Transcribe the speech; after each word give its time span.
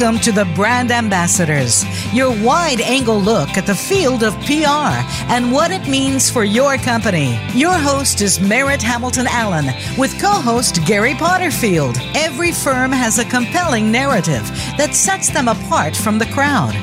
Welcome 0.00 0.20
to 0.20 0.30
the 0.32 0.44
Brand 0.54 0.92
Ambassadors, 0.92 1.84
your 2.14 2.30
wide 2.44 2.80
angle 2.80 3.18
look 3.18 3.48
at 3.56 3.66
the 3.66 3.74
field 3.74 4.22
of 4.22 4.32
PR 4.44 4.94
and 5.28 5.50
what 5.50 5.72
it 5.72 5.88
means 5.88 6.30
for 6.30 6.44
your 6.44 6.76
company. 6.76 7.36
Your 7.52 7.72
host 7.72 8.20
is 8.20 8.38
Merritt 8.38 8.80
Hamilton 8.80 9.26
Allen 9.26 9.66
with 9.98 10.20
co 10.20 10.30
host 10.30 10.86
Gary 10.86 11.14
Potterfield. 11.14 11.98
Every 12.14 12.52
firm 12.52 12.92
has 12.92 13.18
a 13.18 13.24
compelling 13.24 13.90
narrative 13.90 14.46
that 14.76 14.94
sets 14.94 15.30
them 15.30 15.48
apart 15.48 15.96
from 15.96 16.16
the 16.20 16.26
crowd. 16.26 16.76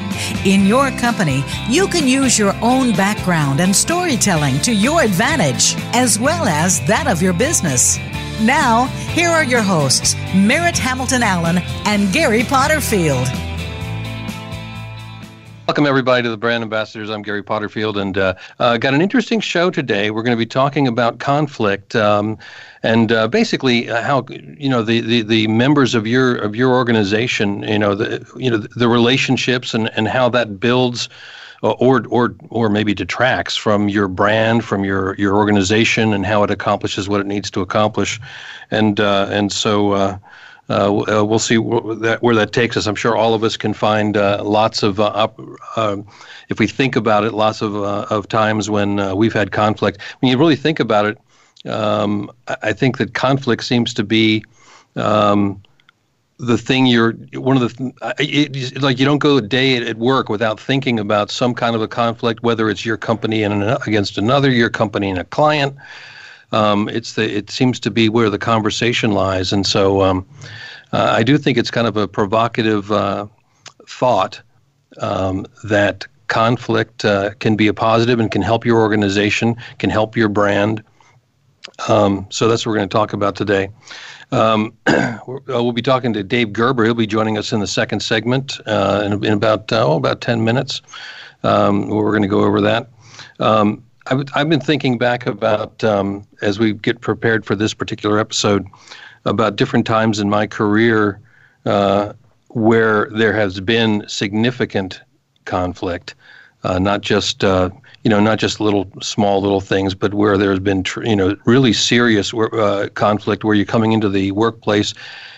In 0.45 0.66
your 0.66 0.91
company, 0.91 1.41
you 1.70 1.88
can 1.88 2.09
use 2.09 2.38
your 2.38 2.54
own 2.61 2.91
background 2.97 3.61
and 3.61 3.73
storytelling 3.73 4.59
to 4.59 4.73
your 4.73 5.04
advantage, 5.04 5.75
as 5.93 6.20
well 6.20 6.47
as 6.47 6.86
that 6.86 7.07
of 7.07 7.21
your 7.21 7.34
business. 7.34 7.97
Now, 8.41 8.88
here 9.13 9.29
are 9.29 9.45
your 9.45 9.62
hosts, 9.62 10.13
Merritt 10.35 10.77
Hamilton 10.77 11.23
Allen 11.23 11.59
and 11.85 12.12
Gary 12.12 12.41
Potterfield. 12.41 13.26
Welcome, 15.66 15.85
everybody, 15.85 16.23
to 16.23 16.30
the 16.30 16.35
Brand 16.35 16.62
Ambassadors. 16.62 17.09
I'm 17.09 17.21
Gary 17.21 17.41
Potterfield, 17.41 17.95
and 17.99 18.17
uh, 18.17 18.35
uh, 18.59 18.77
got 18.77 18.93
an 18.93 19.02
interesting 19.02 19.40
show 19.40 19.71
today. 19.71 20.12
We're 20.12 20.21
going 20.21 20.35
to 20.35 20.40
be 20.40 20.45
talking 20.45 20.85
about 20.85 21.20
conflict 21.20 21.95
um, 21.95 22.38
and 22.84 23.13
uh, 23.13 23.29
basically 23.29 23.90
uh, 23.90 24.02
how 24.02 24.26
you 24.29 24.67
know 24.67 24.84
the, 24.84 24.99
the, 24.99 25.21
the 25.21 25.48
members 25.48 25.95
of 25.95 26.05
your 26.05 26.35
of 26.35 26.57
your 26.57 26.73
organization, 26.73 27.63
you 27.63 27.79
know 27.79 27.95
the 27.95 28.29
you 28.35 28.52
know 28.52 28.57
the 28.57 28.90
relationships 28.90 29.73
and, 29.73 29.90
and 29.98 30.09
how 30.09 30.27
that 30.27 30.59
builds 30.59 31.07
or 31.62 32.04
or 32.08 32.36
or 32.50 32.70
maybe 32.70 32.94
detracts 32.94 33.55
from 33.55 33.90
your 33.90 34.08
brand, 34.08 34.63
from 34.63 34.84
your 34.84 35.16
your 35.16 35.36
organization, 35.36 36.13
and 36.13 36.26
how 36.26 36.44
it 36.44 36.52
accomplishes 36.52 37.09
what 37.09 37.22
it 37.22 37.27
needs 37.27 37.50
to 37.52 37.62
accomplish, 37.62 38.20
and 38.72 39.00
uh, 39.00 39.27
and 39.30 39.52
so. 39.52 39.91
Uh, 39.91 40.18
uh, 40.68 41.23
we'll 41.23 41.38
see 41.38 41.60
where 41.60 41.94
that, 41.94 42.24
where 42.24 42.34
that 42.34 42.52
takes 42.52 42.76
us. 42.76 42.88
I'm 42.88 42.96
sure 42.96 43.16
all 43.16 43.35
of 43.35 43.44
us 43.44 43.55
can 43.55 43.71
find 43.71 44.18
uh, 44.18 44.44
lots 44.44 44.82
of, 44.82 44.99
uh, 44.99 45.27
um, 45.76 46.07
if 46.49 46.57
we 46.57 46.66
think 46.66 46.96
about 46.96 47.24
it, 47.24 47.34
lots 47.35 47.62
of 47.62 47.76
uh, 47.76 48.07
of 48.10 48.27
times 48.27 48.68
when 48.68 49.16
we've 49.16 49.32
had 49.32 49.51
conflict. 49.51 50.01
When 50.22 50.32
you 50.32 50.40
really 50.40 50.55
think 50.55 50.79
about 50.79 51.05
it, 51.05 51.20
um, 51.70 52.32
I 52.63 52.74
think 52.74 52.98
that 52.98 53.13
conflict 53.13 53.63
seems 53.63 53.94
to 53.94 54.04
be 54.04 54.44
um, 54.96 55.62
the 56.38 56.58
thing 56.58 56.86
you're 56.86 57.14
one 57.34 57.55
of 57.55 57.78
the 57.78 57.94
it, 58.20 58.82
like 58.82 59.00
you 59.00 59.05
don't 59.05 59.20
go 59.20 59.38
a 59.38 59.41
day 59.41 59.78
at 59.78 59.98
work 59.98 60.28
without 60.28 60.60
thinking 60.60 61.00
about 61.00 61.32
some 61.32 61.54
kind 61.54 61.76
of 61.76 61.82
a 61.82 61.88
conflict 61.88 62.44
whether 62.44 62.70
it's 62.70 62.86
your 62.86 62.98
company 62.98 63.44
and 63.44 63.54
an, 63.54 63.78
against 63.88 64.18
another 64.18 64.52
your 64.52 64.69
company 64.69 65.09
and 65.09 65.19
a 65.19 65.24
client. 65.24 65.75
Um, 66.52 66.90
it's 66.90 67.13
the 67.13 67.30
it 67.30 67.50
seems 67.50 67.80
to 67.81 67.91
be 67.91 68.09
where 68.09 68.30
the 68.30 68.38
conversation 68.38 69.12
lies. 69.12 69.53
And 69.53 69.66
so 69.66 70.02
um, 70.02 70.25
uh, 70.91 71.13
I 71.16 71.24
do 71.24 71.38
think 71.38 71.58
it's 71.58 71.72
kind 71.72 71.88
of 71.88 71.96
a 71.96 72.08
provocative 72.08 72.91
uh, 72.91 73.28
thought 73.88 74.41
um, 75.00 75.46
that 75.63 76.06
conflict 76.28 77.06
uh, 77.06 77.31
can 77.40 77.56
be 77.56 77.68
a 77.68 77.74
positive 77.74 78.19
and 78.19 78.31
can 78.31 78.41
help 78.41 78.66
your 78.66 78.81
organization 78.81 79.56
can 79.78 79.90
help 79.90 80.18
your 80.18 80.28
brand 80.28 80.84
um, 81.88 82.25
so 82.29 82.47
that's 82.47 82.66
what 82.66 82.72
we're 82.72 82.78
going 82.78 82.90
to 82.90 82.94
talk 82.94 83.13
about 83.13 83.35
today 83.35 83.69
um, 84.31 84.73
uh, 84.88 85.18
we'll 85.47 85.72
be 85.72 85.81
talking 85.81 86.13
to 86.13 86.23
Dave 86.23 86.53
Gerber. 86.53 86.84
He'll 86.84 86.94
be 86.94 87.07
joining 87.07 87.38
us 87.38 87.53
in 87.53 87.59
the 87.59 87.67
second 87.67 88.01
segment 88.01 88.59
uh, 88.66 89.03
in, 89.06 89.23
in, 89.23 89.34
about 89.34 89.72
uh, 89.72 89.85
oh, 89.85 89.97
about 89.97 90.22
ten 90.22 90.44
minutes. 90.44 90.81
Um, 91.44 91.90
we're 91.90 92.12
going 92.12 92.23
to 92.23 92.28
go 92.28 92.41
over 92.41 92.62
that. 92.62 92.90
Um, 93.40 93.84
I've, 94.07 94.23
I've 94.35 94.50
been 94.50 94.62
thinking 94.62 94.97
back 94.97 95.25
about 95.25 95.84
um, 95.84 96.28
as 96.41 96.59
we 96.59 96.73
get 96.73 97.01
prepared 97.01 97.45
for 97.45 97.56
this 97.56 97.73
particular 97.73 98.19
episode 98.19 98.67
about 99.25 99.56
different 99.56 99.85
times 99.88 100.19
in 100.19 100.29
my 100.29 100.45
career 100.47 101.19
uh, 101.66 102.13
where 102.50 103.09
there 103.12 103.34
has 103.34 103.59
been 103.59 104.03
significant 104.07 105.01
conflict, 105.45 106.16
uh, 106.63 106.79
not 106.79 107.01
just 107.01 107.44
uh, 107.44 107.69
you 108.05 108.09
know, 108.09 108.19
not 108.19 108.38
just 108.38 108.59
little 108.59 108.88
small 109.01 109.41
little 109.41 109.59
things, 109.59 109.95
but 109.95 110.13
where 110.13 110.38
there's 110.38 110.59
been, 110.59 110.83
tr- 110.83 111.03
you 111.03 111.16
know, 111.16 111.35
really 111.45 111.73
serious 111.73 112.35
uh, 112.35 112.88
conflict 112.93 113.43
where 113.43 113.55
you're 113.55 113.66
coming 113.66 113.93
into 113.93 114.09
the 114.09 114.31
workplace. 114.31 114.93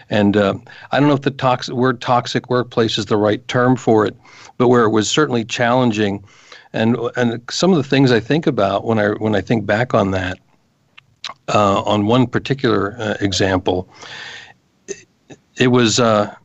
And 0.10 0.36
uh, 0.36 0.56
I 0.92 1.00
don't 1.00 1.08
know 1.08 1.16
if 1.16 1.22
the 1.22 1.32
toxic 1.32 1.74
word 1.74 2.02
toxic 2.02 2.50
workplace 2.50 2.98
is 2.98 3.06
the 3.06 3.16
right 3.16 3.46
term 3.48 3.78
for 3.78 4.06
it, 4.06 4.18
but 4.58 4.68
where 4.68 4.84
it 4.84 4.90
was 4.90 5.10
certainly 5.10 5.46
challenging. 5.46 6.26
And 6.74 6.98
and 7.16 7.42
some 7.50 7.72
of 7.72 7.78
the 7.78 7.86
things 7.86 8.12
I 8.12 8.20
think 8.20 8.46
about 8.46 8.84
when 8.84 9.00
I 9.00 9.12
when 9.12 9.34
I 9.34 9.40
think 9.40 9.66
back 9.66 9.94
on 9.94 10.12
that, 10.12 10.38
uh, 11.48 11.82
on 11.84 12.06
one 12.06 12.28
particular 12.28 12.98
uh, 13.00 13.16
example, 13.22 13.88
it, 14.90 15.06
it 15.56 15.68
was 15.68 16.02
uh, 16.02 16.36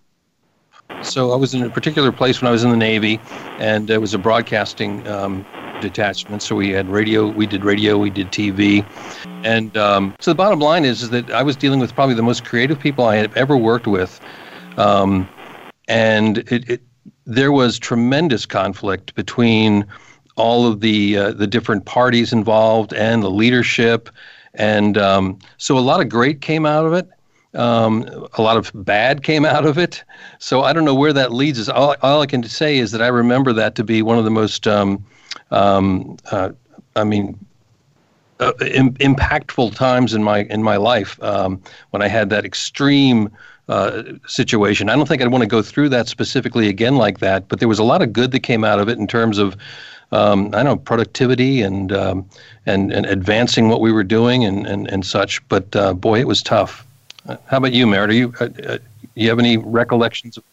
so 1.03 1.33
I 1.33 1.37
was 1.37 1.53
in 1.53 1.65
a 1.65 1.71
particular 1.71 2.13
place 2.13 2.41
when 2.41 2.49
I 2.49 2.53
was 2.53 2.63
in 2.63 2.71
the 2.71 2.77
Navy, 2.77 3.19
and 3.59 3.91
it 3.91 4.01
was 4.01 4.15
a 4.15 4.19
broadcasting 4.19 5.05
um, 5.09 5.45
detachment. 5.83 6.43
So 6.43 6.57
we 6.57 6.71
had 6.71 6.89
radio, 6.89 7.29
we 7.29 7.47
did 7.47 7.65
radio, 7.65 7.99
we 7.99 8.11
did 8.11 8.31
TV. 8.31 8.87
And 9.45 9.77
um, 9.77 10.15
so 10.21 10.31
the 10.31 10.37
bottom 10.37 10.61
line 10.61 10.85
is, 10.85 11.03
is 11.03 11.11
that 11.11 11.31
I 11.31 11.43
was 11.43 11.57
dealing 11.57 11.81
with 11.81 11.95
probably 11.95 12.15
the 12.15 12.23
most 12.23 12.45
creative 12.45 12.79
people 12.79 13.05
I 13.05 13.17
have 13.17 13.37
ever 13.37 13.57
worked 13.57 13.87
with. 13.87 14.21
Um, 14.79 15.29
and 15.89 16.39
it, 16.39 16.71
it, 16.71 16.83
there 17.27 17.53
was 17.53 17.79
tremendous 17.79 18.47
conflict 18.47 19.15
between 19.15 19.87
all 20.37 20.67
of 20.67 20.81
the 20.81 21.17
uh, 21.17 21.33
the 21.33 21.47
different 21.47 21.85
parties 21.85 22.33
involved 22.33 22.93
and 22.95 23.23
the 23.23 23.31
leadership, 23.31 24.09
and 24.55 24.97
um, 24.97 25.39
so 25.59 25.77
a 25.77 25.81
lot 25.81 26.01
of 26.01 26.09
great 26.09 26.41
came 26.41 26.65
out 26.65 26.87
of 26.87 26.93
it. 26.93 27.09
Um, 27.55 28.09
a 28.39 28.43
lot 28.43 28.57
of 28.57 28.73
bad 28.75 29.23
came 29.25 29.45
out 29.45 29.67
of 29.67 29.77
it. 29.77 30.03
So 30.39 30.63
I 30.63 30.73
don't 30.73 30.87
know 30.87 30.95
where 30.95 31.13
that 31.13 31.33
leads 31.33 31.61
us. 31.61 31.69
All, 31.69 31.95
all 32.01 32.23
I 32.23 32.27
can 32.27 32.43
say 32.45 32.79
is 32.79 32.93
that 32.93 33.03
I 33.03 33.09
remember 33.09 33.53
that 33.53 33.75
to 33.75 33.85
be 33.85 34.01
one 34.01 34.17
of 34.17 34.25
the 34.25 34.31
most 34.31 34.67
um, 34.67 35.05
um, 35.51 36.17
uh, 36.31 36.51
I 36.97 37.05
mean, 37.05 37.39
uh, 38.41 38.53
Im- 38.61 38.95
impactful 38.95 39.75
times 39.75 40.15
in 40.15 40.23
my 40.23 40.41
in 40.51 40.63
my 40.63 40.77
life 40.77 41.23
um, 41.23 41.61
when 41.91 42.03
I 42.03 42.09
had 42.09 42.31
that 42.31 42.45
extreme 42.45 43.31
uh, 43.69 44.03
situation. 44.27 44.89
I 44.89 44.97
don't 44.97 45.07
think 45.07 45.23
I'd 45.23 45.29
want 45.29 45.43
to 45.43 45.49
go 45.49 45.63
through 45.63 45.91
that 45.91 46.09
specifically 46.09 46.69
again 46.69 46.97
like 46.97 47.21
that, 47.21 47.49
but 47.49 47.61
there 47.61 47.69
was 47.69 47.79
a 47.79 47.85
lot 47.85 48.03
of 48.03 48.13
good 48.13 48.33
that 48.33 48.41
came 48.41 48.65
out 48.65 48.81
of 48.81 48.89
it 48.89 48.99
in 48.99 49.07
terms 49.07 49.39
of 49.39 49.57
um, 50.11 50.47
I 50.49 50.63
don't 50.63 50.65
know 50.65 50.77
productivity 50.77 51.63
and 51.63 51.93
um, 51.93 52.29
and 52.67 52.93
and 52.93 53.07
advancing 53.07 53.69
what 53.69 53.81
we 53.81 53.93
were 53.93 54.05
doing 54.05 54.45
and 54.45 54.67
and, 54.67 54.89
and 54.89 55.07
such. 55.07 55.47
But 55.49 55.75
uh, 55.77 55.95
boy, 55.95 56.21
it 56.21 56.27
was 56.27 56.43
tough. 56.43 56.85
How 57.47 57.59
about 57.59 57.73
you, 57.73 57.87
Merritt? 57.87 58.11
Are 58.11 58.15
you 58.15 58.35
uh, 58.41 58.49
uh, 58.67 58.79
you 59.15 59.29
have 59.29 59.39
any 59.39 59.57
recollections 59.57 60.37
of 60.37 60.45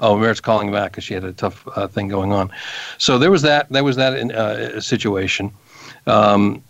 Oh, 0.00 0.16
Merritt's 0.16 0.40
calling 0.40 0.72
back 0.72 0.92
because 0.92 1.04
she 1.04 1.14
had 1.14 1.24
a 1.24 1.32
tough 1.32 1.68
uh, 1.76 1.86
thing 1.86 2.08
going 2.08 2.32
on. 2.32 2.50
So 2.96 3.18
there 3.18 3.30
was 3.30 3.42
that. 3.42 3.68
There 3.68 3.84
was 3.84 3.96
that 3.96 4.14
in, 4.14 4.32
uh, 4.32 4.80
situation, 4.80 5.52
um, 6.06 6.62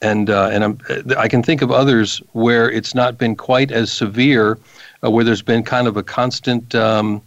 and 0.00 0.30
uh, 0.30 0.48
and 0.50 0.64
I'm, 0.64 0.78
I 1.18 1.28
can 1.28 1.42
think 1.42 1.60
of 1.60 1.70
others 1.70 2.22
where 2.32 2.70
it's 2.70 2.94
not 2.94 3.18
been 3.18 3.36
quite 3.36 3.70
as 3.70 3.92
severe, 3.92 4.58
uh, 5.04 5.10
where 5.10 5.22
there's 5.22 5.42
been 5.42 5.62
kind 5.62 5.86
of 5.86 5.98
a 5.98 6.02
constant, 6.02 6.74
um, 6.74 7.20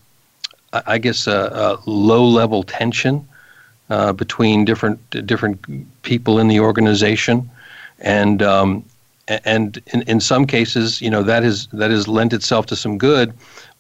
I 0.74 0.98
guess, 0.98 1.28
a 1.28 1.78
low 1.86 2.26
level 2.26 2.64
tension 2.64 3.28
uh, 3.92 4.14
between 4.14 4.66
different 4.66 5.28
different 5.28 6.02
people 6.02 6.40
in 6.40 6.48
the 6.48 6.60
organization, 6.60 7.48
and 8.00 8.42
um, 8.42 8.84
and 9.28 9.80
in, 9.94 10.02
in 10.04 10.20
some 10.20 10.48
cases, 10.48 11.02
you 11.02 11.10
know, 11.10 11.22
that 11.22 11.44
is 11.44 11.68
that 11.68 11.92
has 11.92 12.08
lent 12.08 12.34
itself 12.34 12.66
to 12.68 12.76
some 12.76 12.98
good 12.98 13.32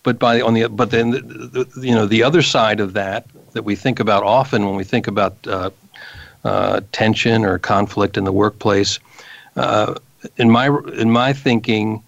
but 0.03 0.19
by 0.19 0.41
on 0.41 0.53
the 0.53 0.67
but 0.67 0.91
then 0.91 1.12
the, 1.12 1.67
the, 1.75 1.88
you 1.88 1.94
know 1.94 2.06
the 2.06 2.23
other 2.23 2.41
side 2.41 2.79
of 2.79 2.94
that 2.94 3.25
that 3.53 3.63
we 3.63 3.75
think 3.75 4.00
about 4.00 4.23
often 4.23 4.66
when 4.66 4.75
we 4.75 4.84
think 4.84 5.07
about 5.07 5.35
uh, 5.47 5.69
uh, 6.44 6.81
tension 6.91 7.45
or 7.45 7.57
conflict 7.57 8.17
in 8.17 8.23
the 8.23 8.31
workplace. 8.31 9.00
Uh, 9.56 9.95
in 10.38 10.50
my 10.50 10.67
in 10.95 11.11
my 11.11 11.34
thinking, 11.34 12.03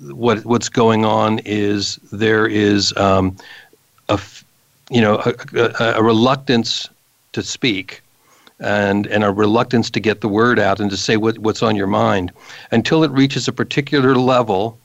what 0.00 0.44
what's 0.44 0.68
going 0.68 1.04
on 1.04 1.40
is 1.44 1.96
there 2.12 2.46
is 2.46 2.96
um, 2.96 3.36
a 4.08 4.20
you 4.90 5.00
know 5.00 5.22
a, 5.24 5.60
a, 5.60 5.94
a 5.98 6.02
reluctance 6.02 6.88
to 7.32 7.42
speak 7.42 8.02
and 8.58 9.06
and 9.06 9.24
a 9.24 9.30
reluctance 9.30 9.90
to 9.90 10.00
get 10.00 10.20
the 10.20 10.28
word 10.28 10.58
out 10.58 10.80
and 10.80 10.90
to 10.90 10.96
say 10.96 11.16
what, 11.16 11.38
what's 11.38 11.62
on 11.62 11.76
your 11.76 11.86
mind 11.86 12.32
until 12.70 13.04
it 13.04 13.10
reaches 13.10 13.48
a 13.48 13.52
particular 13.52 14.14
level 14.14 14.78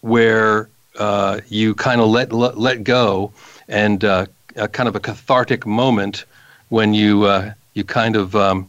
where 0.00 0.68
uh, 1.00 1.40
you 1.48 1.74
kind 1.74 2.00
of 2.00 2.08
let, 2.08 2.32
let, 2.32 2.58
let 2.58 2.84
go 2.84 3.32
and 3.68 4.04
uh, 4.04 4.26
a 4.56 4.68
kind 4.68 4.88
of 4.88 4.94
a 4.94 5.00
cathartic 5.00 5.66
moment 5.66 6.26
when 6.68 6.92
you 6.94 7.24
uh, 7.24 7.52
you 7.74 7.84
kind 7.84 8.16
of 8.16 8.36
um, 8.36 8.68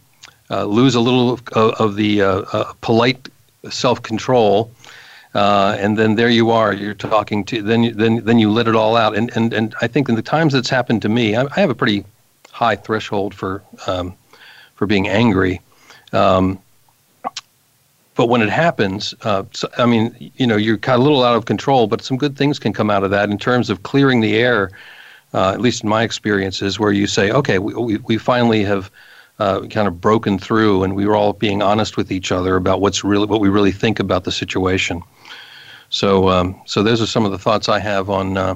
uh, 0.49 0.63
lose 0.63 0.95
a 0.95 0.99
little 0.99 1.33
of, 1.33 1.47
of 1.53 1.95
the 1.95 2.21
uh, 2.21 2.73
polite 2.81 3.29
self 3.69 4.01
control. 4.01 4.71
and 5.33 5.97
then 5.97 6.15
there 6.15 6.29
you 6.29 6.51
are. 6.51 6.73
You're 6.73 6.93
talking 6.93 7.43
to. 7.45 7.61
Then 7.61 7.83
you, 7.83 7.91
then 7.93 8.23
then 8.23 8.39
you 8.39 8.49
let 8.49 8.67
it 8.67 8.75
all 8.75 8.95
out. 8.95 9.15
And 9.15 9.29
and 9.35 9.53
and 9.53 9.75
I 9.81 9.87
think 9.87 10.07
in 10.07 10.15
the 10.15 10.21
times 10.21 10.53
that's 10.53 10.69
happened 10.69 11.01
to 11.01 11.09
me, 11.09 11.35
I, 11.35 11.43
I 11.43 11.59
have 11.59 11.69
a 11.69 11.75
pretty 11.75 12.05
high 12.51 12.77
threshold 12.77 13.33
for 13.33 13.61
um, 13.87 14.15
for 14.75 14.85
being 14.87 15.09
angry. 15.09 15.61
Um, 16.13 16.59
but 18.21 18.29
when 18.29 18.43
it 18.43 18.51
happens, 18.51 19.15
uh, 19.23 19.41
so, 19.51 19.67
I 19.79 19.87
mean, 19.87 20.31
you 20.35 20.45
know, 20.45 20.55
you're 20.55 20.77
kind 20.77 20.93
of 20.93 20.99
a 20.99 21.03
little 21.03 21.23
out 21.23 21.35
of 21.35 21.45
control, 21.45 21.87
but 21.87 22.03
some 22.03 22.17
good 22.17 22.37
things 22.37 22.59
can 22.59 22.71
come 22.71 22.91
out 22.91 23.03
of 23.03 23.09
that 23.09 23.31
in 23.31 23.39
terms 23.39 23.71
of 23.71 23.81
clearing 23.81 24.21
the 24.21 24.37
air 24.37 24.69
uh, 25.33 25.49
at 25.53 25.59
least 25.59 25.81
in 25.81 25.89
my 25.89 26.03
experiences, 26.03 26.79
where 26.79 26.91
you 26.91 27.07
say, 27.07 27.31
okay, 27.31 27.57
we, 27.57 27.73
we, 27.73 27.97
we 27.97 28.17
finally 28.19 28.63
have 28.63 28.91
uh, 29.39 29.61
kind 29.61 29.87
of 29.87 29.99
broken 29.99 30.37
through 30.37 30.83
and 30.83 30.95
we 30.95 31.07
were 31.07 31.15
all 31.15 31.33
being 31.33 31.63
honest 31.63 31.97
with 31.97 32.11
each 32.11 32.31
other 32.31 32.57
about 32.57 32.79
what's 32.79 33.03
really 33.03 33.25
what 33.25 33.41
we 33.41 33.49
really 33.49 33.71
think 33.71 33.99
about 33.99 34.23
the 34.23 34.31
situation. 34.31 35.01
So, 35.89 36.29
um, 36.29 36.61
so 36.67 36.83
those 36.83 37.01
are 37.01 37.07
some 37.07 37.25
of 37.25 37.31
the 37.31 37.39
thoughts 37.39 37.69
I 37.69 37.79
have 37.79 38.07
on 38.11 38.37
uh, 38.37 38.53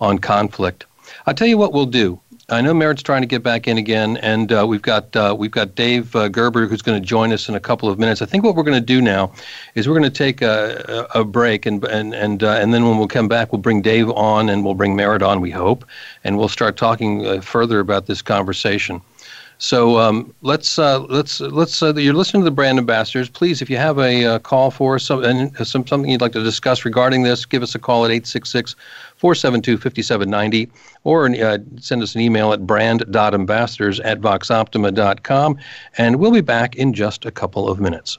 on 0.00 0.18
conflict. 0.18 0.86
I'll 1.24 1.34
tell 1.34 1.46
you 1.46 1.56
what 1.56 1.72
we'll 1.72 1.86
do. 1.86 2.18
I 2.50 2.60
know 2.60 2.74
Merritt's 2.74 3.02
trying 3.02 3.22
to 3.22 3.26
get 3.26 3.42
back 3.42 3.66
in 3.66 3.78
again, 3.78 4.18
and 4.18 4.52
uh, 4.52 4.66
we've 4.68 4.82
got 4.82 5.16
uh, 5.16 5.34
we've 5.36 5.50
got 5.50 5.74
Dave 5.74 6.14
uh, 6.14 6.28
Gerber 6.28 6.66
who's 6.66 6.82
going 6.82 7.00
to 7.00 7.06
join 7.06 7.32
us 7.32 7.48
in 7.48 7.54
a 7.54 7.60
couple 7.60 7.88
of 7.88 7.98
minutes. 7.98 8.20
I 8.20 8.26
think 8.26 8.44
what 8.44 8.54
we're 8.54 8.64
going 8.64 8.78
to 8.78 8.84
do 8.84 9.00
now 9.00 9.32
is 9.74 9.88
we're 9.88 9.98
going 9.98 10.10
to 10.10 10.10
take 10.10 10.42
a, 10.42 11.06
a, 11.14 11.24
break, 11.24 11.64
and 11.64 11.82
and 11.84 12.12
and 12.12 12.42
uh, 12.42 12.50
and 12.60 12.74
then 12.74 12.86
when 12.86 12.98
we'll 12.98 13.08
come 13.08 13.28
back, 13.28 13.50
we'll 13.50 13.62
bring 13.62 13.80
Dave 13.80 14.10
on, 14.10 14.50
and 14.50 14.62
we'll 14.62 14.74
bring 14.74 14.94
Merritt 14.94 15.22
on. 15.22 15.40
We 15.40 15.50
hope, 15.50 15.86
and 16.22 16.36
we'll 16.36 16.50
start 16.50 16.76
talking 16.76 17.26
uh, 17.26 17.40
further 17.40 17.80
about 17.80 18.06
this 18.06 18.20
conversation. 18.20 19.00
So 19.58 19.98
um, 19.98 20.34
let's 20.42 20.78
uh, 20.78 21.00
let's 21.00 21.40
let's. 21.40 21.82
Uh, 21.82 21.94
you're 21.94 22.12
listening 22.12 22.42
to 22.42 22.44
the 22.44 22.50
brand 22.50 22.76
ambassadors. 22.76 23.30
Please, 23.30 23.62
if 23.62 23.70
you 23.70 23.78
have 23.78 23.98
a 23.98 24.24
uh, 24.24 24.38
call 24.40 24.70
for 24.70 24.98
some, 24.98 25.24
and 25.24 25.56
some 25.66 25.86
something 25.86 26.10
you'd 26.10 26.20
like 26.20 26.32
to 26.32 26.42
discuss 26.42 26.84
regarding 26.84 27.22
this, 27.22 27.46
give 27.46 27.62
us 27.62 27.74
a 27.74 27.78
call 27.78 28.04
at 28.04 28.10
866-472-5790 29.24 30.70
or 31.04 31.26
uh, 31.26 31.58
send 31.80 32.02
us 32.02 32.14
an 32.14 32.20
email 32.20 32.52
at 32.52 32.66
brand.ambassadors 32.66 34.00
at 34.00 34.20
voxoptima.com, 34.20 35.58
and 35.98 36.16
we'll 36.16 36.32
be 36.32 36.40
back 36.40 36.76
in 36.76 36.92
just 36.92 37.24
a 37.24 37.30
couple 37.30 37.68
of 37.68 37.80
minutes. 37.80 38.18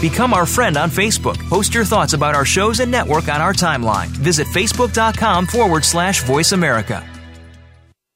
Become 0.00 0.34
our 0.34 0.46
friend 0.46 0.76
on 0.76 0.90
Facebook. 0.90 1.36
Post 1.48 1.74
your 1.74 1.84
thoughts 1.84 2.12
about 2.12 2.34
our 2.34 2.44
shows 2.44 2.80
and 2.80 2.90
network 2.90 3.28
on 3.28 3.40
our 3.40 3.52
timeline. 3.52 4.08
Visit 4.08 4.46
facebook.com 4.46 5.46
forward 5.46 5.84
slash 5.84 6.22
voice 6.22 6.52
America. 6.52 7.04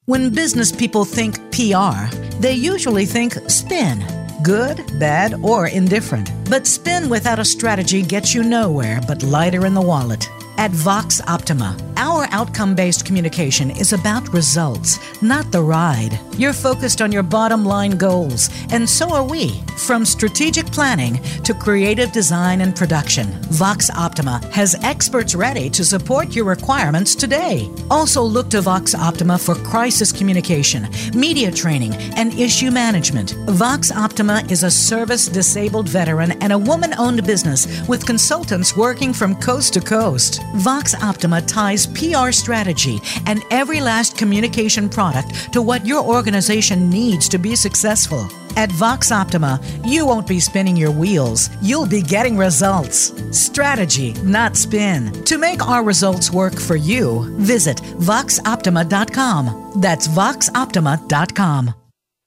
When 0.05 0.33
business 0.33 0.71
people 0.71 1.05
think 1.05 1.35
PR, 1.51 2.09
they 2.39 2.53
usually 2.53 3.05
think 3.05 3.33
spin. 3.47 4.03
Good, 4.41 4.99
bad, 4.99 5.35
or 5.43 5.67
indifferent. 5.67 6.31
But 6.49 6.65
spin 6.65 7.07
without 7.07 7.37
a 7.37 7.45
strategy 7.45 8.01
gets 8.01 8.33
you 8.33 8.41
nowhere 8.41 8.99
but 9.07 9.21
lighter 9.21 9.67
in 9.67 9.75
the 9.75 9.81
wallet. 9.81 10.27
At 10.57 10.71
Vox 10.71 11.21
Optima, 11.27 11.77
our 12.01 12.27
outcome 12.31 12.73
based 12.73 13.05
communication 13.05 13.69
is 13.69 13.93
about 13.93 14.27
results, 14.33 14.97
not 15.21 15.51
the 15.51 15.61
ride. 15.61 16.19
You're 16.35 16.51
focused 16.51 16.99
on 16.99 17.11
your 17.11 17.21
bottom 17.21 17.63
line 17.63 17.91
goals, 17.91 18.49
and 18.71 18.89
so 18.89 19.13
are 19.13 19.23
we. 19.23 19.61
From 19.77 20.03
strategic 20.03 20.65
planning 20.65 21.21
to 21.43 21.53
creative 21.53 22.11
design 22.11 22.61
and 22.61 22.75
production, 22.75 23.27
Vox 23.51 23.91
Optima 23.91 24.41
has 24.51 24.73
experts 24.83 25.35
ready 25.35 25.69
to 25.69 25.85
support 25.85 26.35
your 26.35 26.45
requirements 26.45 27.13
today. 27.13 27.69
Also, 27.91 28.23
look 28.23 28.49
to 28.49 28.61
Vox 28.61 28.95
Optima 28.95 29.37
for 29.37 29.53
crisis 29.53 30.11
communication, 30.11 30.87
media 31.13 31.51
training, 31.51 31.93
and 32.17 32.33
issue 32.33 32.71
management. 32.71 33.35
Vox 33.45 33.91
Optima 33.91 34.41
is 34.49 34.63
a 34.63 34.71
service 34.71 35.27
disabled 35.27 35.87
veteran 35.87 36.31
and 36.41 36.51
a 36.51 36.57
woman 36.57 36.95
owned 36.97 37.23
business 37.27 37.87
with 37.87 38.07
consultants 38.07 38.75
working 38.75 39.13
from 39.13 39.35
coast 39.35 39.75
to 39.75 39.81
coast. 39.81 40.41
Vox 40.55 40.95
Optima 40.95 41.43
ties 41.43 41.90
PR 41.93 42.31
strategy 42.31 42.99
and 43.25 43.43
every 43.51 43.81
last 43.81 44.17
communication 44.17 44.89
product 44.89 45.53
to 45.53 45.61
what 45.61 45.85
your 45.85 46.03
organization 46.03 46.89
needs 46.89 47.29
to 47.29 47.37
be 47.37 47.55
successful. 47.55 48.27
At 48.57 48.71
Vox 48.71 49.11
Optima, 49.11 49.59
you 49.85 50.05
won't 50.05 50.27
be 50.27 50.39
spinning 50.39 50.75
your 50.75 50.91
wheels, 50.91 51.49
you'll 51.61 51.87
be 51.87 52.01
getting 52.01 52.37
results. 52.37 53.13
Strategy, 53.31 54.13
not 54.23 54.57
spin. 54.57 55.11
To 55.25 55.37
make 55.37 55.65
our 55.65 55.83
results 55.83 56.31
work 56.31 56.59
for 56.59 56.75
you, 56.75 57.33
visit 57.37 57.77
voxoptima.com. 57.77 59.73
That's 59.81 60.07
voxoptima.com. 60.07 61.80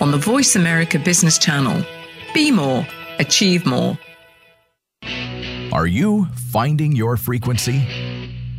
on 0.00 0.10
the 0.10 0.18
Voice 0.18 0.56
America 0.56 0.98
Business 0.98 1.38
Channel. 1.38 1.84
Be 2.32 2.50
more, 2.50 2.86
achieve 3.18 3.66
more. 3.66 3.98
Are 5.72 5.86
you 5.86 6.26
finding 6.50 6.92
your 6.92 7.16
frequency? 7.16 8.09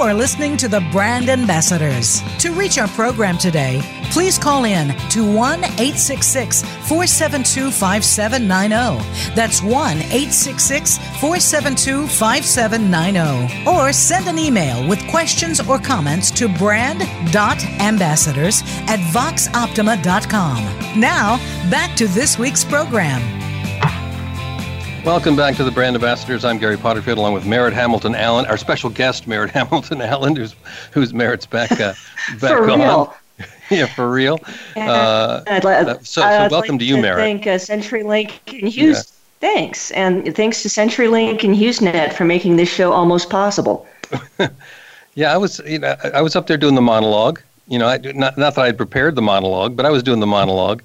You 0.00 0.06
are 0.06 0.14
listening 0.14 0.56
to 0.56 0.66
the 0.66 0.80
Brand 0.92 1.28
Ambassadors. 1.28 2.22
To 2.38 2.52
reach 2.52 2.78
our 2.78 2.88
program 2.88 3.36
today, 3.36 3.82
please 4.10 4.38
call 4.38 4.64
in 4.64 4.96
to 5.10 5.30
1 5.30 5.62
866 5.62 6.62
472 6.88 7.70
5790. 7.70 9.34
That's 9.34 9.60
1 9.60 9.74
866 9.74 10.96
472 11.20 12.06
5790. 12.06 13.68
Or 13.68 13.92
send 13.92 14.26
an 14.26 14.38
email 14.38 14.88
with 14.88 15.06
questions 15.10 15.60
or 15.60 15.78
comments 15.78 16.30
to 16.30 16.48
brand.ambassadors 16.48 18.62
at 18.88 19.00
voxoptima.com. 19.12 20.64
Now, 20.98 21.36
back 21.70 21.94
to 21.96 22.08
this 22.08 22.38
week's 22.38 22.64
program. 22.64 23.49
Welcome 25.04 25.34
back 25.34 25.56
to 25.56 25.64
the 25.64 25.70
Brand 25.70 25.96
Ambassadors. 25.96 26.44
I'm 26.44 26.58
Gary 26.58 26.76
Potterfield, 26.76 27.16
along 27.16 27.32
with 27.32 27.46
Merritt 27.46 27.72
Hamilton 27.72 28.14
Allen, 28.14 28.44
our 28.46 28.58
special 28.58 28.90
guest, 28.90 29.26
Merritt 29.26 29.50
Hamilton 29.54 30.02
Allen, 30.02 30.36
who's 30.36 30.54
who's 30.92 31.14
Merritt's 31.14 31.46
back 31.46 31.72
uh, 31.72 31.94
back 32.38 32.38
for 32.38 32.70
on. 32.70 32.78
Real. 32.78 33.14
yeah, 33.70 33.86
for 33.86 34.10
real. 34.10 34.38
Uh, 34.76 35.42
I'd, 35.46 35.64
uh, 35.64 35.94
so, 35.98 36.02
so 36.02 36.22
I'd 36.22 36.50
welcome 36.50 36.72
like 36.72 36.80
to 36.80 36.84
you, 36.84 36.96
to 36.96 37.02
Merritt. 37.02 37.24
Thank 37.24 37.46
uh, 37.46 37.56
CenturyLink 37.56 38.60
and 38.60 38.68
Hughes. 38.68 38.96
Yeah. 38.96 39.48
Thanks, 39.54 39.90
and 39.92 40.36
thanks 40.36 40.62
to 40.62 40.68
CenturyLink 40.68 41.44
and 41.44 41.56
HughesNet 41.56 42.12
for 42.12 42.26
making 42.26 42.56
this 42.56 42.68
show 42.68 42.92
almost 42.92 43.30
possible. 43.30 43.86
yeah, 45.14 45.32
I 45.32 45.38
was 45.38 45.60
you 45.66 45.78
know 45.78 45.96
I 46.12 46.20
was 46.20 46.36
up 46.36 46.46
there 46.46 46.58
doing 46.58 46.74
the 46.74 46.82
monologue. 46.82 47.40
You 47.68 47.78
know, 47.78 47.88
I, 47.88 47.96
not 47.96 48.36
not 48.36 48.54
that 48.54 48.58
I 48.58 48.66
had 48.66 48.76
prepared 48.76 49.14
the 49.14 49.22
monologue, 49.22 49.76
but 49.76 49.86
I 49.86 49.90
was 49.90 50.02
doing 50.02 50.20
the 50.20 50.26
monologue. 50.26 50.82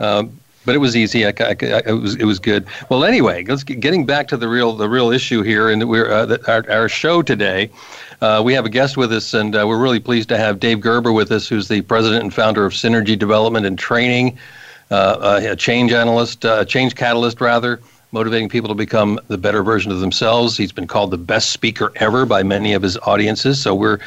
Uh, 0.00 0.24
but 0.64 0.74
it 0.74 0.78
was 0.78 0.96
easy. 0.96 1.26
I, 1.26 1.32
I, 1.40 1.56
I, 1.60 1.82
it 1.86 2.00
was 2.00 2.14
it 2.16 2.24
was 2.24 2.38
good. 2.38 2.66
Well, 2.88 3.04
anyway, 3.04 3.44
let's 3.44 3.64
get, 3.64 3.80
getting 3.80 4.06
back 4.06 4.28
to 4.28 4.36
the 4.36 4.48
real 4.48 4.72
the 4.74 4.88
real 4.88 5.10
issue 5.10 5.42
here, 5.42 5.70
and 5.70 5.88
we're 5.88 6.10
uh, 6.10 6.36
our 6.48 6.64
our 6.70 6.88
show 6.88 7.22
today. 7.22 7.70
Uh, 8.20 8.40
we 8.44 8.54
have 8.54 8.64
a 8.64 8.70
guest 8.70 8.96
with 8.96 9.12
us, 9.12 9.34
and 9.34 9.56
uh, 9.56 9.64
we're 9.66 9.80
really 9.80 10.00
pleased 10.00 10.28
to 10.28 10.38
have 10.38 10.60
Dave 10.60 10.80
Gerber 10.80 11.12
with 11.12 11.32
us, 11.32 11.48
who's 11.48 11.68
the 11.68 11.80
president 11.82 12.22
and 12.22 12.32
founder 12.32 12.64
of 12.64 12.72
Synergy 12.72 13.18
Development 13.18 13.66
and 13.66 13.76
Training, 13.76 14.38
uh, 14.90 14.94
uh, 14.94 15.40
a 15.42 15.56
change 15.56 15.92
analyst, 15.92 16.44
uh, 16.44 16.64
change 16.64 16.94
catalyst 16.94 17.40
rather 17.40 17.80
motivating 18.12 18.46
people 18.46 18.68
to 18.68 18.74
become 18.74 19.18
the 19.28 19.38
better 19.38 19.62
version 19.62 19.90
of 19.90 20.00
themselves. 20.00 20.54
He's 20.56 20.70
been 20.70 20.86
called 20.86 21.10
the 21.10 21.18
best 21.18 21.50
speaker 21.50 21.90
ever 21.96 22.26
by 22.26 22.42
many 22.42 22.74
of 22.74 22.82
his 22.82 22.98
audiences, 22.98 23.60
so 23.60 23.74
we're 23.74 23.98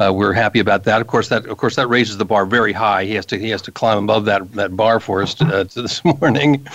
uh, 0.00 0.12
we're 0.12 0.32
happy 0.32 0.58
about 0.58 0.82
that. 0.84 1.00
Of 1.00 1.06
course, 1.06 1.28
that 1.28 1.46
of 1.46 1.56
course 1.58 1.76
that 1.76 1.86
raises 1.86 2.16
the 2.16 2.24
bar 2.24 2.44
very 2.44 2.72
high. 2.72 3.04
He 3.04 3.14
has 3.14 3.24
to 3.26 3.38
he 3.38 3.50
has 3.50 3.62
to 3.62 3.70
climb 3.70 4.02
above 4.02 4.24
that 4.24 4.52
that 4.54 4.76
bar 4.76 4.98
for 4.98 5.22
us 5.22 5.34
to, 5.34 5.44
uh, 5.44 5.64
to 5.64 5.82
this 5.82 6.04
morning. 6.20 6.66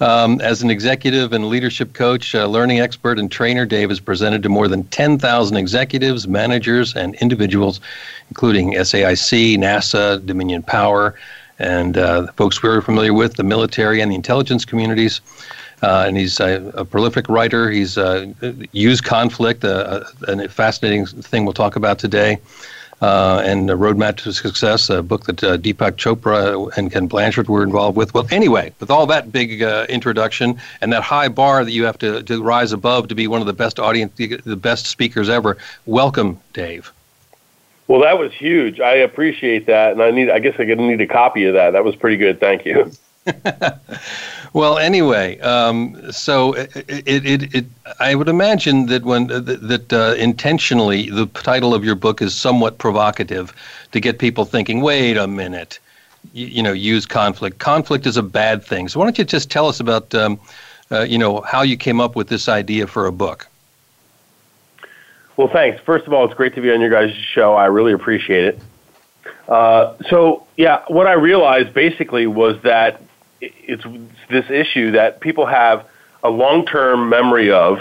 Um, 0.00 0.40
as 0.40 0.62
an 0.62 0.70
executive 0.70 1.32
and 1.32 1.48
leadership 1.48 1.92
coach, 1.92 2.34
uh, 2.36 2.46
learning 2.46 2.78
expert, 2.78 3.18
and 3.18 3.30
trainer, 3.30 3.66
Dave 3.66 3.88
has 3.88 3.98
presented 3.98 4.44
to 4.44 4.48
more 4.48 4.68
than 4.68 4.84
10,000 4.84 5.56
executives, 5.56 6.28
managers, 6.28 6.94
and 6.94 7.16
individuals, 7.16 7.80
including 8.28 8.74
SAIC, 8.74 9.58
NASA, 9.58 10.24
Dominion 10.24 10.62
Power, 10.62 11.16
and 11.58 11.98
uh, 11.98 12.30
folks 12.32 12.62
we're 12.62 12.80
familiar 12.80 13.12
with, 13.12 13.34
the 13.34 13.42
military 13.42 14.00
and 14.00 14.12
the 14.12 14.14
intelligence 14.14 14.64
communities. 14.64 15.20
Uh, 15.82 16.04
and 16.06 16.16
he's 16.16 16.40
a, 16.40 16.72
a, 16.74 16.84
prolific 16.84 17.28
writer. 17.28 17.70
He's 17.70 17.96
uh, 17.96 18.26
used 18.72 19.04
conflict, 19.04 19.64
uh, 19.64 19.68
uh, 19.68 20.04
a, 20.26 20.44
a, 20.44 20.48
fascinating 20.48 21.06
thing 21.06 21.44
we'll 21.44 21.52
talk 21.52 21.76
about 21.76 22.00
today, 22.00 22.38
and 23.00 23.70
a 23.70 23.74
Roadmap 23.74 24.16
to 24.18 24.32
Success, 24.32 24.90
a 24.90 25.04
book 25.04 25.26
that 25.26 25.36
Deepak 25.36 25.92
Chopra 25.92 26.76
and 26.76 26.90
Ken 26.90 27.06
Blanchard 27.06 27.48
were 27.48 27.62
involved 27.62 27.96
with. 27.96 28.12
Well, 28.12 28.26
anyway, 28.32 28.72
with 28.80 28.90
all 28.90 29.06
that 29.06 29.30
big 29.30 29.62
introduction 29.88 30.60
and 30.80 30.92
that 30.92 31.04
high 31.04 31.28
bar 31.28 31.64
that 31.64 31.70
you 31.70 31.84
have 31.84 31.98
to, 31.98 32.24
to 32.24 32.42
rise 32.42 32.72
above 32.72 33.06
to 33.08 33.14
be 33.14 33.28
one 33.28 33.40
of 33.40 33.46
the 33.46 33.52
best 33.52 33.78
audience, 33.78 34.12
the 34.16 34.56
best 34.56 34.86
speakers 34.86 35.28
ever, 35.28 35.58
welcome, 35.86 36.40
Dave. 36.54 36.92
Well, 37.86 38.00
that 38.00 38.18
was 38.18 38.32
huge. 38.34 38.80
I 38.80 38.96
appreciate 38.96 39.66
that, 39.66 39.92
and 39.92 40.02
I 40.02 40.10
need. 40.10 40.28
I 40.28 40.40
guess 40.40 40.56
I 40.58 40.64
need 40.64 41.00
a 41.00 41.06
copy 41.06 41.46
of 41.46 41.54
that. 41.54 41.70
That 41.70 41.84
was 41.84 41.96
pretty 41.96 42.18
good. 42.18 42.38
Thank 42.38 42.66
you. 42.66 42.92
well, 44.52 44.78
anyway, 44.78 45.38
um, 45.40 46.12
so 46.12 46.52
it, 46.54 46.70
it, 46.76 47.26
it, 47.26 47.54
it, 47.54 47.66
I 48.00 48.14
would 48.14 48.28
imagine 48.28 48.86
that 48.86 49.04
when 49.04 49.30
uh, 49.30 49.40
that 49.40 49.92
uh, 49.92 50.14
intentionally 50.18 51.10
the 51.10 51.26
title 51.26 51.74
of 51.74 51.84
your 51.84 51.94
book 51.94 52.22
is 52.22 52.34
somewhat 52.34 52.78
provocative 52.78 53.52
to 53.92 54.00
get 54.00 54.18
people 54.18 54.44
thinking. 54.44 54.80
Wait 54.80 55.16
a 55.16 55.26
minute, 55.26 55.78
you, 56.32 56.46
you 56.46 56.62
know, 56.62 56.72
use 56.72 57.06
conflict. 57.06 57.58
Conflict 57.58 58.06
is 58.06 58.16
a 58.16 58.22
bad 58.22 58.64
thing. 58.64 58.88
So 58.88 58.98
why 59.00 59.06
don't 59.06 59.18
you 59.18 59.24
just 59.24 59.50
tell 59.50 59.66
us 59.66 59.80
about, 59.80 60.14
um, 60.14 60.40
uh, 60.90 61.00
you 61.00 61.18
know, 61.18 61.40
how 61.42 61.62
you 61.62 61.76
came 61.76 62.00
up 62.00 62.16
with 62.16 62.28
this 62.28 62.48
idea 62.48 62.86
for 62.86 63.06
a 63.06 63.12
book? 63.12 63.46
Well, 65.36 65.48
thanks. 65.48 65.80
First 65.82 66.06
of 66.06 66.12
all, 66.12 66.24
it's 66.24 66.34
great 66.34 66.54
to 66.56 66.60
be 66.60 66.72
on 66.72 66.80
your 66.80 66.90
guys' 66.90 67.14
show. 67.14 67.54
I 67.54 67.66
really 67.66 67.92
appreciate 67.92 68.44
it. 68.44 68.60
Uh, 69.46 69.94
so, 70.10 70.46
yeah, 70.56 70.82
what 70.88 71.06
I 71.06 71.12
realized 71.12 71.72
basically 71.72 72.26
was 72.26 72.60
that 72.62 73.00
it's 73.40 73.84
this 74.30 74.50
issue 74.50 74.92
that 74.92 75.20
people 75.20 75.46
have 75.46 75.86
a 76.22 76.30
long-term 76.30 77.08
memory 77.08 77.50
of, 77.52 77.80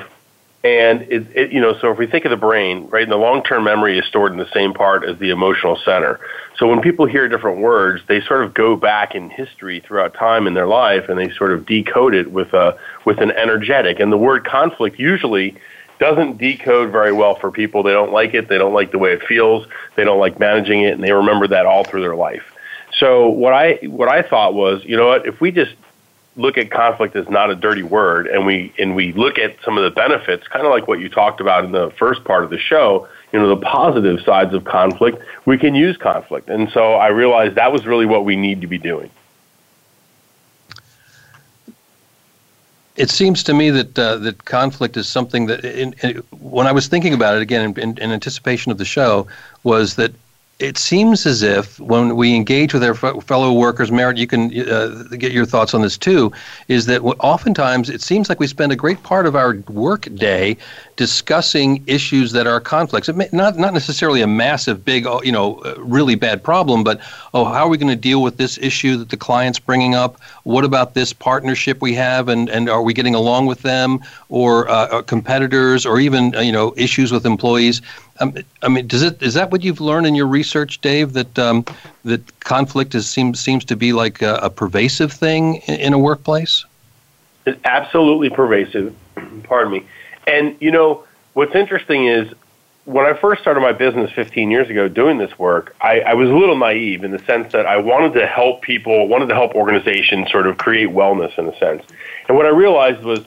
and 0.64 1.04
it, 1.04 1.28
it, 1.36 1.52
you 1.52 1.62
know, 1.62 1.78
so 1.80 1.92
if 1.92 1.98
we 1.98 2.08
think 2.08 2.26
of 2.26 2.32
the 2.32 2.38
brain, 2.38 2.88
right, 2.90 3.08
the 3.08 3.16
long-term 3.16 3.64
memory 3.64 3.98
is 3.98 4.06
stored 4.06 4.32
in 4.32 4.38
the 4.38 4.50
same 4.54 4.74
part 4.74 5.04
as 5.04 5.18
the 5.20 5.30
emotional 5.30 5.78
center. 5.86 6.20
So 6.58 6.68
when 6.68 6.82
people 6.82 7.06
hear 7.06 7.28
different 7.28 7.60
words, 7.60 8.02
they 8.08 8.22
sort 8.22 8.44
of 8.44 8.54
go 8.54 8.76
back 8.76 9.16
in 9.16 9.30
history 9.30 9.80
throughout 9.80 10.14
time 10.14 10.48
in 10.48 10.56
their 10.56 10.68
life, 10.68 11.10
and 11.10 11.18
they 11.18 11.30
sort 11.36 11.52
of 11.52 11.66
decode 11.66 12.14
it 12.14 12.32
with 12.32 12.54
a 12.54 12.78
with 13.06 13.20
an 13.20 13.32
energetic. 13.32 14.00
And 14.00 14.12
the 14.12 14.18
word 14.18 14.46
conflict 14.46 15.00
usually 15.00 15.56
doesn't 16.00 16.38
decode 16.38 16.92
very 16.92 17.14
well 17.14 17.36
for 17.36 17.52
people. 17.52 17.84
They 17.84 17.94
don't 17.94 18.12
like 18.12 18.34
it. 18.34 18.50
They 18.50 18.58
don't 18.58 18.74
like 18.74 18.92
the 18.92 19.00
way 19.00 19.14
it 19.14 19.24
feels. 19.24 19.68
They 19.96 20.04
don't 20.04 20.20
like 20.20 20.40
managing 20.40 20.82
it, 20.82 20.94
and 20.94 21.04
they 21.04 21.12
remember 21.12 21.48
that 21.48 21.66
all 21.66 21.84
through 21.84 22.02
their 22.02 22.16
life. 22.16 22.44
So 22.98 23.30
what 23.30 23.54
I 23.54 23.74
what 23.84 24.10
I 24.10 24.22
thought 24.22 24.54
was, 24.54 24.84
you 24.84 24.98
know 24.98 25.08
what, 25.08 25.28
if 25.28 25.40
we 25.40 25.52
just 25.52 25.76
look 26.36 26.58
at 26.58 26.70
conflict 26.70 27.16
as 27.16 27.28
not 27.30 27.50
a 27.50 27.56
dirty 27.56 27.84
word 27.84 28.28
and 28.28 28.46
we 28.46 28.74
and 28.80 28.96
we 28.96 29.12
look 29.14 29.38
at 29.38 29.56
some 29.64 29.78
of 29.78 29.84
the 29.84 29.92
benefits, 29.92 30.48
kind 30.48 30.66
of 30.66 30.72
like 30.72 30.88
what 30.88 31.00
you 31.00 31.10
talked 31.10 31.42
about 31.42 31.64
in 31.64 31.72
the 31.72 31.92
first 31.92 32.24
part 32.24 32.44
of 32.44 32.50
the 32.50 32.58
show, 32.58 33.08
you 33.32 33.40
know, 33.40 33.48
the 33.50 33.62
positive 33.62 34.22
sides 34.22 34.54
of 34.54 34.64
conflict, 34.64 35.22
we 35.46 35.58
can 35.58 35.76
use 35.76 35.98
conflict. 35.98 36.50
And 36.50 36.70
so 36.72 36.94
I 36.94 37.08
realized 37.08 37.56
that 37.56 37.72
was 37.72 37.86
really 37.86 38.06
what 38.06 38.26
we 38.26 38.36
need 38.36 38.62
to 38.62 38.68
be 38.68 38.78
doing. 38.78 39.10
It 42.96 43.12
seems 43.12 43.44
to 43.44 43.54
me 43.54 43.70
that 43.70 44.00
uh, 44.00 44.18
that 44.18 44.46
conflict 44.46 44.98
is 44.98 45.08
something 45.08 45.46
that, 45.48 45.64
in, 45.64 45.94
in, 46.02 46.24
when 46.32 46.66
I 46.66 46.72
was 46.72 46.88
thinking 46.88 47.14
about 47.14 47.36
it 47.36 47.44
again 47.44 47.76
in, 47.78 47.98
in, 48.00 48.12
anticipation 48.12 48.72
of 48.72 48.80
the 48.80 48.86
show, 48.86 49.28
was 49.64 49.98
that 49.98 50.14
it 50.60 50.78
seems 50.78 51.26
as 51.26 51.44
if 51.44 51.80
when 51.80 52.16
we 52.16 52.36
engage 52.36 52.74
with 52.74 52.84
our 52.84 52.96
fellow 52.96 53.54
workers, 53.54 53.92
Merritt, 53.92 54.18
you 54.18 54.26
can 54.26 54.46
uh, 54.68 55.04
get 55.18 55.32
your 55.32 55.46
thoughts 55.46 55.74
on 55.74 55.82
this 55.82 55.98
too, 55.98 56.32
is 56.68 56.88
that 56.88 57.02
oftentimes 57.02 57.90
it 57.90 58.02
seems 58.02 58.28
like 58.28 58.40
we 58.40 58.48
spend 58.48 58.72
a 58.72 58.76
great 58.76 59.02
part 59.04 59.28
of 59.28 59.36
our 59.36 59.58
work 59.70 60.08
day 60.16 60.58
discussing 60.98 61.84
issues 61.88 62.32
that 62.34 62.48
are 62.48 62.60
conflicts. 62.60 63.08
It 63.08 63.16
may, 63.16 63.30
not 63.32 63.58
not 63.58 63.74
necessarily 63.74 64.22
a 64.22 64.28
massive, 64.28 64.84
big, 64.84 65.06
oh, 65.06 65.22
you 65.24 65.32
know, 65.32 65.60
uh, 65.60 65.76
really 65.78 66.16
bad 66.16 66.44
problem, 66.44 66.84
but 66.84 67.00
oh, 67.34 67.46
how 67.46 67.66
are 67.66 67.70
we 67.70 67.78
going 67.78 67.88
to 67.88 67.96
deal 67.96 68.22
with 68.22 68.38
this 68.38 68.58
issue 68.58 68.98
that 68.98 69.10
the 69.10 69.18
client's 69.18 69.60
bringing 69.60 69.96
up? 69.96 70.20
What 70.44 70.66
about 70.66 70.96
this 70.96 71.14
partnership 71.14 71.82
we 71.82 71.94
have, 71.94 72.28
and 72.28 72.50
and 72.50 72.68
are 72.68 72.82
we 72.82 72.94
getting 72.94 73.16
along 73.16 73.46
with 73.46 73.62
them, 73.62 74.00
or 74.28 74.68
uh, 74.70 75.04
competitors, 75.04 75.86
or 75.86 76.00
even 76.00 76.36
uh, 76.36 76.42
you 76.42 76.52
know 76.52 76.74
issues 76.76 77.12
with 77.12 77.26
employees? 77.26 77.82
Um, 78.20 78.36
I 78.64 78.68
mean, 78.68 78.88
does 78.88 79.04
it 79.04 79.22
is 79.22 79.36
that 79.36 79.52
what 79.52 79.64
you've 79.64 79.80
learned 79.80 80.08
in 80.08 80.16
your 80.16 80.28
research, 80.28 80.82
Dave? 80.82 81.14
That 81.14 81.40
um, 81.40 81.64
that 82.06 82.40
conflict 82.40 82.96
is 82.96 83.08
seems 83.08 83.40
seems 83.40 83.64
to 83.66 83.76
be 83.76 83.94
like 83.94 84.24
a, 84.24 84.36
a 84.42 84.50
pervasive 84.50 85.14
thing 85.14 85.58
in, 85.68 85.76
in 85.76 85.94
a 85.94 86.00
workplace. 86.00 86.66
It's 87.46 87.60
absolutely 87.66 88.32
pervasive. 88.32 88.96
Pardon 89.44 89.72
me. 89.72 89.86
And 90.28 90.58
you 90.60 90.72
know 90.72 91.06
what's 91.34 91.56
interesting 91.56 92.06
is 92.06 92.32
when 92.86 93.06
I 93.06 93.14
first 93.14 93.42
started 93.42 93.62
my 93.62 93.74
business 93.74 94.12
15 94.12 94.52
years 94.52 94.70
ago 94.70 94.88
doing 94.88 95.18
this 95.18 95.38
work, 95.40 95.76
I, 95.82 96.02
I 96.02 96.14
was 96.14 96.30
a 96.30 96.34
little 96.34 96.58
naive 96.58 97.04
in 97.04 97.12
the 97.12 97.20
sense 97.20 97.52
that 97.54 97.66
I 97.66 97.78
wanted 97.78 98.14
to 98.14 98.28
help 98.28 98.62
people, 98.62 99.08
wanted 99.08 99.28
to 99.30 99.36
help 99.36 99.56
organizations 99.56 100.32
sort 100.32 100.48
of 100.48 100.58
create 100.58 100.90
wellness 100.90 101.38
in 101.38 101.48
a 101.48 101.58
sense. 101.58 101.84
And 102.28 102.38
what 102.38 102.46
I 102.46 102.50
realized 102.50 103.04
was 103.04 103.26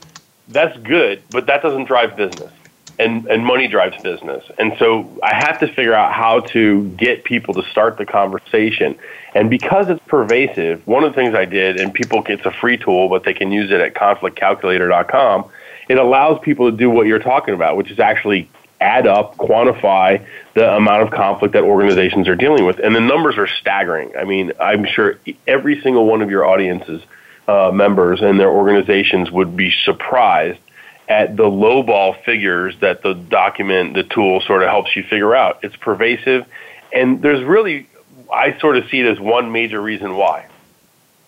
that's 0.49 0.77
good, 0.79 1.23
but 1.31 1.47
that 1.47 1.63
doesn't 1.63 1.85
drive 1.85 2.17
business 2.17 2.53
and, 3.01 3.27
and 3.29 3.45
money 3.45 3.67
drives 3.67 4.01
business. 4.03 4.45
And 4.59 4.75
so 4.79 5.11
I 5.23 5.35
have 5.35 5.59
to 5.61 5.69
figure 5.69 5.95
out 5.95 6.13
how 6.13 6.41
to 6.41 6.89
get 6.91 7.25
people 7.25 7.55
to 7.55 7.63
start 7.71 7.97
the 7.97 8.05
conversation. 8.05 8.99
And 9.35 9.49
because 9.49 9.89
it's 9.89 10.03
pervasive, 10.07 10.87
one 10.87 11.03
of 11.05 11.13
the 11.13 11.17
things 11.17 11.35
I 11.35 11.47
did, 11.47 11.81
and 11.81 11.95
people, 11.95 12.23
it's 12.27 12.45
a 12.45 12.51
free 12.51 12.77
tool, 12.77 13.09
but 13.09 13.25
they 13.25 13.33
can 13.33 13.53
use 13.53 13.71
it 13.71 13.81
at 13.81 13.95
conflictcalculator.com, 13.95 15.51
it 15.91 15.99
allows 15.99 16.39
people 16.41 16.71
to 16.71 16.77
do 16.77 16.89
what 16.89 17.09
you're 17.09 17.19
talking 17.19 17.53
about, 17.53 17.77
which 17.77 17.91
is 17.91 17.99
actually 17.99 18.49
add 18.81 19.09
up, 19.09 19.37
quantify 19.39 20.25
the 20.55 20.77
amount 20.77 21.03
of 21.03 21.11
conflict 21.11 21.53
that 21.55 21.65
organizations 21.65 22.29
are 22.29 22.37
dealing 22.37 22.65
with. 22.65 22.79
And 22.79 22.95
the 22.95 23.01
numbers 23.01 23.37
are 23.39 23.49
staggering. 23.49 24.13
I 24.17 24.23
mean, 24.23 24.53
I'm 24.61 24.87
sure 24.87 25.19
every 25.49 25.81
single 25.81 26.07
one 26.07 26.23
of 26.23 26.31
your 26.31 26.47
audiences 26.47 27.03
uh, 27.49 27.73
members 27.75 28.23
and 28.23 28.39
their 28.39 28.51
organizations 28.51 29.33
would 29.33 29.57
be 29.57 29.73
surprised 29.85 30.61
at 31.09 31.37
the 31.37 31.43
lowball 31.43 32.23
figures 32.23 32.77
that 32.79 33.03
the 33.03 33.15
document, 33.15 33.95
the 33.95 34.05
tool 34.05 34.41
sort 34.43 34.63
of 34.63 34.69
helps 34.69 34.95
you 34.95 35.03
figure 35.03 35.35
out. 35.35 35.59
It's 35.65 35.75
pervasive, 35.75 36.47
and 36.95 37.21
there's 37.21 37.43
really, 37.43 37.89
I 38.33 38.57
sort 38.61 38.77
of 38.77 38.89
see 38.91 39.01
it 39.01 39.07
as 39.07 39.19
one 39.19 39.51
major 39.51 39.83
reason 39.83 40.15
why. 40.15 40.47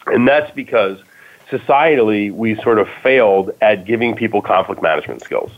And 0.07 0.29
that's 0.29 0.55
because 0.55 1.01
societally, 1.53 2.33
we 2.33 2.57
sort 2.63 2.79
of 2.79 2.89
failed 3.03 3.53
at 3.61 3.85
giving 3.85 4.17
people 4.17 4.41
conflict 4.41 4.83
management 4.83 5.23
skills. 5.23 5.51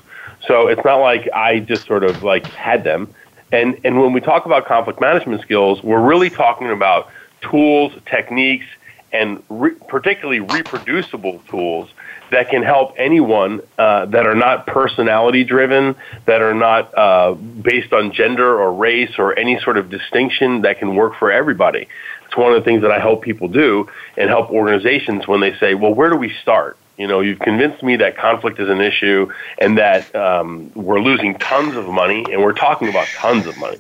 So 0.47 0.67
it's 0.67 0.85
not 0.85 0.97
like 0.97 1.29
I 1.35 1.61
just 1.61 1.87
sort 1.87 2.05
of 2.05 2.23
like 2.23 2.53
had 2.53 2.85
them. 2.85 3.15
And, 3.53 3.79
and 3.85 4.01
when 4.01 4.13
we 4.13 4.21
talk 4.21 4.45
about 4.47 4.67
conflict 4.67 5.01
management 5.01 5.41
skills, 5.43 5.83
we're 5.83 6.03
really 6.03 6.29
talking 6.29 6.71
about 6.71 7.09
tools, 7.41 7.93
techniques, 8.07 8.67
and 9.13 9.43
re- 9.49 9.77
particularly 9.89 10.41
reproducible 10.41 11.41
tools 11.49 11.89
that 12.35 12.51
can 12.51 12.63
help 12.63 12.95
anyone 12.97 13.61
uh, 13.79 14.07
that 14.07 14.27
are 14.27 14.35
not 14.35 14.67
personality 14.67 15.45
driven, 15.45 15.95
that 16.27 16.43
are 16.43 16.55
not 16.55 16.97
uh, 16.97 17.35
based 17.35 17.93
on 17.93 18.13
gender 18.13 18.61
or 18.61 18.73
race 18.73 19.13
or 19.19 19.39
any 19.39 19.59
sort 19.61 19.79
of 19.79 19.89
distinction 19.91 20.63
that 20.63 20.79
can 20.79 20.95
work 20.95 21.15
for 21.19 21.31
everybody. 21.31 21.89
It's 22.27 22.37
one 22.37 22.53
of 22.53 22.59
the 22.61 22.65
things 22.65 22.83
that 22.83 22.91
I 22.91 22.99
help 22.99 23.23
people 23.23 23.49
do 23.49 23.89
and 24.17 24.29
help 24.29 24.51
organizations 24.51 25.27
when 25.29 25.41
they 25.41 25.57
say, 25.59 25.75
well, 25.75 25.95
where 25.95 26.11
do 26.11 26.17
we 26.17 26.33
start? 26.43 26.77
You 26.97 27.07
know, 27.07 27.21
you've 27.21 27.41
convinced 27.41 27.83
me 27.83 27.97
that 27.97 28.17
conflict 28.17 28.59
is 28.61 28.69
an 28.69 28.81
issue 28.81 29.31
and 29.59 29.79
that 29.79 30.15
um, 30.15 30.73
we're 30.75 31.01
losing 31.01 31.39
tons 31.39 31.77
of 31.77 31.87
money, 31.89 32.25
and 32.31 32.43
we're 32.43 32.53
talking 32.53 32.89
about 32.89 33.09
tons 33.17 33.47
of 33.47 33.57
money. 33.59 33.79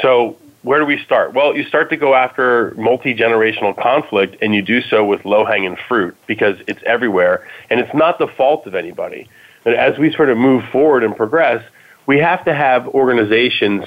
So 0.00 0.36
where 0.62 0.80
do 0.80 0.86
we 0.86 1.02
start? 1.04 1.34
Well, 1.34 1.56
you 1.56 1.64
start 1.64 1.90
to 1.90 1.96
go 1.96 2.14
after 2.14 2.74
multi 2.76 3.14
generational 3.14 3.76
conflict, 3.80 4.36
and 4.42 4.54
you 4.54 4.62
do 4.62 4.80
so 4.82 5.04
with 5.04 5.24
low 5.24 5.44
hanging 5.44 5.76
fruit 5.88 6.16
because 6.26 6.56
it's 6.66 6.80
everywhere, 6.84 7.46
and 7.70 7.80
it's 7.80 7.94
not 7.94 8.18
the 8.18 8.26
fault 8.26 8.66
of 8.66 8.74
anybody. 8.74 9.28
But 9.64 9.74
as 9.74 9.98
we 9.98 10.12
sort 10.12 10.30
of 10.30 10.38
move 10.38 10.64
forward 10.72 11.04
and 11.04 11.16
progress, 11.16 11.62
we 12.06 12.18
have 12.18 12.44
to 12.46 12.54
have 12.54 12.88
organizations 12.88 13.84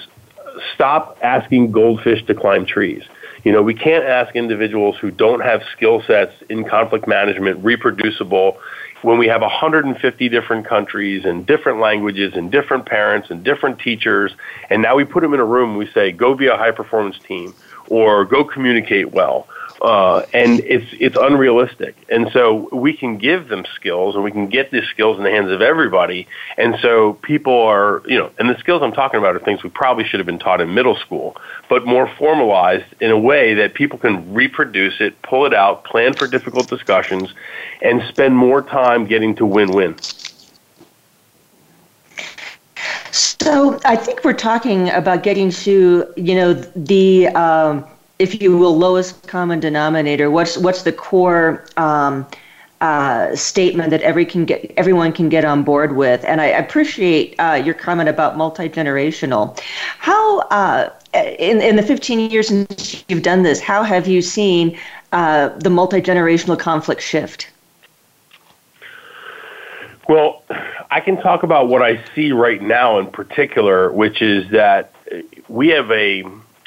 stop 0.74 1.18
asking 1.22 1.72
goldfish 1.72 2.24
to 2.26 2.36
climb 2.36 2.66
trees. 2.66 3.04
You 3.44 3.52
know, 3.52 3.64
we 3.64 3.74
can't 3.74 4.04
ask 4.04 4.36
individuals 4.36 4.98
who 5.02 5.10
don't 5.10 5.42
have 5.42 5.62
skill 5.76 6.04
sets 6.06 6.34
in 6.50 6.64
conflict 6.64 7.08
management 7.08 7.64
reproducible 7.64 8.60
when 9.04 9.18
we 9.18 9.28
have 9.28 9.42
150 9.42 10.30
different 10.30 10.68
countries 10.68 11.26
and 11.26 11.46
different 11.46 11.80
languages 11.80 12.34
and 12.36 12.52
different 12.52 12.86
parents 12.86 13.30
and 13.30 13.44
different 13.44 13.80
teachers, 13.80 14.34
and 14.70 14.82
now 14.82 14.96
we 14.96 15.04
put 15.04 15.22
them 15.22 15.34
in 15.34 15.40
a 15.40 15.46
room, 15.46 15.72
and 15.72 15.80
we 15.80 15.90
say, 15.92 16.12
go 16.12 16.36
be 16.36 16.48
a 16.48 16.58
high 16.58 16.72
performance 16.72 17.18
team 17.28 17.56
or 17.88 18.26
go 18.26 18.44
communicate 18.44 19.12
well 19.12 19.48
uh, 19.82 20.24
and 20.32 20.60
it's 20.60 20.86
it's 21.00 21.18
unrealistic. 21.20 21.96
And 22.08 22.30
so 22.32 22.70
we 22.72 22.94
can 22.96 23.18
give 23.18 23.48
them 23.48 23.66
skills, 23.76 24.14
and 24.14 24.24
we 24.24 24.32
can 24.32 24.48
get 24.48 24.70
these 24.70 24.88
skills 24.90 25.18
in 25.18 25.24
the 25.24 25.32
hands 25.32 25.52
of 25.52 25.62
everybody. 25.62 26.28
And 26.58 26.76
so 26.82 27.14
people 27.24 27.60
are, 27.60 28.04
you 28.06 28.18
know, 28.18 28.30
and 28.38 28.48
the 28.48 28.58
skills 28.60 28.84
I'm 28.84 28.92
talking 28.92 29.18
about 29.18 29.36
are 29.36 29.40
things 29.40 29.64
we 29.64 29.72
probably 29.72 30.04
should 30.04 30.20
have 30.20 30.28
been 30.28 30.40
taught 30.40 30.62
in 30.62 30.74
middle 30.74 30.96
school, 30.96 31.36
but 31.68 31.86
more 31.86 32.08
formalized 32.20 32.86
in 33.00 33.10
a 33.10 33.18
way 33.18 33.56
that 33.56 33.74
people 33.74 33.98
can 33.98 34.34
reproduce 34.34 35.02
it, 35.02 35.20
pull 35.24 35.48
it 35.48 35.54
out, 35.54 35.84
plan 35.84 36.14
for 36.14 36.28
difficult 36.28 36.68
discussions, 36.68 37.34
and 37.82 38.04
spend 38.08 38.38
more 38.38 38.62
time 38.62 39.06
getting 39.06 39.36
to 39.36 39.46
win-win. 39.48 39.98
So 43.12 43.80
I 43.84 43.96
think 43.96 44.24
we're 44.24 44.34
talking 44.34 44.92
about 44.92 45.24
getting 45.24 45.50
to, 45.50 46.14
you 46.16 46.36
know, 46.36 46.54
the. 46.54 47.30
Um, 47.30 47.86
if 48.22 48.40
you 48.40 48.56
will, 48.56 48.78
lowest 48.78 49.28
common 49.28 49.60
denominator? 49.60 50.30
What's 50.30 50.56
what's 50.56 50.84
the 50.84 50.92
core 50.92 51.66
um, 51.76 52.28
uh, 52.80 53.36
statement 53.36 53.90
that 53.90 54.02
every 54.04 54.26
can 54.26 54.46
get 54.46 54.72
everyone 54.78 55.12
can 55.12 55.28
get 55.28 55.44
on 55.44 55.64
board 55.64 55.96
with? 55.96 56.24
And 56.26 56.40
I 56.40 56.46
appreciate 56.46 57.36
uh, 57.40 57.62
your 57.66 57.74
comment 57.74 58.10
about 58.10 58.38
multi 58.38 58.70
generational. 58.70 59.60
How 59.98 60.40
uh, 60.52 60.90
in 61.14 61.62
in 61.62 61.76
the 61.76 61.84
15 61.84 62.30
years 62.30 62.50
since 62.50 63.04
you've 63.08 63.24
done 63.24 63.42
this, 63.42 63.60
how 63.60 63.82
have 63.82 64.08
you 64.08 64.22
seen 64.22 64.78
uh, 65.12 65.50
the 65.58 65.72
multi 65.72 66.00
generational 66.00 66.60
conflict 66.60 67.02
shift? 67.02 67.50
Well, 70.08 70.44
I 70.92 71.00
can 71.00 71.18
talk 71.18 71.42
about 71.42 71.70
what 71.70 71.82
I 71.82 72.04
see 72.14 72.34
right 72.34 72.62
now 72.62 73.00
in 73.00 73.08
particular, 73.08 73.92
which 73.92 74.22
is 74.22 74.50
that 74.52 74.94
we 75.48 75.70
have 75.70 75.90
a 75.90 76.24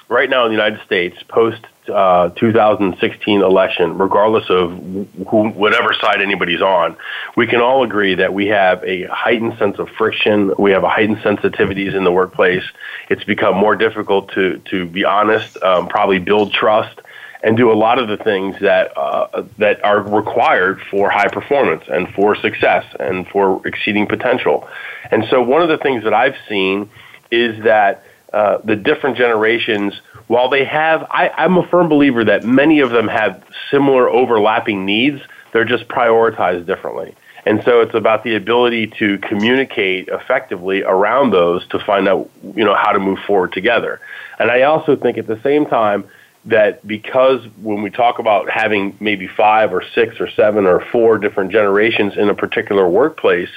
right 0.08 0.28
now 0.28 0.44
in 0.44 0.50
the 0.50 0.56
United 0.56 0.84
States, 0.84 1.16
post 1.28 1.60
uh, 1.92 2.30
2016 2.30 3.42
election, 3.42 3.98
regardless 3.98 4.44
of 4.48 4.70
who, 4.70 5.50
whatever 5.50 5.94
side 6.00 6.20
anybody's 6.20 6.62
on, 6.62 6.96
we 7.36 7.46
can 7.46 7.60
all 7.60 7.84
agree 7.84 8.14
that 8.14 8.32
we 8.32 8.46
have 8.46 8.82
a 8.84 9.04
heightened 9.04 9.58
sense 9.58 9.78
of 9.78 9.88
friction. 9.98 10.52
We 10.58 10.70
have 10.72 10.84
a 10.84 10.88
heightened 10.88 11.18
sensitivities 11.18 11.94
in 11.94 12.04
the 12.04 12.12
workplace. 12.12 12.64
It's 13.08 13.24
become 13.24 13.56
more 13.56 13.76
difficult 13.76 14.32
to 14.32 14.58
to 14.70 14.86
be 14.86 15.04
honest, 15.04 15.62
um, 15.62 15.88
probably 15.88 16.18
build 16.18 16.52
trust, 16.52 17.00
and 17.42 17.56
do 17.56 17.70
a 17.70 17.74
lot 17.74 17.98
of 17.98 18.08
the 18.08 18.16
things 18.16 18.56
that 18.60 18.96
uh, 18.96 19.44
that 19.58 19.84
are 19.84 20.00
required 20.00 20.80
for 20.90 21.10
high 21.10 21.28
performance 21.28 21.84
and 21.88 22.08
for 22.14 22.34
success 22.36 22.84
and 22.98 23.28
for 23.28 23.66
exceeding 23.66 24.06
potential. 24.06 24.68
And 25.10 25.24
so, 25.28 25.42
one 25.42 25.60
of 25.60 25.68
the 25.68 25.78
things 25.78 26.04
that 26.04 26.14
I've 26.14 26.36
seen 26.48 26.90
is 27.30 27.62
that 27.64 28.04
uh, 28.34 28.58
the 28.64 28.74
different 28.74 29.16
generations, 29.16 29.94
while 30.26 30.48
they 30.48 30.64
have, 30.64 31.06
I, 31.08 31.28
I'm 31.28 31.56
a 31.56 31.66
firm 31.68 31.88
believer 31.88 32.24
that 32.24 32.42
many 32.42 32.80
of 32.80 32.90
them 32.90 33.06
have 33.06 33.40
similar 33.70 34.10
overlapping 34.10 34.84
needs, 34.84 35.22
they're 35.52 35.64
just 35.64 35.86
prioritized 35.86 36.66
differently. 36.66 37.14
And 37.46 37.62
so 37.64 37.80
it's 37.80 37.94
about 37.94 38.24
the 38.24 38.34
ability 38.34 38.88
to 38.98 39.18
communicate 39.18 40.08
effectively 40.08 40.82
around 40.82 41.30
those 41.30 41.64
to 41.68 41.78
find 41.78 42.08
out, 42.08 42.28
you 42.56 42.64
know, 42.64 42.74
how 42.74 42.90
to 42.90 42.98
move 42.98 43.20
forward 43.24 43.52
together. 43.52 44.00
And 44.40 44.50
I 44.50 44.62
also 44.62 44.96
think 44.96 45.16
at 45.16 45.28
the 45.28 45.40
same 45.42 45.66
time 45.66 46.04
that 46.46 46.84
because 46.84 47.46
when 47.62 47.82
we 47.82 47.90
talk 47.90 48.18
about 48.18 48.50
having 48.50 48.96
maybe 48.98 49.28
five 49.28 49.72
or 49.72 49.84
six 49.94 50.20
or 50.20 50.28
seven 50.28 50.66
or 50.66 50.84
four 50.90 51.18
different 51.18 51.52
generations 51.52 52.16
in 52.16 52.28
a 52.30 52.34
particular 52.34 52.88
workplace, 52.88 53.50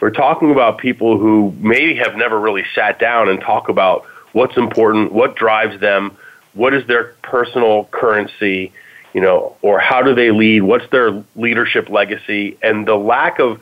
we're 0.00 0.10
talking 0.10 0.52
about 0.52 0.78
people 0.78 1.18
who 1.18 1.54
maybe 1.58 1.96
have 1.96 2.16
never 2.16 2.38
really 2.38 2.64
sat 2.74 2.98
down 2.98 3.28
and 3.28 3.40
talk 3.40 3.68
about 3.68 4.06
what's 4.32 4.56
important, 4.56 5.12
what 5.12 5.36
drives 5.36 5.80
them, 5.80 6.16
what 6.54 6.74
is 6.74 6.86
their 6.86 7.14
personal 7.22 7.84
currency, 7.90 8.72
you 9.12 9.20
know, 9.20 9.56
or 9.62 9.78
how 9.78 10.02
do 10.02 10.14
they 10.14 10.30
lead, 10.30 10.62
what's 10.62 10.88
their 10.90 11.22
leadership 11.36 11.88
legacy, 11.88 12.56
and 12.62 12.86
the 12.86 12.96
lack 12.96 13.38
of 13.38 13.60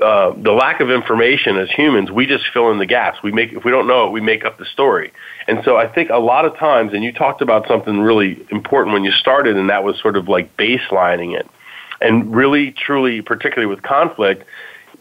uh, 0.00 0.32
the 0.36 0.52
lack 0.52 0.80
of 0.80 0.90
information 0.90 1.56
as 1.56 1.68
humans, 1.70 2.10
we 2.10 2.24
just 2.24 2.44
fill 2.52 2.70
in 2.70 2.78
the 2.78 2.86
gaps. 2.86 3.20
We 3.22 3.32
make 3.32 3.52
if 3.52 3.64
we 3.64 3.70
don't 3.72 3.88
know 3.88 4.06
it, 4.06 4.10
we 4.10 4.20
make 4.20 4.44
up 4.44 4.58
the 4.58 4.64
story. 4.64 5.12
And 5.48 5.60
so 5.64 5.76
I 5.76 5.88
think 5.88 6.10
a 6.10 6.18
lot 6.18 6.44
of 6.44 6.56
times, 6.56 6.92
and 6.94 7.02
you 7.02 7.12
talked 7.12 7.42
about 7.42 7.66
something 7.66 7.98
really 8.00 8.46
important 8.50 8.94
when 8.94 9.02
you 9.02 9.10
started, 9.10 9.56
and 9.56 9.70
that 9.70 9.82
was 9.82 9.98
sort 10.00 10.16
of 10.16 10.28
like 10.28 10.56
baselining 10.56 11.38
it, 11.38 11.48
and 12.00 12.34
really, 12.34 12.70
truly, 12.70 13.22
particularly 13.22 13.66
with 13.66 13.82
conflict, 13.82 14.44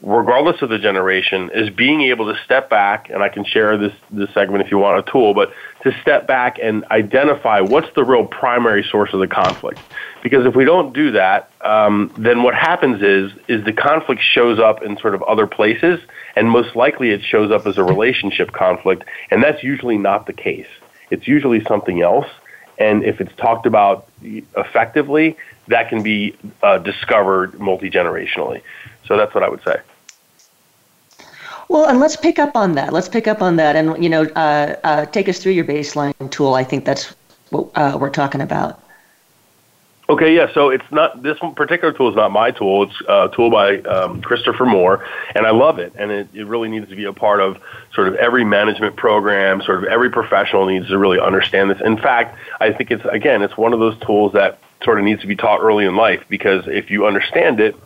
regardless 0.03 0.61
of 0.61 0.69
the 0.69 0.79
generation, 0.79 1.51
is 1.53 1.69
being 1.69 2.01
able 2.01 2.33
to 2.33 2.39
step 2.43 2.69
back, 2.69 3.09
and 3.09 3.21
I 3.21 3.29
can 3.29 3.45
share 3.45 3.77
this, 3.77 3.93
this 4.09 4.33
segment 4.33 4.65
if 4.65 4.71
you 4.71 4.79
want 4.79 5.07
a 5.07 5.11
tool, 5.11 5.33
but 5.33 5.51
to 5.83 5.91
step 6.01 6.27
back 6.27 6.57
and 6.61 6.83
identify 6.85 7.61
what's 7.61 7.87
the 7.95 8.03
real 8.03 8.25
primary 8.25 8.83
source 8.89 9.13
of 9.13 9.19
the 9.19 9.27
conflict. 9.27 9.79
Because 10.23 10.45
if 10.45 10.55
we 10.55 10.65
don't 10.65 10.93
do 10.93 11.11
that, 11.11 11.51
um, 11.61 12.11
then 12.17 12.41
what 12.41 12.55
happens 12.55 13.03
is, 13.03 13.31
is 13.47 13.63
the 13.63 13.73
conflict 13.73 14.21
shows 14.23 14.59
up 14.59 14.81
in 14.81 14.97
sort 14.97 15.13
of 15.13 15.21
other 15.23 15.45
places, 15.45 15.99
and 16.35 16.49
most 16.49 16.75
likely 16.75 17.11
it 17.11 17.21
shows 17.23 17.51
up 17.51 17.67
as 17.67 17.77
a 17.77 17.83
relationship 17.83 18.53
conflict, 18.53 19.03
and 19.29 19.43
that's 19.43 19.63
usually 19.63 19.97
not 19.97 20.25
the 20.25 20.33
case. 20.33 20.67
It's 21.11 21.27
usually 21.27 21.63
something 21.65 22.01
else, 22.01 22.27
and 22.79 23.03
if 23.03 23.21
it's 23.21 23.35
talked 23.35 23.67
about 23.67 24.07
effectively, 24.23 25.37
that 25.67 25.89
can 25.89 26.01
be 26.01 26.35
uh, 26.63 26.79
discovered 26.79 27.59
multi-generationally. 27.59 28.63
So 29.05 29.15
that's 29.17 29.35
what 29.35 29.43
I 29.43 29.49
would 29.49 29.63
say. 29.63 29.75
Well, 31.71 31.85
and 31.85 32.01
let's 32.01 32.17
pick 32.17 32.37
up 32.37 32.57
on 32.57 32.73
that. 32.73 32.91
Let's 32.91 33.07
pick 33.07 33.29
up 33.29 33.41
on 33.41 33.55
that, 33.55 33.77
and 33.77 34.03
you 34.03 34.09
know, 34.09 34.23
uh, 34.35 34.75
uh, 34.83 35.05
take 35.05 35.29
us 35.29 35.39
through 35.39 35.53
your 35.53 35.63
baseline 35.63 36.29
tool. 36.29 36.53
I 36.53 36.65
think 36.65 36.83
that's 36.83 37.15
what 37.49 37.69
uh, 37.75 37.97
we're 37.97 38.09
talking 38.09 38.41
about. 38.41 38.83
Okay, 40.09 40.35
yeah. 40.35 40.53
So 40.53 40.67
it's 40.67 40.83
not 40.91 41.23
this 41.23 41.37
particular 41.55 41.93
tool 41.93 42.09
is 42.09 42.15
not 42.17 42.33
my 42.33 42.51
tool. 42.51 42.83
It's 42.83 43.01
a 43.07 43.29
tool 43.33 43.49
by 43.49 43.77
um, 43.83 44.21
Christopher 44.21 44.65
Moore, 44.65 45.07
and 45.33 45.47
I 45.47 45.51
love 45.51 45.79
it. 45.79 45.93
And 45.95 46.11
it, 46.11 46.27
it 46.33 46.45
really 46.45 46.67
needs 46.67 46.89
to 46.89 46.95
be 46.97 47.05
a 47.05 47.13
part 47.13 47.39
of 47.39 47.57
sort 47.93 48.09
of 48.09 48.15
every 48.15 48.43
management 48.43 48.97
program. 48.97 49.61
Sort 49.61 49.81
of 49.81 49.85
every 49.85 50.09
professional 50.09 50.65
needs 50.65 50.89
to 50.89 50.97
really 50.97 51.21
understand 51.21 51.71
this. 51.71 51.79
In 51.79 51.95
fact, 51.95 52.37
I 52.59 52.73
think 52.73 52.91
it's 52.91 53.05
again, 53.05 53.43
it's 53.43 53.55
one 53.55 53.71
of 53.71 53.79
those 53.79 53.97
tools 53.99 54.33
that 54.33 54.59
sort 54.83 54.99
of 54.99 55.05
needs 55.05 55.21
to 55.21 55.27
be 55.27 55.37
taught 55.37 55.61
early 55.61 55.85
in 55.85 55.95
life 55.95 56.25
because 56.27 56.67
if 56.67 56.91
you 56.91 57.07
understand 57.07 57.61
it, 57.61 57.77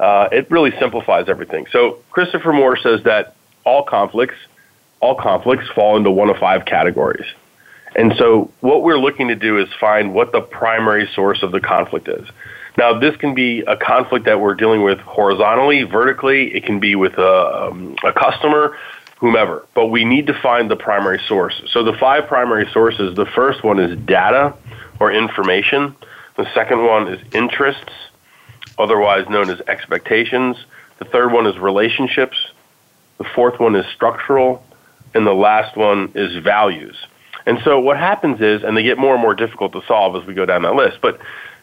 uh, 0.00 0.28
it 0.32 0.50
really 0.50 0.72
simplifies 0.80 1.28
everything. 1.28 1.66
So 1.70 1.98
Christopher 2.10 2.52
Moore 2.52 2.76
says 2.76 3.02
that 3.04 3.36
all 3.64 3.84
conflicts, 3.84 4.36
all 4.98 5.14
conflicts 5.14 5.68
fall 5.74 5.96
into 5.98 6.10
one 6.10 6.30
of 6.30 6.38
five 6.38 6.64
categories. 6.64 7.26
And 7.94 8.14
so 8.16 8.50
what 8.60 8.82
we're 8.82 8.98
looking 8.98 9.28
to 9.28 9.34
do 9.34 9.58
is 9.58 9.68
find 9.78 10.14
what 10.14 10.32
the 10.32 10.40
primary 10.40 11.08
source 11.14 11.42
of 11.42 11.52
the 11.52 11.60
conflict 11.60 12.08
is. 12.08 12.26
Now, 12.78 12.98
this 12.98 13.14
can 13.16 13.34
be 13.34 13.60
a 13.60 13.76
conflict 13.76 14.24
that 14.24 14.40
we're 14.40 14.54
dealing 14.54 14.82
with 14.82 14.98
horizontally, 15.00 15.82
vertically. 15.82 16.54
It 16.54 16.64
can 16.64 16.80
be 16.80 16.94
with 16.94 17.18
a, 17.18 17.68
um, 17.68 17.96
a 18.02 18.12
customer, 18.12 18.78
whomever. 19.18 19.66
But 19.74 19.88
we 19.88 20.04
need 20.04 20.28
to 20.28 20.40
find 20.40 20.70
the 20.70 20.76
primary 20.76 21.20
source. 21.26 21.60
So 21.72 21.82
the 21.82 21.92
five 21.92 22.26
primary 22.26 22.70
sources, 22.72 23.16
the 23.16 23.26
first 23.26 23.62
one 23.62 23.78
is 23.78 23.98
data 24.06 24.54
or 24.98 25.12
information. 25.12 25.94
The 26.36 26.46
second 26.54 26.86
one 26.86 27.08
is 27.08 27.20
interests 27.34 27.92
otherwise 28.80 29.28
known 29.28 29.50
as 29.50 29.60
expectations. 29.68 30.56
The 30.98 31.04
third 31.04 31.32
one 31.32 31.46
is 31.46 31.58
relationships. 31.58 32.36
The 33.18 33.24
fourth 33.24 33.60
one 33.60 33.76
is 33.76 33.86
structural. 33.94 34.64
And 35.14 35.26
the 35.26 35.34
last 35.34 35.76
one 35.76 36.12
is 36.14 36.36
values. 36.42 36.96
And 37.46 37.58
so 37.64 37.80
what 37.80 37.96
happens 37.96 38.40
is, 38.40 38.62
and 38.62 38.76
they 38.76 38.82
get 38.82 38.98
more 38.98 39.14
and 39.14 39.22
more 39.22 39.34
difficult 39.34 39.72
to 39.72 39.82
solve 39.86 40.20
as 40.20 40.26
we 40.26 40.34
go 40.34 40.44
down 40.46 40.62
that 40.62 40.74
list, 40.74 40.98
but 41.00 41.18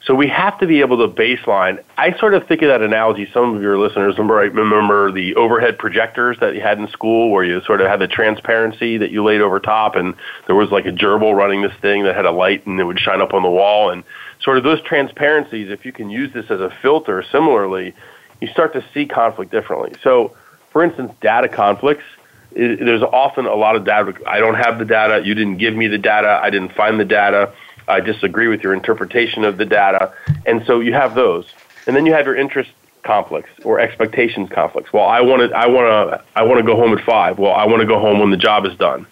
so 0.05 0.13
we 0.15 0.27
have 0.27 0.57
to 0.59 0.67
be 0.67 0.81
able 0.81 0.97
to 0.97 1.13
baseline. 1.13 1.83
I 1.97 2.17
sort 2.17 2.33
of 2.33 2.47
think 2.47 2.61
of 2.61 2.69
that 2.69 2.81
analogy. 2.81 3.27
Some 3.33 3.55
of 3.55 3.61
your 3.61 3.77
listeners 3.77 4.17
remember, 4.17 4.39
I 4.39 4.43
remember 4.43 5.11
the 5.11 5.35
overhead 5.35 5.77
projectors 5.77 6.37
that 6.39 6.55
you 6.55 6.61
had 6.61 6.79
in 6.79 6.87
school, 6.89 7.31
where 7.31 7.43
you 7.43 7.61
sort 7.61 7.81
of 7.81 7.87
had 7.87 7.99
the 7.99 8.07
transparency 8.07 8.97
that 8.97 9.11
you 9.11 9.23
laid 9.23 9.41
over 9.41 9.59
top, 9.59 9.95
and 9.95 10.15
there 10.45 10.55
was 10.55 10.71
like 10.71 10.85
a 10.85 10.91
gerbil 10.91 11.35
running 11.35 11.61
this 11.61 11.73
thing 11.81 12.03
that 12.03 12.15
had 12.15 12.25
a 12.25 12.31
light, 12.31 12.65
and 12.65 12.79
it 12.79 12.83
would 12.83 12.99
shine 12.99 13.21
up 13.21 13.33
on 13.33 13.43
the 13.43 13.49
wall. 13.49 13.89
And 13.89 14.03
sort 14.47 14.57
of 14.57 14.63
those 14.63 14.81
transparencies, 14.81 15.69
if 15.69 15.85
you 15.85 15.91
can 15.91 16.09
use 16.09 16.31
this 16.31 16.49
as 16.49 16.61
a 16.61 16.69
filter, 16.81 17.21
similarly, 17.33 17.93
you 18.39 18.47
start 18.47 18.71
to 18.71 18.83
see 18.93 19.05
conflict 19.05 19.51
differently. 19.51 19.93
So, 20.01 20.37
for 20.69 20.85
instance, 20.85 21.11
data 21.19 21.49
conflicts 21.49 22.05
it, 22.51 22.79
there's 22.79 23.01
often 23.01 23.45
a 23.45 23.55
lot 23.55 23.75
of 23.75 23.83
data. 23.83 24.13
I 24.25 24.39
don't 24.39 24.55
have 24.55 24.79
the 24.79 24.85
data. 24.85 25.21
You 25.25 25.35
didn't 25.35 25.57
give 25.57 25.75
me 25.75 25.87
the 25.87 25.97
data. 25.97 26.39
I 26.41 26.49
didn't 26.49 26.71
find 26.71 26.97
the 26.97 27.03
data. 27.03 27.51
I 27.89 27.99
disagree 27.99 28.47
with 28.47 28.61
your 28.61 28.73
interpretation 28.73 29.43
of 29.43 29.57
the 29.57 29.65
data. 29.65 30.13
And 30.45 30.65
so 30.65 30.79
you 30.79 30.93
have 30.93 31.13
those. 31.13 31.45
And 31.85 31.93
then 31.93 32.05
you 32.05 32.13
have 32.13 32.25
your 32.25 32.37
interest 32.37 32.71
conflicts 33.03 33.49
or 33.65 33.81
expectations 33.81 34.49
conflicts. 34.49 34.93
Well, 34.93 35.09
I 35.09 35.19
want 35.19 35.41
to, 35.41 35.57
I 35.57 35.67
want 35.67 35.87
to, 35.87 36.23
I 36.37 36.43
want 36.43 36.59
to 36.59 36.65
go 36.65 36.77
home 36.77 36.97
at 36.97 37.03
five. 37.03 37.37
Well, 37.37 37.53
I 37.53 37.65
want 37.65 37.81
to 37.81 37.85
go 37.85 37.99
home 37.99 38.19
when 38.19 38.31
the 38.31 38.37
job 38.37 38.65
is 38.65 38.77
done. 38.77 39.07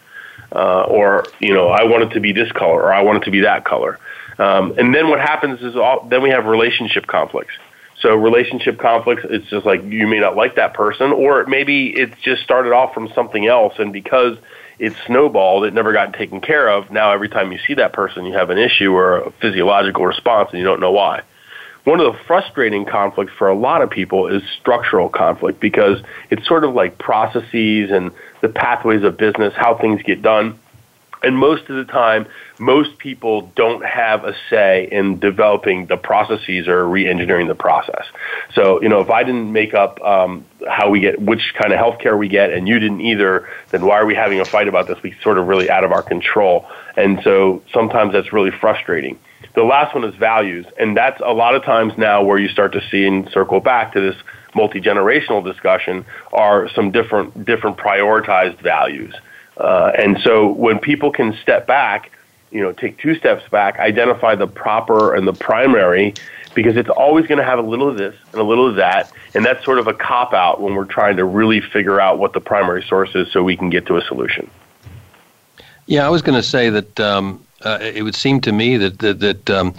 Uh, 0.53 0.83
or, 0.83 1.25
you 1.41 1.53
know, 1.53 1.67
I 1.67 1.83
want 1.83 2.03
it 2.03 2.11
to 2.11 2.21
be 2.21 2.31
this 2.31 2.49
color 2.53 2.83
or 2.83 2.93
I 2.93 3.01
want 3.01 3.17
it 3.21 3.25
to 3.25 3.31
be 3.31 3.41
that 3.41 3.65
color. 3.65 3.99
Um, 4.37 4.77
and 4.77 4.93
then 4.93 5.09
what 5.09 5.19
happens 5.19 5.61
is 5.61 5.75
all, 5.75 6.07
then 6.09 6.21
we 6.21 6.29
have 6.29 6.45
relationship 6.45 7.07
conflicts. 7.07 7.53
So 8.01 8.13
relationship 8.15 8.77
conflicts, 8.77 9.23
it's 9.29 9.47
just 9.47 9.65
like 9.65 9.83
you 9.83 10.05
may 10.07 10.19
not 10.19 10.35
like 10.35 10.55
that 10.55 10.73
person, 10.73 11.11
or 11.11 11.45
maybe 11.45 11.87
it 11.87 12.13
just 12.21 12.43
started 12.43 12.73
off 12.73 12.93
from 12.93 13.09
something 13.15 13.47
else, 13.47 13.73
and 13.79 13.93
because 13.93 14.37
it 14.77 14.93
snowballed, 15.07 15.63
it 15.63 15.73
never 15.73 15.93
got 15.93 16.13
taken 16.13 16.41
care 16.41 16.67
of. 16.69 16.91
Now 16.91 17.11
every 17.11 17.29
time 17.29 17.51
you 17.51 17.59
see 17.65 17.75
that 17.75 17.93
person, 17.93 18.25
you 18.25 18.33
have 18.33 18.49
an 18.49 18.57
issue 18.57 18.91
or 18.91 19.19
a 19.19 19.31
physiological 19.31 20.05
response, 20.05 20.49
and 20.51 20.59
you 20.59 20.65
don't 20.65 20.81
know 20.81 20.91
why. 20.91 21.23
One 21.85 21.99
of 21.99 22.11
the 22.11 22.19
frustrating 22.25 22.83
conflicts 22.83 23.31
for 23.37 23.47
a 23.47 23.55
lot 23.55 23.81
of 23.81 23.91
people 23.91 24.27
is 24.27 24.41
structural 24.59 25.07
conflict 25.07 25.59
because 25.59 26.01
it's 26.31 26.45
sort 26.47 26.63
of 26.63 26.73
like 26.73 26.97
processes 26.97 27.91
and 27.91 28.11
the 28.41 28.49
pathways 28.49 29.03
of 29.03 29.17
business, 29.17 29.53
how 29.55 29.77
things 29.77 30.01
get 30.01 30.21
done. 30.21 30.59
And 31.25 31.35
most 31.37 31.69
of 31.69 31.75
the 31.75 31.91
time, 31.91 32.27
most 32.59 32.99
people 32.99 33.51
don't 33.55 33.83
have 33.83 34.23
a 34.23 34.35
say 34.49 34.87
in 34.91 35.19
developing 35.19 35.87
the 35.87 35.97
processes 35.97 36.67
or 36.67 36.87
re-engineering 36.87 37.47
the 37.47 37.55
process. 37.55 38.05
So, 38.53 38.81
you 38.81 38.89
know, 38.89 39.01
if 39.01 39.09
I 39.09 39.23
didn't 39.23 39.51
make 39.51 39.73
up 39.73 39.99
um, 40.01 40.45
how 40.69 40.91
we 40.91 40.99
get, 40.99 41.19
which 41.19 41.53
kind 41.59 41.73
of 41.73 41.79
healthcare 41.79 42.17
we 42.17 42.27
get, 42.27 42.51
and 42.51 42.67
you 42.67 42.77
didn't 42.77 43.01
either, 43.01 43.49
then 43.71 43.85
why 43.85 43.97
are 43.99 44.05
we 44.05 44.13
having 44.13 44.39
a 44.39 44.45
fight 44.45 44.67
about 44.67 44.87
this? 44.87 45.01
We 45.01 45.15
sort 45.23 45.39
of 45.39 45.47
really 45.47 45.67
out 45.69 45.83
of 45.83 45.91
our 45.91 46.03
control. 46.03 46.67
And 46.95 47.19
so 47.23 47.63
sometimes 47.73 48.13
that's 48.13 48.31
really 48.31 48.51
frustrating. 48.51 49.17
The 49.55 49.63
last 49.63 49.95
one 49.95 50.03
is 50.03 50.13
values, 50.15 50.67
and 50.77 50.95
that's 50.95 51.19
a 51.25 51.33
lot 51.33 51.55
of 51.55 51.63
times 51.63 51.93
now 51.97 52.23
where 52.23 52.37
you 52.37 52.49
start 52.49 52.73
to 52.73 52.81
see 52.91 53.05
and 53.05 53.27
circle 53.31 53.59
back 53.59 53.93
to 53.93 54.01
this 54.01 54.15
multi-generational 54.53 55.43
discussion 55.43 56.05
are 56.31 56.69
some 56.69 56.91
different 56.91 57.45
different 57.45 57.77
prioritized 57.77 58.61
values. 58.61 59.13
Uh, 59.57 59.91
and 59.97 60.19
so 60.19 60.51
when 60.51 60.79
people 60.79 61.11
can 61.11 61.35
step 61.41 61.65
back 61.65 62.11
you 62.55 62.61
know, 62.61 62.71
take 62.71 62.97
two 62.97 63.15
steps 63.15 63.43
back, 63.49 63.79
identify 63.79 64.33
the 64.33 64.47
proper 64.47 65.13
and 65.13 65.27
the 65.27 65.33
primary, 65.33 66.13
because 66.53 66.77
it's 66.77 66.87
always 66.87 67.27
going 67.27 67.37
to 67.37 67.43
have 67.43 67.59
a 67.59 67.61
little 67.61 67.89
of 67.89 67.97
this 67.97 68.15
and 68.31 68.39
a 68.39 68.43
little 68.45 68.69
of 68.69 68.77
that, 68.77 69.11
and 69.33 69.43
that's 69.43 69.65
sort 69.65 69.77
of 69.77 69.87
a 69.87 69.93
cop 69.93 70.33
out 70.33 70.61
when 70.61 70.73
we're 70.73 70.85
trying 70.85 71.17
to 71.17 71.25
really 71.25 71.59
figure 71.59 71.99
out 71.99 72.17
what 72.17 72.31
the 72.31 72.39
primary 72.39 72.81
source 72.83 73.13
is, 73.13 73.29
so 73.33 73.43
we 73.43 73.57
can 73.57 73.69
get 73.69 73.85
to 73.87 73.97
a 73.97 74.01
solution. 74.03 74.49
Yeah, 75.85 76.05
I 76.05 76.09
was 76.09 76.21
going 76.21 76.37
to 76.37 76.47
say 76.47 76.69
that 76.69 76.97
um, 76.97 77.45
uh, 77.61 77.79
it 77.81 78.03
would 78.03 78.15
seem 78.15 78.39
to 78.41 78.53
me 78.53 78.77
that 78.77 78.99
that, 78.99 79.19
that 79.19 79.49
um, 79.49 79.73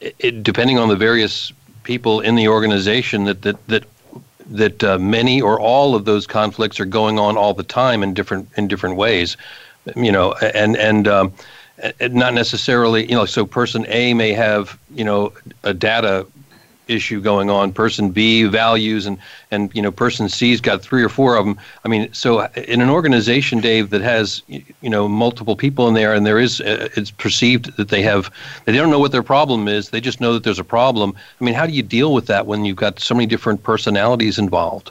it, 0.00 0.42
depending 0.42 0.78
on 0.78 0.88
the 0.88 0.96
various 0.96 1.52
people 1.84 2.20
in 2.20 2.34
the 2.34 2.48
organization, 2.48 3.22
that 3.24 3.42
that 3.42 3.64
that 3.68 3.84
that 4.48 4.82
uh, 4.82 4.98
many 4.98 5.40
or 5.40 5.60
all 5.60 5.94
of 5.94 6.04
those 6.04 6.26
conflicts 6.26 6.80
are 6.80 6.84
going 6.86 7.18
on 7.18 7.36
all 7.36 7.54
the 7.54 7.62
time 7.62 8.02
in 8.02 8.14
different 8.14 8.48
in 8.56 8.68
different 8.68 8.96
ways. 8.96 9.36
You 9.96 10.12
know, 10.12 10.32
and 10.54 10.76
and 10.76 11.08
um, 11.08 11.32
not 12.00 12.34
necessarily, 12.34 13.08
you 13.08 13.14
know, 13.14 13.24
so 13.24 13.46
person 13.46 13.86
A 13.88 14.14
may 14.14 14.32
have, 14.32 14.78
you 14.94 15.04
know, 15.04 15.32
a 15.62 15.72
data 15.72 16.26
issue 16.88 17.20
going 17.20 17.50
on, 17.50 17.72
person 17.72 18.10
B 18.10 18.44
values, 18.44 19.06
and, 19.06 19.18
and, 19.50 19.74
you 19.74 19.82
know, 19.82 19.92
person 19.92 20.28
C's 20.28 20.60
got 20.60 20.82
three 20.82 21.02
or 21.02 21.08
four 21.08 21.36
of 21.36 21.44
them. 21.44 21.58
I 21.84 21.88
mean, 21.88 22.12
so 22.12 22.46
in 22.56 22.80
an 22.80 22.90
organization, 22.90 23.60
Dave, 23.60 23.90
that 23.90 24.00
has, 24.00 24.42
you 24.48 24.90
know, 24.90 25.08
multiple 25.08 25.56
people 25.56 25.88
in 25.88 25.94
there 25.94 26.14
and 26.14 26.26
there 26.26 26.38
is, 26.38 26.60
uh, 26.60 26.88
it's 26.96 27.10
perceived 27.10 27.76
that 27.76 27.88
they 27.88 28.02
have, 28.02 28.30
they 28.64 28.72
don't 28.72 28.90
know 28.90 28.98
what 28.98 29.12
their 29.12 29.22
problem 29.22 29.68
is, 29.68 29.90
they 29.90 30.00
just 30.00 30.20
know 30.20 30.32
that 30.32 30.42
there's 30.44 30.58
a 30.58 30.64
problem. 30.64 31.14
I 31.40 31.44
mean, 31.44 31.54
how 31.54 31.66
do 31.66 31.72
you 31.72 31.82
deal 31.82 32.12
with 32.12 32.26
that 32.26 32.46
when 32.46 32.64
you've 32.64 32.76
got 32.76 32.98
so 33.00 33.14
many 33.14 33.26
different 33.26 33.62
personalities 33.62 34.38
involved? 34.38 34.90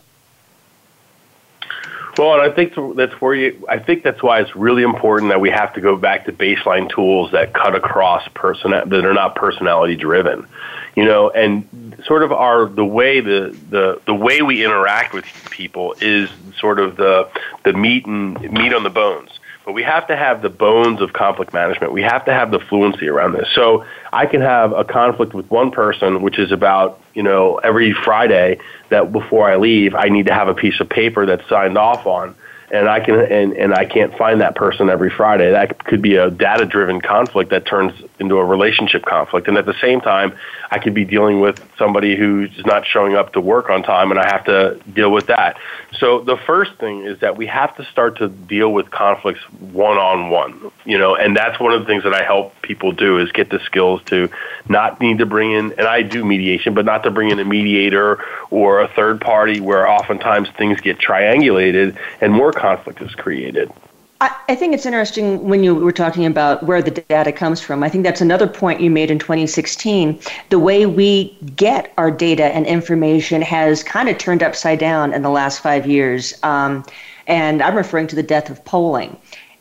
Well, 2.17 2.34
and 2.34 2.41
I 2.41 2.53
think 2.53 2.73
that's 2.95 3.13
where 3.21 3.36
you. 3.36 3.65
I 3.69 3.77
think 3.77 4.03
that's 4.03 4.23
why 4.23 4.39
it's 4.41 4.56
really 4.56 4.82
important 4.82 5.30
that 5.30 5.39
we 5.39 5.51
have 5.51 5.73
to 5.73 5.82
go 5.82 5.95
back 5.95 6.25
to 6.25 6.32
baseline 6.32 6.89
tools 6.89 7.32
that 7.32 7.53
cut 7.53 7.75
across 7.75 8.27
person 8.34 8.71
that 8.71 8.91
are 8.91 9.13
not 9.13 9.36
personality 9.36 9.95
driven, 9.95 10.47
you 10.95 11.06
know, 11.06 11.30
and 11.30 12.01
sort 12.06 12.23
of 12.23 12.32
our 12.32 12.67
the 12.67 12.86
way 12.86 13.21
the 13.21 13.56
the 13.69 14.01
the 14.06 14.15
way 14.15 14.41
we 14.41 14.65
interact 14.65 15.13
with 15.13 15.25
people 15.51 15.95
is 16.01 16.30
sort 16.60 16.80
of 16.80 16.95
the 16.95 17.30
the 17.63 17.73
meat 17.73 18.06
and 18.08 18.39
meat 18.51 18.73
on 18.73 18.84
the 18.84 18.89
bones. 18.89 19.30
But 19.67 19.73
we 19.73 19.84
have 19.84 20.08
to 20.08 20.15
have 20.15 20.41
the 20.41 20.49
bones 20.49 21.01
of 21.01 21.12
conflict 21.12 21.51
management. 21.53 21.91
We 21.91 22.01
have 22.01 22.23
to 22.23 22.34
have 22.34 22.51
the 22.51 22.60
fluency 22.60 23.10
around 23.10 23.34
this. 23.34 23.49
So 23.53 23.84
I 24.13 24.25
can 24.25 24.39
have 24.39 24.71
a 24.71 24.86
conflict 24.86 25.34
with 25.34 25.51
one 25.51 25.71
person, 25.71 26.21
which 26.21 26.39
is 26.39 26.53
about, 26.53 27.01
you 27.13 27.21
know, 27.21 27.58
every 27.58 27.91
Friday 27.91 28.60
that 28.88 29.12
before 29.12 29.51
I 29.51 29.58
leave, 29.58 29.93
I 29.93 30.08
need 30.08 30.27
to 30.27 30.34
have 30.34 30.47
a 30.47 30.53
piece 30.53 30.80
of 30.80 30.88
paper 30.88 31.25
that's 31.25 31.45
signed 31.49 31.77
off 31.77 32.08
on 32.08 32.34
and 32.69 32.89
I 32.89 32.99
can 32.99 33.15
and, 33.15 33.53
and 33.53 33.73
I 33.73 33.86
can't 33.86 34.15
find 34.17 34.41
that 34.41 34.56
person 34.56 34.89
every 34.89 35.10
Friday. 35.10 35.51
That 35.51 35.84
could 35.84 36.01
be 36.01 36.15
a 36.15 36.30
data 36.30 36.65
driven 36.65 36.99
conflict 36.99 37.51
that 37.51 37.65
turns 37.65 37.93
into 38.19 38.38
a 38.38 38.45
relationship 38.45 39.06
conflict. 39.06 39.47
And 39.47 39.58
at 39.58 39.65
the 39.65 39.75
same 39.80 40.01
time, 40.01 40.36
I 40.69 40.80
could 40.80 40.93
be 40.93 41.06
dealing 41.06 41.39
with 41.39 41.63
somebody 41.77 42.15
who's 42.15 42.51
not 42.65 42.86
showing 42.86 43.15
up 43.15 43.34
to 43.34 43.41
work 43.41 43.69
on 43.69 43.84
time 43.84 44.12
and 44.12 44.19
I 44.19 44.27
have 44.27 44.43
to 44.45 44.80
deal 44.93 45.12
with 45.12 45.27
that. 45.27 45.58
So 45.99 46.19
the 46.19 46.36
first 46.36 46.75
thing 46.75 47.03
is 47.03 47.19
that 47.19 47.38
we 47.38 47.47
have 47.47 47.75
to 47.77 47.86
start 47.86 48.17
to 48.17 48.27
deal 48.27 48.73
with 48.73 48.91
conflicts 48.91 49.41
one 49.60 49.97
on 49.97 50.30
one. 50.30 50.71
You 50.84 50.97
know, 50.97 51.15
and 51.15 51.38
that's 51.38 51.60
one 51.60 51.71
of 51.71 51.80
the 51.80 51.86
things 51.86 52.03
that 52.03 52.13
I 52.13 52.23
help 52.23 52.62
people 52.62 52.91
do 52.91 53.19
is 53.19 53.32
get 53.32 53.49
the 53.49 53.60
skills 53.60 54.01
to 54.08 54.30
not 54.67 54.99
need 54.99 55.19
to 55.19 55.25
bring 55.25 55.53
in 55.53 55.73
and 55.77 55.88
I 55.88 56.01
do 56.01 56.25
mediation, 56.25 56.73
but 56.73 56.84
not 56.84 57.03
to 57.03 57.12
bring 57.12 57.30
in 57.30 57.39
a 57.39 57.45
mediator 57.45 58.21
or 58.49 58.82
a 58.82 58.89
third 58.89 59.21
party 59.21 59.62
where 59.62 59.88
oftentimes 59.88 60.49
things 60.58 60.82
get 60.82 60.97
triangulated 60.97 61.97
and 62.19 62.34
more 62.34 62.51
conflict 62.58 63.02
is 63.02 63.13
created. 63.15 63.72
I, 64.20 64.56
think 64.56 64.74
it's 64.74 64.86
interesting 64.86 65.48
when 65.48 65.63
you 65.63 65.76
were 65.76 65.91
talking 65.91 66.26
about 66.26 66.63
where 66.63 66.82
the 66.82 66.89
data 66.89 67.32
comes 67.32 67.62
from. 67.62 67.84
I 67.84 67.89
think 67.89 68.04
that's 68.04 68.22
another 68.22 68.48
point 68.48 68.82
you 68.82 68.89
made 68.89 69.12
in 69.12 69.20
2016. 69.20 70.20
The 70.50 70.58
way 70.58 70.88
we 70.88 71.38
get 71.56 71.93
our 71.98 72.10
data 72.10 72.46
and 72.46 72.65
information 72.65 73.43
has 73.43 73.84
kind 73.84 74.10
of 74.10 74.17
turned 74.17 74.41
upside 74.41 74.80
down 74.80 75.13
in 75.13 75.22
the 75.22 75.30
last 75.30 75.60
five 75.60 75.86
years. 75.86 76.34
Um, 76.43 76.84
and 77.28 77.62
I'm 77.62 77.76
referring 77.76 78.08
to 78.08 78.15
the 78.15 78.24
death 78.24 78.50
of 78.50 78.63
polling. 78.65 79.17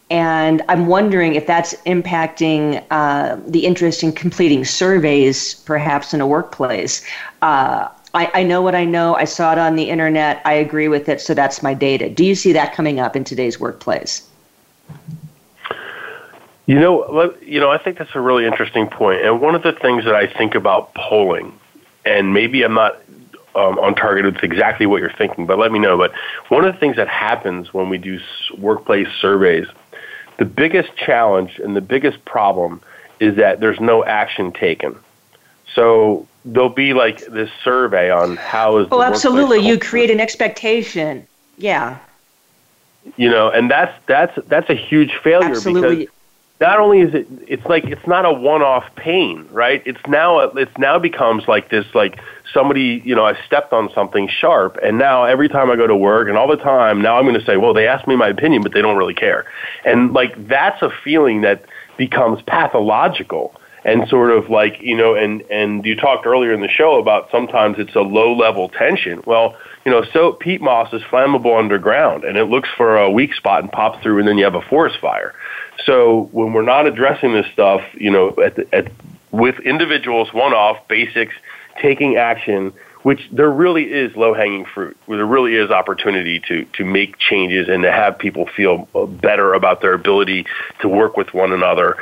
And 0.08 0.62
I'm 0.68 0.86
wondering 0.86 1.34
if 1.34 1.46
that's 1.46 1.74
impacting 1.82 2.82
uh, 2.90 3.38
the 3.46 3.66
interest 3.66 4.02
in 4.02 4.12
completing 4.12 4.64
surveys, 4.64 5.54
perhaps 5.54 6.14
in 6.14 6.20
a 6.20 6.26
workplace. 6.26 7.04
Uh, 7.42 7.88
I, 8.16 8.30
I 8.32 8.42
know 8.44 8.62
what 8.62 8.74
I 8.74 8.86
know. 8.86 9.14
I 9.14 9.24
saw 9.24 9.52
it 9.52 9.58
on 9.58 9.76
the 9.76 9.90
internet. 9.90 10.40
I 10.46 10.54
agree 10.54 10.88
with 10.88 11.06
it, 11.10 11.20
so 11.20 11.34
that's 11.34 11.62
my 11.62 11.74
data. 11.74 12.08
Do 12.08 12.24
you 12.24 12.34
see 12.34 12.52
that 12.54 12.72
coming 12.72 12.98
up 12.98 13.14
in 13.14 13.24
today's 13.24 13.60
workplace? 13.60 14.26
You 16.64 16.80
know, 16.80 17.34
you 17.42 17.60
know, 17.60 17.70
I 17.70 17.76
think 17.76 17.98
that's 17.98 18.14
a 18.14 18.20
really 18.20 18.46
interesting 18.46 18.88
point. 18.88 19.20
And 19.22 19.40
one 19.42 19.54
of 19.54 19.62
the 19.62 19.72
things 19.72 20.04
that 20.04 20.14
I 20.14 20.26
think 20.26 20.54
about 20.54 20.94
polling, 20.94 21.52
and 22.06 22.32
maybe 22.32 22.62
I'm 22.62 22.72
not 22.72 22.96
um, 23.54 23.78
on 23.78 23.94
target 23.94 24.24
with 24.24 24.42
exactly 24.42 24.86
what 24.86 25.02
you're 25.02 25.12
thinking, 25.12 25.44
but 25.44 25.58
let 25.58 25.70
me 25.70 25.78
know. 25.78 25.98
But 25.98 26.12
one 26.48 26.64
of 26.64 26.72
the 26.72 26.80
things 26.80 26.96
that 26.96 27.08
happens 27.08 27.74
when 27.74 27.90
we 27.90 27.98
do 27.98 28.18
workplace 28.56 29.08
surveys, 29.20 29.66
the 30.38 30.46
biggest 30.46 30.96
challenge 30.96 31.58
and 31.58 31.76
the 31.76 31.82
biggest 31.82 32.24
problem 32.24 32.80
is 33.20 33.36
that 33.36 33.60
there's 33.60 33.78
no 33.78 34.04
action 34.04 34.52
taken. 34.52 34.96
So 35.74 36.26
there'll 36.46 36.68
be 36.68 36.94
like 36.94 37.26
this 37.26 37.50
survey 37.62 38.10
on 38.10 38.36
how 38.36 38.78
is. 38.78 38.88
Oh, 38.90 39.02
absolutely! 39.02 39.66
You 39.66 39.78
create 39.78 40.10
an 40.10 40.20
expectation. 40.20 41.26
Yeah. 41.58 41.98
You 43.16 43.30
know, 43.30 43.50
and 43.50 43.70
that's 43.70 43.92
that's 44.06 44.38
that's 44.46 44.70
a 44.70 44.74
huge 44.74 45.14
failure 45.22 45.50
absolutely. 45.50 45.96
because 45.96 46.14
not 46.60 46.80
only 46.80 47.00
is 47.00 47.14
it 47.14 47.28
it's 47.46 47.64
like 47.66 47.84
it's 47.84 48.06
not 48.06 48.24
a 48.24 48.32
one-off 48.32 48.84
pain, 48.96 49.46
right? 49.50 49.82
It's 49.84 50.00
now 50.08 50.40
it's 50.40 50.76
now 50.78 50.98
becomes 50.98 51.46
like 51.46 51.68
this 51.68 51.86
like 51.94 52.18
somebody 52.52 53.02
you 53.04 53.14
know 53.14 53.24
I 53.24 53.38
stepped 53.46 53.72
on 53.72 53.92
something 53.92 54.28
sharp, 54.28 54.78
and 54.82 54.98
now 54.98 55.24
every 55.24 55.48
time 55.48 55.70
I 55.70 55.76
go 55.76 55.86
to 55.86 55.96
work 55.96 56.28
and 56.28 56.36
all 56.36 56.48
the 56.48 56.56
time 56.56 57.00
now 57.00 57.16
I'm 57.16 57.24
going 57.24 57.38
to 57.38 57.44
say, 57.44 57.56
well, 57.56 57.74
they 57.74 57.86
asked 57.86 58.08
me 58.08 58.16
my 58.16 58.28
opinion, 58.28 58.62
but 58.62 58.72
they 58.72 58.82
don't 58.82 58.96
really 58.96 59.14
care, 59.14 59.44
and 59.84 60.12
like 60.12 60.48
that's 60.48 60.82
a 60.82 60.90
feeling 60.90 61.42
that 61.42 61.64
becomes 61.96 62.42
pathological 62.42 63.54
and 63.86 64.08
sort 64.08 64.32
of 64.32 64.50
like 64.50 64.82
you 64.82 64.96
know 64.96 65.14
and 65.14 65.42
and 65.42 65.86
you 65.86 65.94
talked 65.94 66.26
earlier 66.26 66.52
in 66.52 66.60
the 66.60 66.68
show 66.68 66.98
about 66.98 67.30
sometimes 67.30 67.78
it's 67.78 67.94
a 67.94 68.00
low 68.00 68.34
level 68.34 68.68
tension. 68.68 69.22
Well 69.24 69.56
you 69.84 69.92
know 69.92 70.04
so 70.12 70.32
peat 70.32 70.60
moss 70.60 70.92
is 70.92 71.02
flammable 71.02 71.56
underground 71.56 72.24
and 72.24 72.36
it 72.36 72.46
looks 72.46 72.68
for 72.76 72.96
a 72.96 73.08
weak 73.08 73.32
spot 73.32 73.62
and 73.62 73.70
pops 73.70 74.02
through 74.02 74.18
and 74.18 74.28
then 74.28 74.36
you 74.36 74.44
have 74.44 74.56
a 74.56 74.60
forest 74.60 74.98
fire. 75.00 75.34
So 75.84 76.28
when 76.32 76.52
we're 76.52 76.62
not 76.62 76.86
addressing 76.86 77.32
this 77.32 77.46
stuff 77.52 77.80
you 77.94 78.10
know 78.10 78.34
at, 78.44 78.56
the, 78.56 78.74
at 78.74 78.90
with 79.30 79.58
individuals 79.60 80.34
one 80.34 80.52
off 80.52 80.76
basics 80.88 81.34
taking 81.80 82.16
action 82.16 82.72
which 83.06 83.28
there 83.30 83.48
really 83.48 83.84
is 83.84 84.16
low 84.16 84.34
hanging 84.34 84.64
fruit, 84.64 84.96
where 85.06 85.16
there 85.16 85.26
really 85.26 85.54
is 85.54 85.70
opportunity 85.70 86.40
to, 86.40 86.64
to 86.72 86.84
make 86.84 87.16
changes 87.18 87.68
and 87.68 87.84
to 87.84 87.92
have 87.92 88.18
people 88.18 88.48
feel 88.56 88.78
better 89.22 89.54
about 89.54 89.80
their 89.80 89.92
ability 89.92 90.44
to 90.80 90.88
work 90.88 91.16
with 91.16 91.32
one 91.32 91.52
another. 91.52 91.96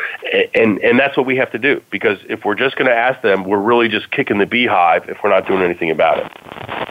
And, 0.54 0.78
and 0.78 0.98
that's 0.98 1.14
what 1.14 1.26
we 1.26 1.36
have 1.36 1.52
to 1.52 1.58
do 1.58 1.82
because 1.90 2.16
if 2.30 2.46
we're 2.46 2.54
just 2.54 2.76
going 2.76 2.88
to 2.88 2.96
ask 2.96 3.20
them, 3.20 3.44
we're 3.44 3.60
really 3.60 3.90
just 3.90 4.10
kicking 4.12 4.38
the 4.38 4.46
beehive 4.46 5.06
if 5.10 5.18
we're 5.22 5.28
not 5.28 5.46
doing 5.46 5.60
anything 5.60 5.90
about 5.90 6.20
it. 6.20 6.83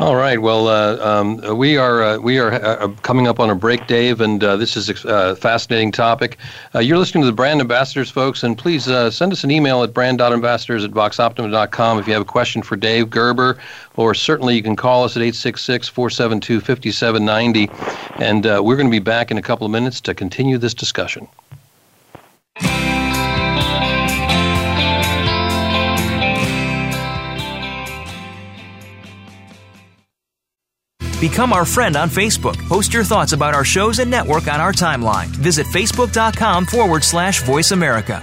All 0.00 0.16
right. 0.16 0.42
Well, 0.42 0.66
uh, 0.66 0.96
um, 0.98 1.56
we 1.56 1.76
are 1.76 2.02
uh, 2.02 2.18
we 2.18 2.40
are 2.40 2.52
uh, 2.52 2.88
coming 3.02 3.28
up 3.28 3.38
on 3.38 3.48
a 3.48 3.54
break, 3.54 3.86
Dave, 3.86 4.20
and 4.20 4.42
uh, 4.42 4.56
this 4.56 4.76
is 4.76 4.88
a 4.88 5.08
uh, 5.08 5.36
fascinating 5.36 5.92
topic. 5.92 6.36
Uh, 6.74 6.80
you're 6.80 6.98
listening 6.98 7.22
to 7.22 7.26
the 7.26 7.32
Brand 7.32 7.60
Ambassadors, 7.60 8.10
folks, 8.10 8.42
and 8.42 8.58
please 8.58 8.86
send 8.86 9.32
us 9.32 9.44
an 9.44 9.52
email 9.52 9.84
at 9.84 9.94
brand.ambassadors 9.94 10.82
at 10.82 10.90
voxoptima.com 10.90 12.00
if 12.00 12.08
you 12.08 12.12
have 12.12 12.22
a 12.22 12.26
question 12.26 12.60
for 12.60 12.74
Dave 12.74 13.08
Gerber, 13.08 13.56
or 13.94 14.14
certainly 14.14 14.56
you 14.56 14.64
can 14.64 14.74
call 14.74 15.04
us 15.04 15.16
at 15.16 15.22
866-472-5790, 15.22 18.20
and 18.20 18.44
we're 18.64 18.76
going 18.76 18.88
to 18.88 18.90
be 18.90 18.98
back 18.98 19.30
in 19.30 19.38
a 19.38 19.42
couple 19.42 19.64
of 19.64 19.70
minutes 19.70 20.00
to 20.00 20.12
continue 20.12 20.58
this 20.58 20.74
discussion. 20.74 21.28
Become 31.20 31.52
our 31.52 31.64
friend 31.64 31.96
on 31.96 32.08
Facebook. 32.10 32.56
Post 32.68 32.92
your 32.92 33.04
thoughts 33.04 33.32
about 33.32 33.54
our 33.54 33.64
shows 33.64 33.98
and 33.98 34.10
network 34.10 34.48
on 34.48 34.60
our 34.60 34.72
timeline. 34.72 35.26
Visit 35.26 35.66
facebook.com 35.66 36.66
forward 36.66 37.04
slash 37.04 37.42
voice 37.42 37.70
America. 37.70 38.22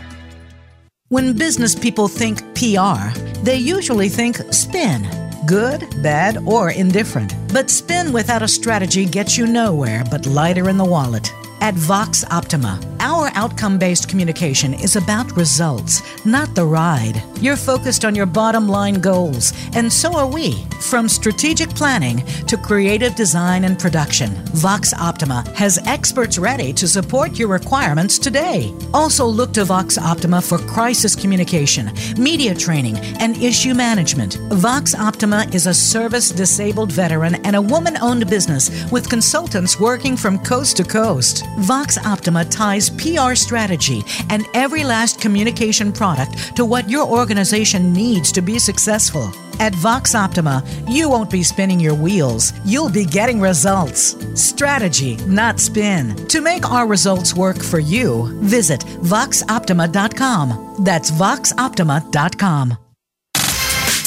When 1.10 1.38
business 1.38 1.76
people 1.76 2.08
think 2.08 2.40
PR, 2.56 3.12
they 3.44 3.58
usually 3.58 4.08
think 4.08 4.38
spin 4.54 5.06
good, 5.46 5.86
bad, 6.02 6.38
or 6.46 6.72
indifferent. 6.72 7.36
But 7.52 7.70
spin 7.70 8.14
without 8.14 8.42
a 8.42 8.48
strategy 8.48 9.06
gets 9.06 9.38
you 9.38 9.46
nowhere 9.48 10.04
but 10.10 10.26
lighter 10.26 10.70
in 10.70 10.78
the 10.78 10.86
wallet. 10.86 11.34
At 11.62 11.76
Vox 11.76 12.26
Optima, 12.32 12.80
our 13.00 13.30
outcome 13.36 13.78
based 13.78 14.10
communication 14.10 14.74
is 14.74 14.96
about 14.96 15.38
results, 15.38 16.02
not 16.26 16.56
the 16.56 16.66
ride. 16.66 17.22
You're 17.40 17.56
focused 17.56 18.04
on 18.04 18.16
your 18.16 18.26
bottom 18.26 18.68
line 18.68 18.96
goals, 18.96 19.54
and 19.76 19.94
so 19.94 20.16
are 20.16 20.26
we. 20.26 20.64
From 20.82 21.08
strategic 21.08 21.70
planning 21.70 22.26
to 22.48 22.58
creative 22.58 23.14
design 23.14 23.64
and 23.64 23.78
production, 23.78 24.32
Vox 24.54 24.92
Optima 24.94 25.44
has 25.56 25.78
experts 25.86 26.40
ready 26.40 26.74
to 26.74 26.88
support 26.88 27.38
your 27.38 27.48
requirements 27.48 28.18
today. 28.18 28.74
Also, 28.92 29.24
look 29.26 29.54
to 29.54 29.64
Vox 29.64 30.00
Optima 30.00 30.42
for 30.42 30.58
crisis 30.58 31.16
communication, 31.16 31.92
media 32.18 32.56
training, 32.56 32.98
and 33.20 33.38
issue 33.38 33.76
management. 33.76 34.40
Vox 34.54 34.96
Optima 34.96 35.46
is 35.54 35.68
a 35.68 35.74
service 35.76 36.32
disabled 36.32 36.92
veteran 36.92 37.36
and 37.46 37.56
a 37.56 37.62
woman 37.62 37.98
owned 38.02 38.28
business 38.28 38.92
with 38.92 39.10
consultants 39.10 39.80
working 39.80 40.18
from 40.18 40.40
coast 40.40 40.78
to 40.78 40.84
coast. 40.84 41.46
Vox 41.60 41.98
Optima 41.98 42.46
ties 42.46 42.90
PR 42.90 43.36
strategy 43.36 44.04
and 44.30 44.46
every 44.54 44.84
last 44.84 45.22
communication 45.22 45.92
product 45.92 46.56
to 46.56 46.66
what 46.66 46.90
your 46.90 47.08
organization 47.08 47.94
needs 47.94 48.32
to 48.32 48.42
be 48.42 48.60
successful. 48.60 49.32
At 49.60 49.76
Vox 49.76 50.16
Optima, 50.16 50.64
you 50.88 51.10
won't 51.10 51.30
be 51.30 51.44
spinning 51.44 51.80
your 51.80 51.94
wheels, 51.94 52.54
you'll 52.66 52.90
be 52.90 53.06
getting 53.06 53.40
results. 53.40 54.16
Strategy, 54.34 55.18
not 55.28 55.60
spin. 55.60 56.16
To 56.28 56.42
make 56.42 56.70
our 56.70 56.88
results 56.88 57.36
work 57.36 57.62
for 57.62 57.80
you, 57.80 58.28
visit 58.42 58.82
voxoptima.com. 58.82 60.78
That's 60.84 61.12
voxoptima.com. 61.12 62.91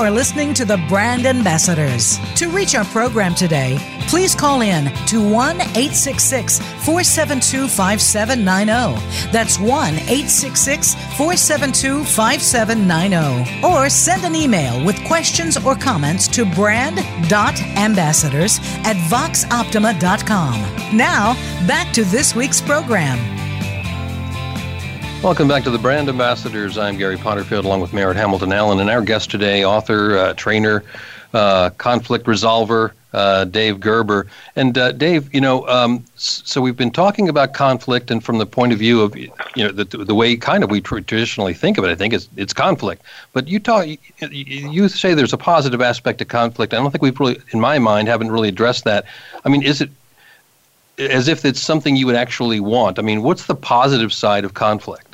Are 0.00 0.10
listening 0.10 0.52
to 0.54 0.64
the 0.64 0.78
Brand 0.88 1.26
Ambassadors. 1.26 2.18
To 2.36 2.48
reach 2.48 2.74
our 2.74 2.86
program 2.86 3.34
today, 3.34 3.76
please 4.08 4.34
call 4.34 4.62
in 4.62 4.86
to 5.08 5.20
1 5.20 5.60
866 5.60 6.58
472 6.58 7.68
5790. 7.68 9.30
That's 9.30 9.58
1 9.58 9.68
866 9.68 10.94
472 10.94 12.02
5790. 12.04 13.62
Or 13.62 13.90
send 13.90 14.24
an 14.24 14.34
email 14.34 14.82
with 14.86 15.04
questions 15.04 15.62
or 15.62 15.76
comments 15.76 16.26
to 16.28 16.46
brand.ambassadors 16.46 18.58
at 18.84 18.96
voxoptima.com. 19.10 20.96
Now, 20.96 21.34
back 21.66 21.92
to 21.92 22.04
this 22.04 22.34
week's 22.34 22.62
program. 22.62 23.39
Welcome 25.22 25.48
back 25.48 25.64
to 25.64 25.70
the 25.70 25.78
Brand 25.78 26.08
Ambassadors. 26.08 26.78
I'm 26.78 26.96
Gary 26.96 27.18
Potterfield 27.18 27.66
along 27.66 27.82
with 27.82 27.92
Merritt 27.92 28.16
Hamilton 28.16 28.54
Allen, 28.54 28.80
and 28.80 28.88
our 28.88 29.02
guest 29.02 29.30
today, 29.30 29.66
author, 29.66 30.16
uh, 30.16 30.32
trainer, 30.32 30.82
uh, 31.34 31.68
conflict 31.76 32.24
resolver, 32.24 32.92
uh, 33.12 33.44
Dave 33.44 33.80
Gerber. 33.80 34.28
And 34.56 34.78
uh, 34.78 34.92
Dave, 34.92 35.32
you 35.34 35.42
know, 35.42 35.68
um, 35.68 36.06
so 36.16 36.62
we've 36.62 36.76
been 36.76 36.90
talking 36.90 37.28
about 37.28 37.52
conflict, 37.52 38.10
and 38.10 38.24
from 38.24 38.38
the 38.38 38.46
point 38.46 38.72
of 38.72 38.78
view 38.78 39.02
of, 39.02 39.14
you 39.14 39.30
know, 39.56 39.70
the, 39.70 39.84
the 39.84 40.14
way 40.14 40.36
kind 40.36 40.64
of 40.64 40.70
we 40.70 40.80
tr- 40.80 41.00
traditionally 41.00 41.52
think 41.52 41.76
of 41.76 41.84
it, 41.84 41.90
I 41.90 41.94
think 41.96 42.14
it's, 42.14 42.26
it's 42.38 42.54
conflict. 42.54 43.02
But 43.34 43.46
you 43.46 43.58
talk, 43.58 43.88
you, 43.88 43.98
you 44.30 44.88
say 44.88 45.12
there's 45.12 45.34
a 45.34 45.38
positive 45.38 45.82
aspect 45.82 46.20
to 46.20 46.24
conflict. 46.24 46.72
I 46.72 46.78
don't 46.78 46.90
think 46.90 47.02
we've 47.02 47.20
really, 47.20 47.38
in 47.50 47.60
my 47.60 47.78
mind, 47.78 48.08
haven't 48.08 48.32
really 48.32 48.48
addressed 48.48 48.84
that. 48.84 49.04
I 49.44 49.50
mean, 49.50 49.62
is 49.62 49.82
it 49.82 49.90
as 50.96 51.28
if 51.28 51.44
it's 51.44 51.60
something 51.60 51.94
you 51.94 52.06
would 52.06 52.16
actually 52.16 52.60
want? 52.60 52.98
I 52.98 53.02
mean, 53.02 53.22
what's 53.22 53.44
the 53.44 53.54
positive 53.54 54.14
side 54.14 54.46
of 54.46 54.54
conflict? 54.54 55.09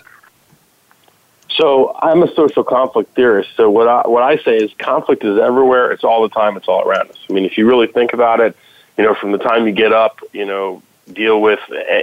So 1.51 1.95
I'm 1.99 2.23
a 2.23 2.35
social 2.35 2.65
conflict 2.65 3.15
theorist. 3.15 3.51
So 3.57 3.71
what 3.71 3.89
I 3.89 4.07
what 4.07 4.23
I 4.23 4.37
say 4.39 4.57
is 4.57 4.73
conflict 4.79 5.25
is 5.25 5.39
everywhere. 5.39 5.93
It's 5.93 6.05
all 6.05 6.23
the 6.23 6.29
time. 6.29 6.57
It's 6.57 6.69
all 6.69 6.83
around 6.83 7.11
us. 7.11 7.19
I 7.29 7.33
mean, 7.33 7.45
if 7.45 7.57
you 7.57 7.67
really 7.67 7.87
think 7.87 8.13
about 8.13 8.41
it, 8.41 8.57
you 8.99 9.05
know, 9.05 9.15
from 9.15 9.33
the 9.33 9.39
time 9.39 9.67
you 9.67 9.73
get 9.73 9.93
up, 9.93 10.21
you 10.33 10.45
know, 10.45 10.83
deal 11.13 11.41
with 11.41 11.61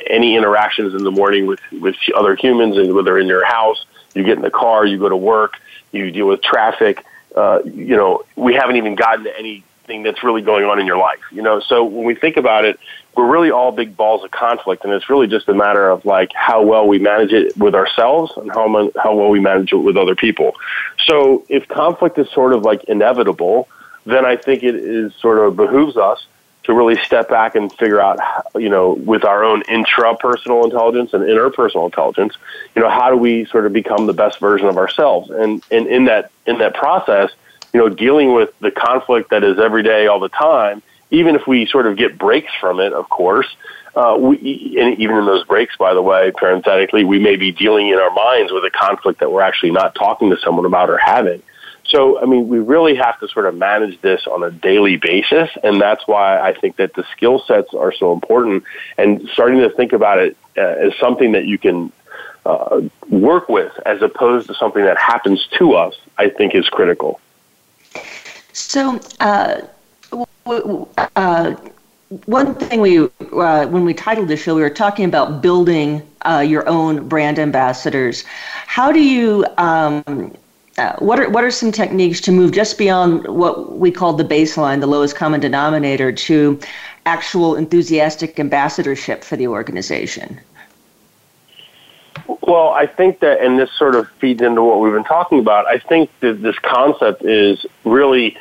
any 0.08 0.36
interactions 0.36 0.94
in 0.94 1.04
the 1.04 1.12
morning 1.12 1.46
with 1.46 1.60
with 1.72 1.96
other 2.16 2.36
humans, 2.36 2.78
and 2.78 2.94
whether 2.94 3.18
in 3.18 3.28
your 3.28 3.46
house, 3.46 3.86
you 4.14 4.24
get 4.24 4.38
in 4.38 4.44
the 4.44 4.52
car, 4.52 4.86
you 4.86 4.98
go 4.98 5.10
to 5.10 5.18
work, 5.18 5.60
you 5.92 6.12
deal 6.12 6.28
with 6.28 6.42
traffic. 6.42 7.04
Uh, 7.36 7.60
you 7.66 7.96
know, 7.96 8.24
we 8.36 8.54
haven't 8.54 8.78
even 8.78 8.96
gotten 8.96 9.24
to 9.26 9.38
anything 9.84 10.04
that's 10.04 10.24
really 10.24 10.42
going 10.42 10.66
on 10.66 10.80
in 10.80 10.88
your 10.88 10.98
life. 10.98 11.20
You 11.32 11.42
know, 11.42 11.60
so 11.60 11.84
when 11.84 12.06
we 12.06 12.16
think 12.16 12.38
about 12.38 12.66
it, 12.66 12.80
we're 13.16 13.30
really 13.30 13.52
all 13.52 13.72
big 13.72 13.96
balls 13.96 14.24
of 14.24 14.32
conflict, 14.32 14.84
and 14.84 14.94
it's 14.94 15.10
really 15.10 15.28
just 15.28 15.48
a 15.48 15.54
matter 15.54 15.90
of 15.90 16.06
like 16.06 16.32
how 16.34 16.64
well 16.64 16.88
we 16.88 17.00
manage 17.00 17.32
it 17.32 17.56
with 17.58 17.76
ourselves 17.76 18.32
and 18.38 18.50
how 18.52 18.92
how 19.02 19.16
well 19.16 19.30
we 19.30 19.40
manage 19.40 19.72
it 19.72 19.78
with 19.78 19.98
other 19.98 20.16
people. 20.16 20.56
So 21.06 21.46
if 21.50 21.68
conflict 21.68 22.18
is 22.18 22.30
sort 22.32 22.54
of 22.54 22.64
like 22.64 22.84
inevitable, 22.86 23.68
then 24.06 24.26
I 24.26 24.36
think 24.36 24.64
it 24.64 24.76
is 24.76 25.14
sort 25.16 25.40
of 25.40 25.56
behooves 25.56 25.96
us 25.98 26.26
to 26.64 26.74
really 26.74 26.96
step 26.96 27.28
back 27.28 27.56
and 27.56 27.72
figure 27.74 28.00
out, 28.00 28.20
you 28.56 28.70
know, 28.70 28.94
with 28.94 29.26
our 29.26 29.44
own 29.44 29.64
intrapersonal 29.64 30.64
intelligence 30.64 31.14
and 31.14 31.24
interpersonal 31.24 31.86
intelligence, 31.86 32.36
you 32.74 32.82
know, 32.82 32.90
how 32.90 33.10
do 33.10 33.18
we 33.18 33.46
sort 33.46 33.66
of 33.66 33.74
become 33.74 34.08
the 34.08 34.14
best 34.14 34.40
version 34.40 34.68
of 34.68 34.78
ourselves? 34.78 35.30
And 35.30 35.64
and 35.70 35.88
in 35.88 36.06
that 36.06 36.32
in 36.48 36.58
that 36.60 36.74
process, 36.74 37.32
you 37.74 37.80
know, 37.80 37.90
dealing 37.90 38.34
with 38.34 38.58
the 38.60 38.72
conflict 38.72 39.32
that 39.32 39.44
is 39.44 39.60
every 39.60 39.84
day, 39.84 40.08
all 40.08 40.20
the 40.20 40.30
time 40.30 40.82
even 41.14 41.36
if 41.36 41.46
we 41.46 41.68
sort 41.68 41.86
of 41.86 41.96
get 41.96 42.18
breaks 42.18 42.52
from 42.60 42.80
it, 42.80 42.92
of 42.92 43.08
course, 43.08 43.46
uh, 43.96 44.18
we, 44.20 44.76
and 44.80 45.00
even 45.00 45.16
in 45.18 45.26
those 45.28 45.46
breaks, 45.46 45.78
by 45.78 45.94
the 45.94 46.02
way, 46.02 46.32
parenthetically, 46.32 47.04
we 47.04 47.20
may 47.20 47.36
be 47.36 47.52
dealing 47.52 47.90
in 47.90 48.00
our 48.00 48.12
minds 48.12 48.52
with 48.52 48.66
a 48.66 48.72
conflict 48.72 49.20
that 49.20 49.32
we're 49.32 49.44
actually 49.44 49.70
not 49.70 49.94
talking 49.94 50.32
to 50.32 50.38
someone 50.38 50.66
about 50.66 50.90
or 50.90 50.98
having. 50.98 51.44
So, 51.86 52.20
I 52.20 52.26
mean, 52.26 52.48
we 52.48 52.58
really 52.58 52.96
have 52.96 53.20
to 53.20 53.28
sort 53.28 53.46
of 53.46 53.56
manage 53.56 54.02
this 54.02 54.26
on 54.26 54.44
a 54.44 54.50
daily 54.50 54.98
basis, 54.98 55.52
and 55.64 55.80
that's 55.80 56.08
why 56.08 56.40
I 56.40 56.54
think 56.54 56.78
that 56.78 56.96
the 56.96 57.06
skill 57.12 57.44
sets 57.46 57.72
are 57.76 57.92
so 57.92 58.12
important. 58.12 58.64
And 58.98 59.30
starting 59.34 59.60
to 59.60 59.70
think 59.70 59.94
about 59.94 60.18
it 60.18 60.36
uh, 60.58 60.62
as 60.62 60.96
something 60.98 61.34
that 61.34 61.46
you 61.46 61.60
can 61.60 61.92
uh, 62.44 62.82
work 63.08 63.50
with, 63.50 63.72
as 63.86 64.02
opposed 64.02 64.48
to 64.48 64.56
something 64.56 64.84
that 64.84 64.98
happens 64.98 65.48
to 65.60 65.74
us, 65.74 65.96
I 66.18 66.30
think 66.30 66.56
is 66.56 66.68
critical. 66.70 67.20
So, 68.54 69.00
uh, 69.20 69.62
uh, 71.16 71.56
one 72.26 72.54
thing 72.56 72.82
we 72.82 73.00
uh, 73.00 73.66
when 73.68 73.84
we 73.84 73.94
titled 73.94 74.28
the 74.28 74.38
show, 74.38 74.56
we 74.56 74.62
were 74.62 74.70
talking 74.70 75.06
about 75.06 75.42
building 75.42 76.04
uh, 76.22 76.46
your 76.48 76.68
own 76.70 77.08
brand 77.08 77.40
ambassadors. 77.40 78.24
How 78.68 78.92
do 78.92 79.00
you 79.00 79.46
um, 79.58 80.36
uh, 80.78 80.96
what 81.00 81.20
are 81.20 81.30
what 81.30 81.44
are 81.44 81.52
some 81.52 81.72
techniques 81.72 82.22
to 82.22 82.32
move 82.32 82.52
just 82.52 82.78
beyond 82.78 83.28
what 83.28 83.78
we 83.78 83.92
call 83.92 84.14
the 84.14 84.24
baseline, 84.24 84.80
the 84.80 84.88
lowest 84.88 85.16
common 85.16 85.40
denominator, 85.40 86.12
to 86.12 86.60
actual 87.08 87.56
enthusiastic 87.56 88.40
ambassadorship 88.40 89.24
for 89.24 89.36
the 89.36 89.48
organization? 89.48 90.40
Well, 92.28 92.70
I 92.70 92.88
think 92.88 93.20
that, 93.20 93.42
and 93.42 93.60
this 93.60 93.72
sort 93.78 93.96
of 93.96 94.10
feeds 94.20 94.42
into 94.42 94.62
what 94.62 94.80
we've 94.80 94.94
been 94.94 95.04
talking 95.04 95.40
about. 95.40 95.66
I 95.68 95.80
think 95.80 96.10
that 96.22 96.42
this 96.42 96.58
concept 96.60 97.24
is 97.24 97.66
really 97.84 98.38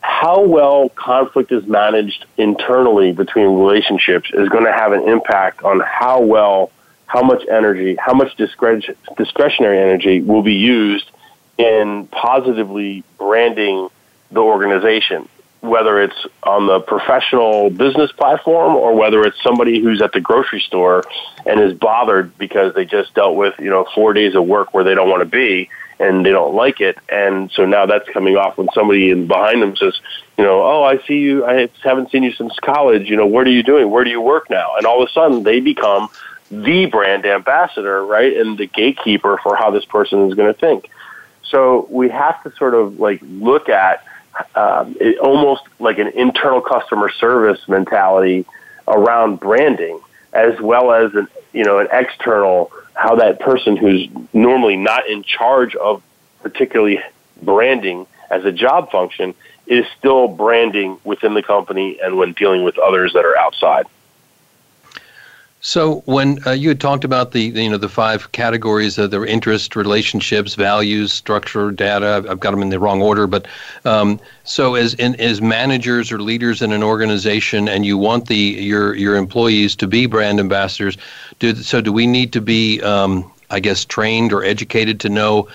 how 0.00 0.42
well 0.42 0.90
conflict 0.90 1.50
is 1.50 1.66
managed 1.66 2.26
internally 2.36 3.12
between 3.12 3.46
relationships 3.58 4.30
is 4.34 4.50
going 4.50 4.64
to 4.64 4.72
have 4.72 4.92
an 4.92 5.08
impact 5.08 5.62
on 5.62 5.80
how 5.80 6.20
well, 6.20 6.70
how 7.06 7.22
much 7.22 7.42
energy, 7.50 7.96
how 7.96 8.12
much 8.12 8.36
discretionary 8.36 9.78
energy 9.78 10.20
will 10.20 10.42
be 10.42 10.54
used 10.54 11.10
in 11.56 12.06
positively 12.08 13.02
branding 13.18 13.88
the 14.30 14.40
organization, 14.40 15.28
whether 15.64 16.00
it's 16.00 16.26
on 16.42 16.66
the 16.66 16.80
professional 16.80 17.70
business 17.70 18.12
platform 18.12 18.76
or 18.76 18.94
whether 18.94 19.22
it's 19.24 19.42
somebody 19.42 19.80
who's 19.80 20.02
at 20.02 20.12
the 20.12 20.20
grocery 20.20 20.60
store 20.60 21.04
and 21.46 21.60
is 21.60 21.72
bothered 21.72 22.36
because 22.38 22.74
they 22.74 22.84
just 22.84 23.14
dealt 23.14 23.36
with, 23.36 23.54
you 23.58 23.70
know, 23.70 23.86
four 23.94 24.12
days 24.12 24.34
of 24.34 24.44
work 24.46 24.74
where 24.74 24.84
they 24.84 24.94
don't 24.94 25.08
want 25.08 25.22
to 25.22 25.28
be 25.28 25.70
and 25.98 26.24
they 26.26 26.30
don't 26.30 26.54
like 26.54 26.80
it. 26.80 26.98
And 27.08 27.50
so 27.52 27.64
now 27.64 27.86
that's 27.86 28.08
coming 28.10 28.36
off 28.36 28.58
when 28.58 28.68
somebody 28.74 29.10
in 29.10 29.26
behind 29.26 29.62
them 29.62 29.76
says, 29.76 29.98
you 30.36 30.44
know, 30.44 30.62
oh, 30.62 30.82
I 30.82 30.98
see 31.06 31.18
you. 31.18 31.44
I 31.46 31.68
haven't 31.82 32.10
seen 32.10 32.24
you 32.24 32.32
since 32.32 32.58
college. 32.60 33.08
You 33.08 33.16
know, 33.16 33.26
what 33.26 33.46
are 33.46 33.50
you 33.50 33.62
doing? 33.62 33.90
Where 33.90 34.04
do 34.04 34.10
you 34.10 34.20
work 34.20 34.50
now? 34.50 34.76
And 34.76 34.86
all 34.86 35.02
of 35.02 35.08
a 35.08 35.12
sudden 35.12 35.44
they 35.44 35.60
become 35.60 36.08
the 36.50 36.86
brand 36.86 37.24
ambassador, 37.24 38.04
right? 38.04 38.36
And 38.36 38.58
the 38.58 38.66
gatekeeper 38.66 39.38
for 39.42 39.56
how 39.56 39.70
this 39.70 39.84
person 39.84 40.28
is 40.28 40.34
going 40.34 40.52
to 40.52 40.58
think. 40.58 40.90
So 41.48 41.86
we 41.90 42.08
have 42.10 42.42
to 42.42 42.52
sort 42.56 42.74
of 42.74 42.98
like 42.98 43.20
look 43.22 43.68
at 43.68 44.04
um, 44.54 44.96
it, 45.00 45.18
almost 45.18 45.62
like 45.78 45.98
an 45.98 46.08
internal 46.08 46.60
customer 46.60 47.10
service 47.10 47.60
mentality 47.68 48.44
around 48.86 49.40
branding, 49.40 50.00
as 50.32 50.60
well 50.60 50.92
as 50.92 51.14
an 51.14 51.28
you 51.52 51.64
know 51.64 51.78
an 51.78 51.88
external 51.92 52.72
how 52.94 53.16
that 53.16 53.40
person 53.40 53.76
who's 53.76 54.08
normally 54.32 54.76
not 54.76 55.08
in 55.08 55.22
charge 55.22 55.74
of 55.76 56.02
particularly 56.42 57.00
branding 57.42 58.06
as 58.30 58.44
a 58.44 58.52
job 58.52 58.90
function 58.90 59.34
is 59.66 59.84
still 59.98 60.28
branding 60.28 60.98
within 61.04 61.34
the 61.34 61.42
company 61.42 61.98
and 62.02 62.16
when 62.16 62.32
dealing 62.32 62.64
with 62.64 62.78
others 62.78 63.12
that 63.14 63.24
are 63.24 63.36
outside. 63.36 63.86
So 65.66 66.02
when 66.04 66.46
uh, 66.46 66.50
you 66.50 66.68
had 66.68 66.78
talked 66.78 67.04
about 67.04 67.32
the 67.32 67.40
you 67.40 67.70
know 67.70 67.78
the 67.78 67.88
five 67.88 68.30
categories 68.32 68.98
of 68.98 69.10
their 69.10 69.24
interest, 69.24 69.76
relationships, 69.76 70.56
values, 70.56 71.10
structure, 71.10 71.70
data, 71.70 72.22
I've 72.28 72.38
got 72.38 72.50
them 72.50 72.60
in 72.60 72.68
the 72.68 72.78
wrong 72.78 73.00
order, 73.00 73.26
but 73.26 73.46
um, 73.86 74.20
so 74.44 74.74
as 74.74 74.92
in, 74.92 75.18
as 75.18 75.40
managers 75.40 76.12
or 76.12 76.20
leaders 76.20 76.60
in 76.60 76.70
an 76.70 76.82
organization, 76.82 77.66
and 77.66 77.86
you 77.86 77.96
want 77.96 78.26
the 78.26 78.36
your 78.36 78.94
your 78.94 79.16
employees 79.16 79.74
to 79.76 79.86
be 79.86 80.04
brand 80.04 80.38
ambassadors, 80.38 80.98
do 81.38 81.54
so 81.54 81.80
do 81.80 81.94
we 81.94 82.06
need 82.06 82.34
to 82.34 82.42
be 82.42 82.82
um, 82.82 83.32
I 83.48 83.58
guess 83.58 83.86
trained 83.86 84.34
or 84.34 84.44
educated 84.44 85.00
to 85.00 85.08
know 85.08 85.48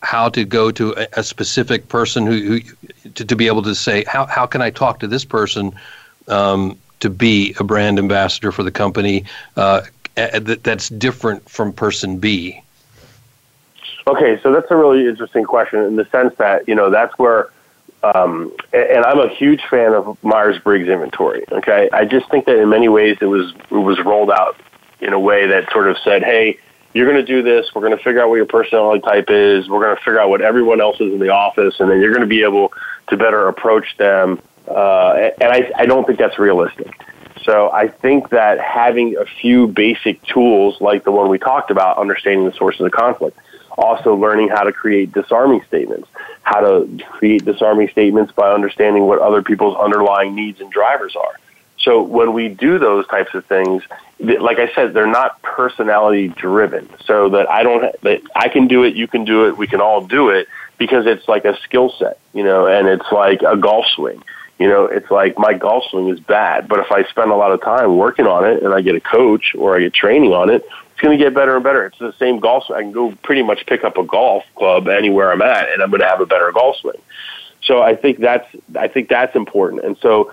how 0.00 0.28
to 0.28 0.44
go 0.44 0.70
to 0.70 0.94
a, 0.96 1.08
a 1.14 1.22
specific 1.24 1.88
person 1.88 2.24
who, 2.24 2.38
who 2.38 2.60
to, 3.14 3.24
to 3.24 3.34
be 3.34 3.48
able 3.48 3.64
to 3.64 3.74
say 3.74 4.04
how 4.04 4.26
how 4.26 4.46
can 4.46 4.62
I 4.62 4.70
talk 4.70 5.00
to 5.00 5.08
this 5.08 5.24
person 5.24 5.74
um, 6.28 6.78
to 7.00 7.10
be 7.10 7.54
a 7.58 7.64
brand 7.64 7.98
ambassador 7.98 8.52
for 8.52 8.62
the 8.62 8.70
company 8.70 9.24
uh, 9.56 9.82
that's 10.14 10.88
different 10.88 11.48
from 11.48 11.72
person 11.72 12.18
B? 12.18 12.62
Okay, 14.06 14.40
so 14.42 14.52
that's 14.52 14.70
a 14.70 14.76
really 14.76 15.06
interesting 15.06 15.44
question 15.44 15.80
in 15.80 15.96
the 15.96 16.04
sense 16.06 16.34
that 16.36 16.68
you 16.68 16.74
know 16.74 16.90
that's 16.90 17.18
where, 17.18 17.50
um, 18.02 18.52
and 18.72 19.04
I'm 19.04 19.18
a 19.18 19.28
huge 19.28 19.62
fan 19.68 19.92
of 19.94 20.22
Myers 20.22 20.58
Briggs 20.60 20.88
inventory. 20.88 21.44
Okay, 21.50 21.88
I 21.92 22.04
just 22.04 22.30
think 22.30 22.46
that 22.46 22.56
in 22.56 22.68
many 22.68 22.88
ways 22.88 23.18
it 23.20 23.26
was 23.26 23.52
it 23.70 23.74
was 23.74 23.98
rolled 24.04 24.30
out 24.30 24.56
in 25.00 25.12
a 25.12 25.20
way 25.20 25.46
that 25.46 25.70
sort 25.72 25.88
of 25.88 25.96
said, 25.98 26.22
hey. 26.22 26.58
You're 26.94 27.04
going 27.04 27.26
to 27.26 27.30
do 27.30 27.42
this. 27.42 27.74
We're 27.74 27.82
going 27.82 27.94
to 27.94 28.02
figure 28.02 28.22
out 28.22 28.30
what 28.30 28.36
your 28.36 28.46
personality 28.46 29.02
type 29.02 29.26
is. 29.28 29.68
We're 29.68 29.82
going 29.82 29.94
to 29.94 30.02
figure 30.02 30.18
out 30.18 30.30
what 30.30 30.40
everyone 30.40 30.80
else 30.80 30.98
is 30.98 31.12
in 31.12 31.18
the 31.18 31.28
office, 31.28 31.78
and 31.78 31.90
then 31.90 32.00
you're 32.00 32.12
going 32.12 32.22
to 32.22 32.26
be 32.26 32.42
able 32.42 32.72
to 33.08 33.18
better 33.18 33.48
approach 33.48 33.98
them 33.98 34.40
uh, 34.68 35.30
and 35.40 35.52
I, 35.52 35.70
I 35.76 35.86
don't 35.86 36.06
think 36.06 36.18
that's 36.18 36.38
realistic. 36.38 37.00
So 37.44 37.70
I 37.70 37.88
think 37.88 38.30
that 38.30 38.58
having 38.58 39.16
a 39.16 39.24
few 39.24 39.68
basic 39.68 40.20
tools 40.24 40.80
like 40.80 41.04
the 41.04 41.12
one 41.12 41.28
we 41.28 41.38
talked 41.38 41.70
about, 41.70 41.98
understanding 41.98 42.44
the 42.44 42.52
sources 42.52 42.80
of 42.80 42.90
conflict, 42.90 43.38
also 43.78 44.14
learning 44.14 44.48
how 44.48 44.64
to 44.64 44.72
create 44.72 45.12
disarming 45.12 45.62
statements, 45.68 46.08
how 46.42 46.60
to 46.60 47.04
create 47.10 47.44
disarming 47.44 47.88
statements 47.88 48.32
by 48.32 48.52
understanding 48.52 49.06
what 49.06 49.20
other 49.20 49.42
people's 49.42 49.76
underlying 49.76 50.34
needs 50.34 50.60
and 50.60 50.72
drivers 50.72 51.14
are. 51.14 51.36
So 51.78 52.02
when 52.02 52.32
we 52.32 52.48
do 52.48 52.80
those 52.80 53.06
types 53.06 53.32
of 53.34 53.44
things, 53.44 53.82
like 54.18 54.58
I 54.58 54.72
said, 54.74 54.92
they're 54.92 55.06
not 55.06 55.40
personality 55.42 56.28
driven. 56.28 56.88
So 57.04 57.28
that 57.28 57.48
I 57.48 57.62
don't, 57.62 58.00
that 58.00 58.22
I 58.34 58.48
can 58.48 58.66
do 58.66 58.82
it, 58.82 58.96
you 58.96 59.06
can 59.06 59.24
do 59.24 59.46
it, 59.46 59.56
we 59.56 59.68
can 59.68 59.80
all 59.80 60.04
do 60.04 60.30
it 60.30 60.48
because 60.78 61.06
it's 61.06 61.28
like 61.28 61.44
a 61.44 61.56
skill 61.60 61.94
set, 61.96 62.18
you 62.32 62.42
know, 62.42 62.66
and 62.66 62.88
it's 62.88 63.12
like 63.12 63.42
a 63.42 63.56
golf 63.56 63.86
swing 63.94 64.20
you 64.58 64.68
know, 64.68 64.86
it's 64.86 65.10
like 65.10 65.38
my 65.38 65.52
golf 65.52 65.84
swing 65.90 66.08
is 66.08 66.18
bad, 66.18 66.66
but 66.66 66.78
if 66.78 66.90
I 66.90 67.04
spend 67.04 67.30
a 67.30 67.36
lot 67.36 67.52
of 67.52 67.60
time 67.60 67.96
working 67.96 68.26
on 68.26 68.44
it 68.44 68.62
and 68.62 68.72
I 68.72 68.80
get 68.80 68.94
a 68.94 69.00
coach 69.00 69.54
or 69.56 69.76
I 69.76 69.80
get 69.80 69.94
training 69.94 70.32
on 70.32 70.48
it, 70.48 70.64
it's 70.90 71.00
going 71.00 71.16
to 71.16 71.22
get 71.22 71.34
better 71.34 71.56
and 71.56 71.62
better. 71.62 71.84
It's 71.84 71.98
the 71.98 72.14
same 72.18 72.40
golf 72.40 72.64
swing. 72.64 72.78
I 72.78 72.82
can 72.82 72.92
go 72.92 73.12
pretty 73.22 73.42
much 73.42 73.66
pick 73.66 73.84
up 73.84 73.98
a 73.98 74.04
golf 74.04 74.44
club 74.54 74.88
anywhere 74.88 75.30
I'm 75.30 75.42
at 75.42 75.70
and 75.70 75.82
I'm 75.82 75.90
going 75.90 76.00
to 76.00 76.06
have 76.06 76.22
a 76.22 76.26
better 76.26 76.50
golf 76.52 76.76
swing. 76.76 76.96
So 77.64 77.82
I 77.82 77.96
think 77.96 78.18
that's, 78.18 78.46
I 78.78 78.88
think 78.88 79.10
that's 79.10 79.36
important. 79.36 79.84
And 79.84 79.98
so 79.98 80.32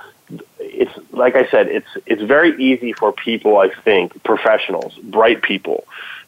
it's, 0.59 0.91
like 1.11 1.35
I 1.35 1.49
said, 1.49 1.67
it's, 1.67 1.87
it's 2.05 2.21
very 2.21 2.55
easy 2.63 2.93
for 2.93 3.11
people, 3.11 3.57
I 3.57 3.71
think, 3.83 4.23
professionals, 4.23 4.93
bright 5.03 5.41
people, 5.41 5.83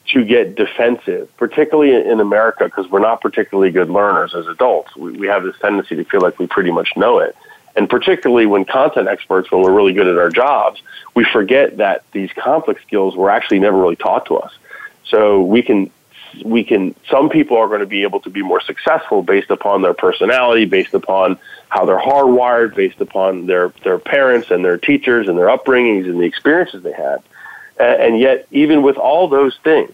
to 0.08 0.24
get 0.26 0.56
defensive, 0.56 1.30
particularly 1.38 1.96
in 1.96 2.20
America, 2.20 2.66
because 2.66 2.90
we're 2.90 3.00
not 3.00 3.22
particularly 3.22 3.72
good 3.72 3.90
learners 3.90 4.36
as 4.36 4.48
adults. 4.48 4.96
We, 4.96 5.14
we 5.14 5.28
have 5.28 5.44
this 5.44 5.56
tendency 5.62 5.96
to 5.96 6.04
feel 6.04 6.22
like 6.22 6.38
we 6.38 6.48
pretty 6.48 6.72
much 6.72 6.90
know 6.96 7.20
it. 7.20 7.36
And 7.76 7.90
particularly 7.90 8.46
when 8.46 8.66
content 8.66 9.08
experts, 9.08 9.52
when 9.52 9.62
we're 9.62 9.74
really 9.74 9.94
good 9.94 10.08
at 10.08 10.18
our 10.18 10.30
jobs, 10.30 10.82
we 11.14 11.26
forget 11.26 11.78
that 11.78 12.04
these 12.12 12.32
conflict 12.34 12.82
skills 12.84 13.16
were 13.16 13.30
actually 13.30 13.60
never 13.60 13.78
really 13.78 13.98
taught 13.98 14.28
to 14.28 14.38
us. 14.38 14.54
So 15.06 15.42
we 15.42 15.62
can, 15.62 15.92
we 16.44 16.64
can, 16.64 16.96
some 17.10 17.30
people 17.30 17.58
are 17.58 17.68
going 17.68 17.82
to 17.82 17.86
be 17.86 18.04
able 18.04 18.22
to 18.22 18.30
be 18.30 18.42
more 18.42 18.62
successful 18.62 19.24
based 19.24 19.50
upon 19.50 19.82
their 19.82 19.94
personality, 19.94 20.66
based 20.66 20.94
upon 20.94 21.38
how 21.68 21.86
they're 21.86 22.00
hardwired, 22.00 22.76
based 22.76 23.02
upon 23.02 23.46
their, 23.46 23.70
their 23.84 24.00
parents 24.00 24.52
and 24.52 24.64
their 24.64 24.78
teachers 24.78 25.28
and 25.28 25.38
their 25.38 25.48
upbringings 25.48 26.06
and 26.06 26.20
the 26.20 26.26
experiences 26.26 26.82
they 26.82 26.94
had. 26.94 27.22
And 27.78 28.18
yet, 28.18 28.48
even 28.52 28.84
with 28.84 28.96
all 28.96 29.28
those 29.28 29.58
things, 29.64 29.92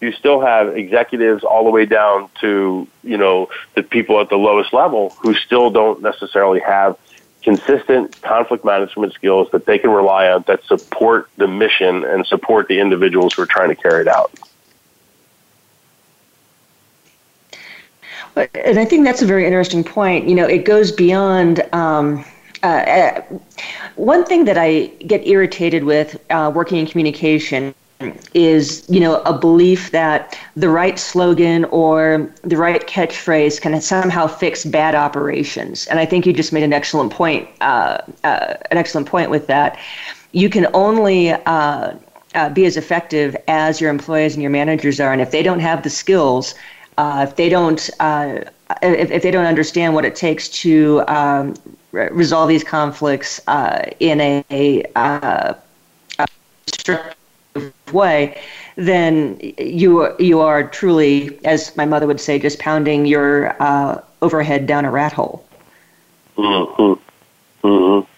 you 0.00 0.12
still 0.12 0.40
have 0.40 0.76
executives 0.76 1.44
all 1.44 1.64
the 1.64 1.70
way 1.70 1.84
down 1.84 2.28
to 2.40 2.86
you 3.02 3.16
know 3.16 3.48
the 3.74 3.82
people 3.82 4.20
at 4.20 4.28
the 4.28 4.36
lowest 4.36 4.72
level 4.72 5.10
who 5.20 5.34
still 5.34 5.70
don't 5.70 6.02
necessarily 6.02 6.60
have 6.60 6.96
consistent 7.42 8.20
conflict 8.22 8.64
management 8.64 9.12
skills 9.14 9.48
that 9.52 9.64
they 9.66 9.78
can 9.78 9.90
rely 9.90 10.28
on 10.28 10.44
that 10.46 10.62
support 10.64 11.30
the 11.36 11.46
mission 11.46 12.04
and 12.04 12.26
support 12.26 12.68
the 12.68 12.80
individuals 12.80 13.34
who 13.34 13.42
are 13.42 13.46
trying 13.46 13.68
to 13.68 13.76
carry 13.76 14.02
it 14.02 14.08
out. 14.08 14.32
And 18.54 18.78
I 18.78 18.84
think 18.84 19.04
that's 19.04 19.22
a 19.22 19.26
very 19.26 19.46
interesting 19.46 19.82
point. 19.82 20.28
You 20.28 20.34
know, 20.34 20.46
it 20.46 20.64
goes 20.64 20.92
beyond. 20.92 21.62
Um, 21.72 22.24
uh, 22.62 22.66
uh 22.66 23.22
one 23.94 24.24
thing 24.24 24.44
that 24.44 24.56
I 24.56 24.86
get 25.06 25.26
irritated 25.26 25.84
with 25.84 26.20
uh, 26.30 26.50
working 26.54 26.78
in 26.78 26.86
communication 26.86 27.74
is 28.32 28.84
you 28.88 29.00
know 29.00 29.20
a 29.22 29.36
belief 29.36 29.90
that 29.90 30.38
the 30.54 30.68
right 30.68 30.98
slogan 30.98 31.64
or 31.66 32.30
the 32.42 32.56
right 32.56 32.86
catchphrase 32.86 33.60
can 33.60 33.80
somehow 33.80 34.26
fix 34.26 34.64
bad 34.64 34.94
operations. 34.94 35.86
And 35.88 35.98
i 35.98 36.06
think 36.06 36.24
you 36.24 36.32
just 36.32 36.52
made 36.52 36.62
an 36.62 36.72
excellent 36.72 37.12
point 37.12 37.48
uh, 37.60 37.98
uh, 38.22 38.54
an 38.70 38.78
excellent 38.78 39.08
point 39.08 39.30
with 39.30 39.46
that. 39.48 39.78
You 40.32 40.48
can 40.48 40.68
only 40.74 41.30
uh, 41.32 41.94
uh 42.34 42.50
be 42.50 42.66
as 42.66 42.76
effective 42.76 43.36
as 43.48 43.80
your 43.80 43.90
employees 43.90 44.34
and 44.34 44.42
your 44.42 44.52
managers 44.52 45.00
are. 45.00 45.12
And 45.12 45.20
if 45.20 45.32
they 45.32 45.42
don't 45.42 45.60
have 45.60 45.82
the 45.82 45.90
skills 45.90 46.54
uh, 46.98 47.26
if 47.28 47.36
they 47.36 47.48
don't 47.48 47.90
uh, 48.00 48.40
if, 48.82 49.10
if, 49.10 49.22
they 49.22 49.30
don't 49.30 49.46
understand 49.46 49.94
what 49.94 50.04
it 50.04 50.14
takes 50.14 50.48
to 50.48 51.02
um, 51.08 51.54
resolve 51.92 52.48
these 52.48 52.62
conflicts 52.62 53.40
in 53.98 54.20
a, 54.20 54.44
a, 54.50 54.84
a 56.18 56.28
way, 57.92 58.40
then 58.76 59.38
you 59.58 60.14
you 60.18 60.40
are 60.40 60.68
truly, 60.68 61.38
as 61.44 61.76
my 61.76 61.84
mother 61.84 62.06
would 62.06 62.20
say, 62.20 62.38
just 62.38 62.58
pounding 62.58 63.06
your 63.06 63.60
uh, 63.60 64.00
overhead 64.22 64.66
down 64.66 64.84
a 64.84 64.90
rat 64.90 65.12
hole. 65.12 65.44
Mm-hmm. 66.36 67.66
Mm-hmm. 67.66 68.08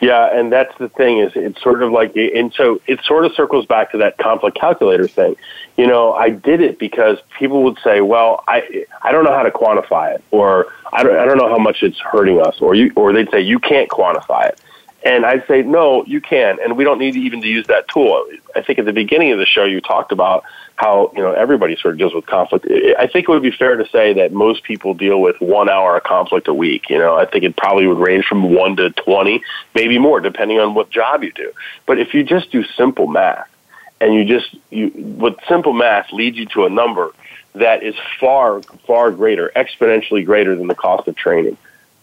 Yeah, 0.00 0.34
and 0.34 0.50
that's 0.50 0.76
the 0.78 0.88
thing 0.88 1.18
is 1.18 1.32
it's 1.34 1.60
sort 1.62 1.82
of 1.82 1.92
like, 1.92 2.16
and 2.16 2.52
so 2.54 2.80
it 2.86 3.02
sort 3.04 3.26
of 3.26 3.34
circles 3.34 3.66
back 3.66 3.92
to 3.92 3.98
that 3.98 4.16
conflict 4.16 4.58
calculator 4.58 5.06
thing. 5.06 5.36
you 5.76 5.86
know, 5.86 6.14
I 6.14 6.30
did 6.30 6.62
it 6.62 6.78
because 6.78 7.18
people 7.38 7.62
would 7.64 7.78
say, 7.84 8.00
well, 8.00 8.42
I, 8.48 8.86
I 9.02 9.12
don't 9.12 9.24
know 9.24 9.32
how 9.32 9.42
to 9.42 9.50
quantify 9.50 10.14
it, 10.14 10.24
or 10.30 10.72
I 10.92 11.02
don't, 11.02 11.16
I 11.18 11.26
don't 11.26 11.36
know 11.36 11.50
how 11.50 11.58
much 11.58 11.82
it's 11.82 11.98
hurting 11.98 12.40
us, 12.40 12.60
or 12.60 12.74
you, 12.74 12.92
or 12.96 13.12
they'd 13.12 13.30
say, 13.30 13.42
you 13.42 13.58
can't 13.58 13.90
quantify 13.90 14.48
it. 14.48 14.60
And 15.02 15.24
I'd 15.24 15.46
say, 15.46 15.62
no, 15.62 16.04
you 16.04 16.20
can, 16.20 16.58
and 16.62 16.76
we 16.76 16.84
don't 16.84 16.98
need 16.98 17.16
even 17.16 17.40
to 17.40 17.48
use 17.48 17.66
that 17.68 17.88
tool. 17.88 18.26
I 18.54 18.60
think 18.60 18.78
at 18.78 18.84
the 18.84 18.92
beginning 18.92 19.32
of 19.32 19.38
the 19.38 19.46
show, 19.46 19.64
you 19.64 19.80
talked 19.80 20.12
about 20.12 20.44
how 20.76 21.10
you 21.14 21.22
know 21.22 21.32
everybody 21.32 21.76
sort 21.76 21.94
of 21.94 21.98
deals 21.98 22.14
with 22.14 22.26
conflict. 22.26 22.66
I 22.98 23.06
think 23.06 23.28
it 23.28 23.28
would 23.28 23.42
be 23.42 23.50
fair 23.50 23.76
to 23.76 23.88
say 23.88 24.12
that 24.14 24.32
most 24.32 24.62
people 24.62 24.92
deal 24.92 25.20
with 25.20 25.40
one 25.40 25.70
hour 25.70 25.96
of 25.96 26.02
conflict 26.02 26.48
a 26.48 26.54
week. 26.54 26.90
You 26.90 26.98
know, 26.98 27.16
I 27.16 27.24
think 27.24 27.44
it 27.44 27.56
probably 27.56 27.86
would 27.86 27.98
range 27.98 28.26
from 28.26 28.54
one 28.54 28.76
to 28.76 28.90
twenty, 28.90 29.42
maybe 29.74 29.98
more, 29.98 30.20
depending 30.20 30.60
on 30.60 30.74
what 30.74 30.90
job 30.90 31.22
you 31.22 31.32
do. 31.32 31.50
But 31.86 31.98
if 31.98 32.12
you 32.12 32.22
just 32.22 32.50
do 32.50 32.62
simple 32.76 33.06
math, 33.06 33.48
and 34.02 34.14
you 34.14 34.26
just 34.26 34.54
you 34.70 34.90
with 34.94 35.36
simple 35.48 35.72
math 35.72 36.12
leads 36.12 36.36
you 36.36 36.46
to 36.46 36.66
a 36.66 36.70
number 36.70 37.10
that 37.54 37.82
is 37.82 37.94
far 38.18 38.60
far 38.86 39.10
greater, 39.12 39.50
exponentially 39.56 40.26
greater 40.26 40.56
than 40.56 40.66
the 40.66 40.74
cost 40.74 41.08
of 41.08 41.16
training 41.16 41.56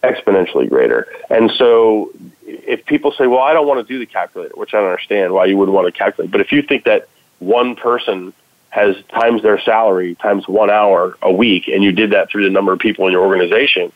exponentially 0.03 0.69
greater. 0.69 1.07
And 1.29 1.51
so 1.51 2.11
if 2.45 2.85
people 2.85 3.11
say, 3.11 3.27
well, 3.27 3.41
I 3.41 3.53
don't 3.53 3.67
want 3.67 3.85
to 3.85 3.93
do 3.93 3.99
the 3.99 4.05
calculator, 4.05 4.53
which 4.55 4.73
I 4.73 4.79
don't 4.79 4.89
understand 4.89 5.33
why 5.33 5.45
you 5.45 5.57
wouldn't 5.57 5.75
want 5.75 5.93
to 5.93 5.97
calculate, 5.97 6.31
but 6.31 6.41
if 6.41 6.51
you 6.51 6.61
think 6.61 6.85
that 6.85 7.07
one 7.39 7.75
person 7.75 8.33
has 8.69 8.95
times 9.05 9.41
their 9.41 9.59
salary 9.59 10.15
times 10.15 10.47
one 10.47 10.69
hour 10.69 11.17
a 11.21 11.31
week, 11.31 11.67
and 11.67 11.83
you 11.83 11.91
did 11.91 12.11
that 12.11 12.29
through 12.29 12.43
the 12.43 12.49
number 12.49 12.73
of 12.73 12.79
people 12.79 13.07
in 13.07 13.11
your 13.11 13.25
organization, 13.25 13.91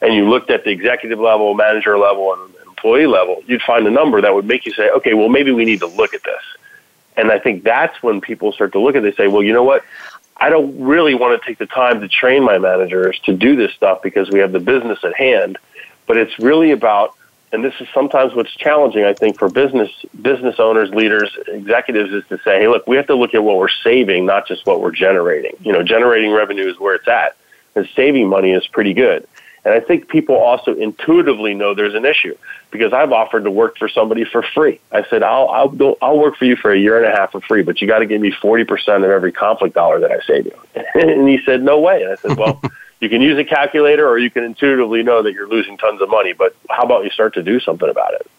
and 0.00 0.14
you 0.14 0.28
looked 0.28 0.50
at 0.50 0.64
the 0.64 0.70
executive 0.70 1.18
level, 1.18 1.54
manager 1.54 1.98
level, 1.98 2.34
and 2.34 2.54
employee 2.66 3.06
level, 3.06 3.42
you'd 3.46 3.62
find 3.62 3.86
a 3.86 3.90
number 3.90 4.20
that 4.20 4.34
would 4.34 4.44
make 4.44 4.66
you 4.66 4.72
say, 4.72 4.90
okay, 4.90 5.14
well, 5.14 5.28
maybe 5.28 5.50
we 5.50 5.64
need 5.64 5.80
to 5.80 5.86
look 5.86 6.14
at 6.14 6.22
this. 6.22 6.42
And 7.16 7.32
I 7.32 7.38
think 7.38 7.64
that's 7.64 8.00
when 8.02 8.20
people 8.20 8.52
start 8.52 8.72
to 8.72 8.80
look 8.80 8.94
at 8.94 9.04
it. 9.04 9.16
They 9.16 9.24
say, 9.24 9.28
well, 9.28 9.42
you 9.42 9.52
know 9.52 9.64
what? 9.64 9.84
I 10.40 10.50
don't 10.50 10.80
really 10.80 11.14
want 11.14 11.40
to 11.40 11.46
take 11.46 11.58
the 11.58 11.66
time 11.66 12.00
to 12.00 12.08
train 12.08 12.44
my 12.44 12.58
managers 12.58 13.18
to 13.24 13.32
do 13.32 13.56
this 13.56 13.72
stuff 13.74 14.02
because 14.02 14.30
we 14.30 14.38
have 14.38 14.52
the 14.52 14.60
business 14.60 14.98
at 15.02 15.14
hand. 15.16 15.58
But 16.06 16.16
it's 16.16 16.38
really 16.38 16.70
about, 16.70 17.14
and 17.52 17.64
this 17.64 17.74
is 17.80 17.88
sometimes 17.92 18.34
what's 18.34 18.54
challenging, 18.54 19.04
I 19.04 19.14
think, 19.14 19.38
for 19.38 19.48
business 19.48 19.90
business 20.20 20.56
owners, 20.58 20.90
leaders, 20.90 21.36
executives, 21.48 22.12
is 22.12 22.24
to 22.28 22.38
say, 22.44 22.60
hey, 22.60 22.68
look, 22.68 22.86
we 22.86 22.96
have 22.96 23.08
to 23.08 23.14
look 23.14 23.34
at 23.34 23.42
what 23.42 23.56
we're 23.56 23.68
saving, 23.68 24.26
not 24.26 24.46
just 24.46 24.64
what 24.64 24.80
we're 24.80 24.92
generating. 24.92 25.52
You 25.60 25.72
know, 25.72 25.82
generating 25.82 26.32
revenue 26.32 26.70
is 26.70 26.78
where 26.78 26.94
it's 26.94 27.08
at, 27.08 27.36
and 27.74 27.88
saving 27.96 28.28
money 28.28 28.52
is 28.52 28.66
pretty 28.68 28.94
good. 28.94 29.26
And 29.64 29.74
I 29.74 29.80
think 29.80 30.08
people 30.08 30.36
also 30.36 30.74
intuitively 30.74 31.54
know 31.54 31.74
there's 31.74 31.94
an 31.94 32.04
issue 32.04 32.36
because 32.70 32.92
I've 32.92 33.12
offered 33.12 33.44
to 33.44 33.50
work 33.50 33.76
for 33.76 33.88
somebody 33.88 34.24
for 34.24 34.42
free. 34.42 34.80
I 34.92 35.04
said, 35.08 35.22
I'll, 35.22 35.48
I'll, 35.48 35.68
go, 35.68 35.96
I'll 36.00 36.18
work 36.18 36.36
for 36.36 36.44
you 36.44 36.56
for 36.56 36.72
a 36.72 36.78
year 36.78 37.02
and 37.02 37.12
a 37.12 37.16
half 37.16 37.32
for 37.32 37.40
free, 37.40 37.62
but 37.62 37.80
you 37.80 37.88
got 37.88 37.98
to 37.98 38.06
give 38.06 38.20
me 38.20 38.32
40% 38.32 39.04
of 39.04 39.10
every 39.10 39.32
conflict 39.32 39.74
dollar 39.74 40.00
that 40.00 40.10
I 40.10 40.20
save 40.26 40.46
you. 40.46 40.58
and 40.94 41.28
he 41.28 41.38
said, 41.44 41.62
no 41.62 41.80
way. 41.80 42.02
And 42.02 42.12
I 42.12 42.16
said, 42.16 42.36
well, 42.36 42.60
you 43.00 43.08
can 43.08 43.20
use 43.20 43.38
a 43.38 43.44
calculator 43.44 44.08
or 44.08 44.18
you 44.18 44.30
can 44.30 44.44
intuitively 44.44 45.02
know 45.02 45.22
that 45.22 45.32
you're 45.32 45.48
losing 45.48 45.76
tons 45.76 46.00
of 46.00 46.08
money, 46.08 46.32
but 46.32 46.54
how 46.70 46.84
about 46.84 47.04
you 47.04 47.10
start 47.10 47.34
to 47.34 47.42
do 47.42 47.60
something 47.60 47.88
about 47.88 48.14
it? 48.14 48.30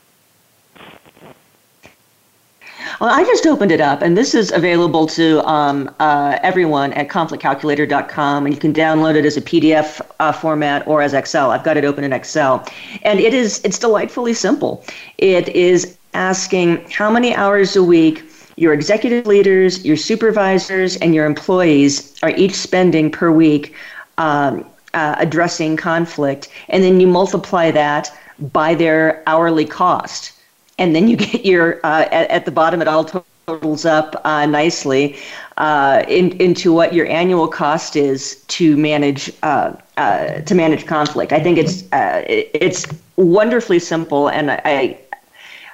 Well, 2.99 3.09
I 3.09 3.23
just 3.23 3.47
opened 3.47 3.71
it 3.71 3.79
up, 3.79 4.01
and 4.01 4.17
this 4.17 4.35
is 4.35 4.51
available 4.51 5.07
to 5.07 5.41
um, 5.47 5.89
uh, 6.01 6.37
everyone 6.43 6.91
at 6.93 7.07
conflictcalculator.com, 7.07 8.45
and 8.45 8.53
you 8.53 8.59
can 8.59 8.73
download 8.73 9.15
it 9.15 9.23
as 9.23 9.37
a 9.37 9.41
PDF 9.41 10.01
uh, 10.19 10.33
format 10.33 10.85
or 10.85 11.01
as 11.01 11.13
Excel. 11.13 11.51
I've 11.51 11.63
got 11.63 11.77
it 11.77 11.85
open 11.85 12.03
in 12.03 12.11
Excel, 12.11 12.67
and 13.03 13.21
it 13.21 13.33
is 13.33 13.61
it's 13.63 13.79
delightfully 13.79 14.33
simple. 14.33 14.83
It 15.17 15.47
is 15.47 15.97
asking 16.13 16.89
how 16.91 17.09
many 17.09 17.33
hours 17.33 17.77
a 17.77 17.83
week 17.83 18.21
your 18.57 18.73
executive 18.73 19.25
leaders, 19.25 19.85
your 19.85 19.95
supervisors, 19.95 20.97
and 20.97 21.15
your 21.15 21.25
employees 21.25 22.19
are 22.21 22.31
each 22.31 22.53
spending 22.53 23.09
per 23.09 23.31
week 23.31 23.73
um, 24.17 24.65
uh, 24.93 25.15
addressing 25.19 25.77
conflict, 25.77 26.49
and 26.67 26.83
then 26.83 26.99
you 26.99 27.07
multiply 27.07 27.71
that 27.71 28.11
by 28.51 28.75
their 28.75 29.23
hourly 29.25 29.63
cost 29.63 30.33
and 30.79 30.95
then 30.95 31.07
you 31.07 31.15
get 31.17 31.45
your 31.45 31.79
uh, 31.85 32.07
at, 32.11 32.29
at, 32.31 32.45
the 32.45 32.51
bottom 32.51 32.81
it 32.81 32.87
all 32.87 33.05
totals 33.45 33.85
up 33.85 34.19
uh, 34.23 34.45
nicely 34.45 35.17
uh, 35.57 36.03
in, 36.07 36.31
into 36.41 36.73
what 36.73 36.93
your 36.93 37.05
annual 37.07 37.47
cost 37.47 37.95
is 37.95 38.43
to 38.47 38.75
manage 38.77 39.31
uh, 39.43 39.73
uh, 39.97 40.41
to 40.41 40.55
manage 40.55 40.87
conflict. 40.87 41.31
I 41.33 41.39
think 41.39 41.57
it's 41.57 41.83
uh, 41.91 42.23
it's 42.27 42.87
wonderfully 43.17 43.79
simple, 43.79 44.29
and 44.29 44.49
I. 44.51 44.99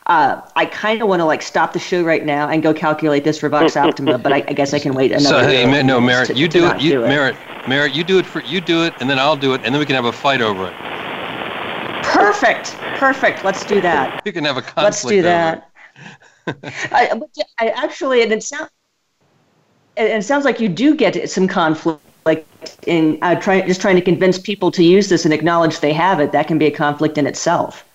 I 0.07 0.69
kind 0.71 1.01
of 1.01 1.07
want 1.07 1.21
to 1.21 1.25
like 1.25 1.41
stop 1.41 1.73
the 1.73 1.79
show 1.79 2.03
right 2.03 2.23
now 2.23 2.47
and 2.47 2.61
go 2.61 2.75
calculate 2.75 3.23
this 3.23 3.39
for 3.39 3.49
Vox 3.49 3.75
Optima, 3.75 4.19
but 4.19 4.31
I, 4.31 4.43
I 4.47 4.53
guess 4.53 4.71
I 4.71 4.77
can 4.77 4.93
wait 4.93 5.11
another. 5.11 5.41
So 5.41 5.47
hey, 5.47 5.65
no, 5.81 5.99
Merritt, 5.99 6.27
to, 6.27 6.35
you 6.35 6.47
do 6.47 6.67
it. 6.67 6.79
You, 6.79 6.91
do 6.91 7.05
it. 7.05 7.07
Merritt, 7.07 7.35
Merritt, 7.67 7.95
you 7.95 8.03
do 8.03 8.19
it 8.19 8.25
for 8.27 8.43
you 8.43 8.61
do 8.61 8.83
it, 8.83 8.93
and 8.99 9.09
then 9.09 9.17
I'll 9.17 9.35
do 9.35 9.55
it, 9.55 9.61
and 9.65 9.73
then 9.73 9.79
we 9.79 9.85
can 9.87 9.95
have 9.95 10.05
a 10.05 10.11
fight 10.11 10.41
over 10.41 10.67
it. 10.67 11.04
Perfect. 12.13 12.73
Perfect. 12.97 13.43
Let's 13.43 13.65
do 13.65 13.81
that. 13.81 14.25
You 14.25 14.33
can 14.33 14.43
have 14.45 14.57
a 14.57 14.61
conflict. 14.61 14.83
Let's 14.83 15.01
do 15.03 15.21
that. 15.21 15.71
I, 16.91 17.19
I, 17.59 17.67
actually, 17.69 18.21
and 18.21 18.31
it 18.31 18.43
sounds, 18.43 18.69
it 19.97 20.23
sounds 20.23 20.45
like 20.45 20.59
you 20.59 20.69
do 20.69 20.95
get 20.95 21.29
some 21.29 21.47
conflict, 21.47 22.01
like 22.25 22.45
in 22.85 23.17
uh, 23.21 23.35
trying, 23.35 23.65
just 23.67 23.81
trying 23.81 23.95
to 23.95 24.01
convince 24.01 24.37
people 24.37 24.71
to 24.71 24.83
use 24.83 25.09
this 25.09 25.25
and 25.25 25.33
acknowledge 25.33 25.79
they 25.79 25.93
have 25.93 26.19
it. 26.19 26.31
That 26.31 26.47
can 26.47 26.57
be 26.57 26.65
a 26.65 26.71
conflict 26.71 27.17
in 27.17 27.25
itself. 27.27 27.85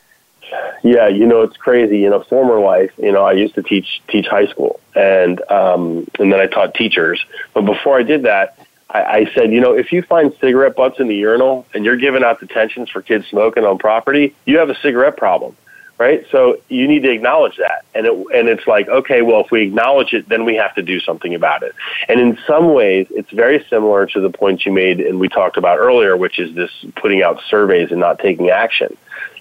Yeah, 0.83 1.09
you 1.09 1.27
know, 1.27 1.43
it's 1.43 1.57
crazy. 1.57 2.05
In 2.05 2.13
a 2.13 2.25
former 2.25 2.59
life, 2.59 2.91
you 2.97 3.13
know, 3.13 3.25
I 3.25 3.33
used 3.33 3.55
to 3.55 3.63
teach 3.63 4.01
teach 4.09 4.27
high 4.27 4.47
school, 4.47 4.81
and 4.95 5.41
um, 5.51 6.09
and 6.19 6.33
then 6.33 6.41
I 6.41 6.47
taught 6.47 6.75
teachers. 6.75 7.25
But 7.53 7.63
before 7.63 7.99
I 7.99 8.03
did 8.03 8.23
that, 8.23 8.57
I, 8.93 9.03
I 9.03 9.35
said, 9.35 9.53
you 9.53 9.61
know, 9.61 9.73
if 9.73 9.93
you 9.93 10.03
find 10.03 10.35
cigarette 10.41 10.75
butts 10.75 10.99
in 10.99 11.09
the 11.09 11.15
urinal 11.15 11.67
and 11.75 11.85
you're 11.85 11.97
giving 11.97 12.25
out 12.25 12.41
detentions 12.41 12.91
for 12.91 13.03
kids 13.03 13.27
smoking 13.29 13.65
on 13.65 13.79
property, 13.79 14.35
you 14.47 14.59
have 14.59 14.69
a 14.69 14.75
cigarette 14.81 15.17
problem, 15.17 15.57
right? 15.99 16.27
So 16.31 16.61
you 16.69 16.89
need 16.89 17.03
to 17.05 17.11
acknowledge 17.11 17.57
that. 17.59 17.85
And 17.95 18.07
it, 18.07 18.13
and 18.13 18.49
it's 18.49 18.67
like, 18.67 18.89
okay, 18.89 19.23
well, 19.23 19.43
if 19.43 19.51
we 19.51 19.63
acknowledge 19.63 20.13
it, 20.13 20.29
then 20.29 20.45
we 20.45 20.57
have 20.57 20.75
to 20.75 20.83
do 20.83 20.99
something 21.01 21.35
about 21.35 21.63
it. 21.63 21.75
And 22.09 22.19
in 22.19 22.39
some 22.47 22.75
ways, 22.75 23.07
it's 23.11 23.31
very 23.31 23.65
similar 23.71 24.07
to 24.07 24.21
the 24.21 24.31
point 24.31 24.67
you 24.67 24.73
made 24.73 25.01
and 25.01 25.21
we 25.21 25.29
talked 25.29 25.57
about 25.57 25.79
earlier, 25.79 26.17
which 26.17 26.39
is 26.39 26.55
this 26.55 26.71
putting 26.97 27.23
out 27.23 27.41
surveys 27.49 27.93
and 27.93 28.01
not 28.01 28.19
taking 28.19 28.51
action. 28.51 28.97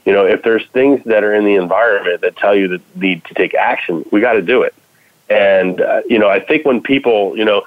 You 0.06 0.14
know, 0.14 0.26
if 0.26 0.44
there's 0.44 0.66
things 0.68 1.04
that 1.06 1.24
are 1.24 1.34
in 1.34 1.46
the 1.46 1.56
environment 1.56 2.22
that 2.22 2.38
tell 2.38 2.56
you 2.56 2.70
that 2.70 2.96
need 2.96 3.26
to 3.26 3.34
take 3.34 3.54
action, 3.54 4.06
we 4.12 4.22
got 4.22 4.34
to 4.34 4.42
do 4.42 4.62
it. 4.62 4.74
And, 5.30 5.82
uh, 5.82 6.02
you 6.08 6.18
know, 6.18 6.30
I 6.30 6.40
think 6.40 6.66
when 6.66 6.82
people, 6.82 7.38
you 7.38 7.46
know, 7.46 7.64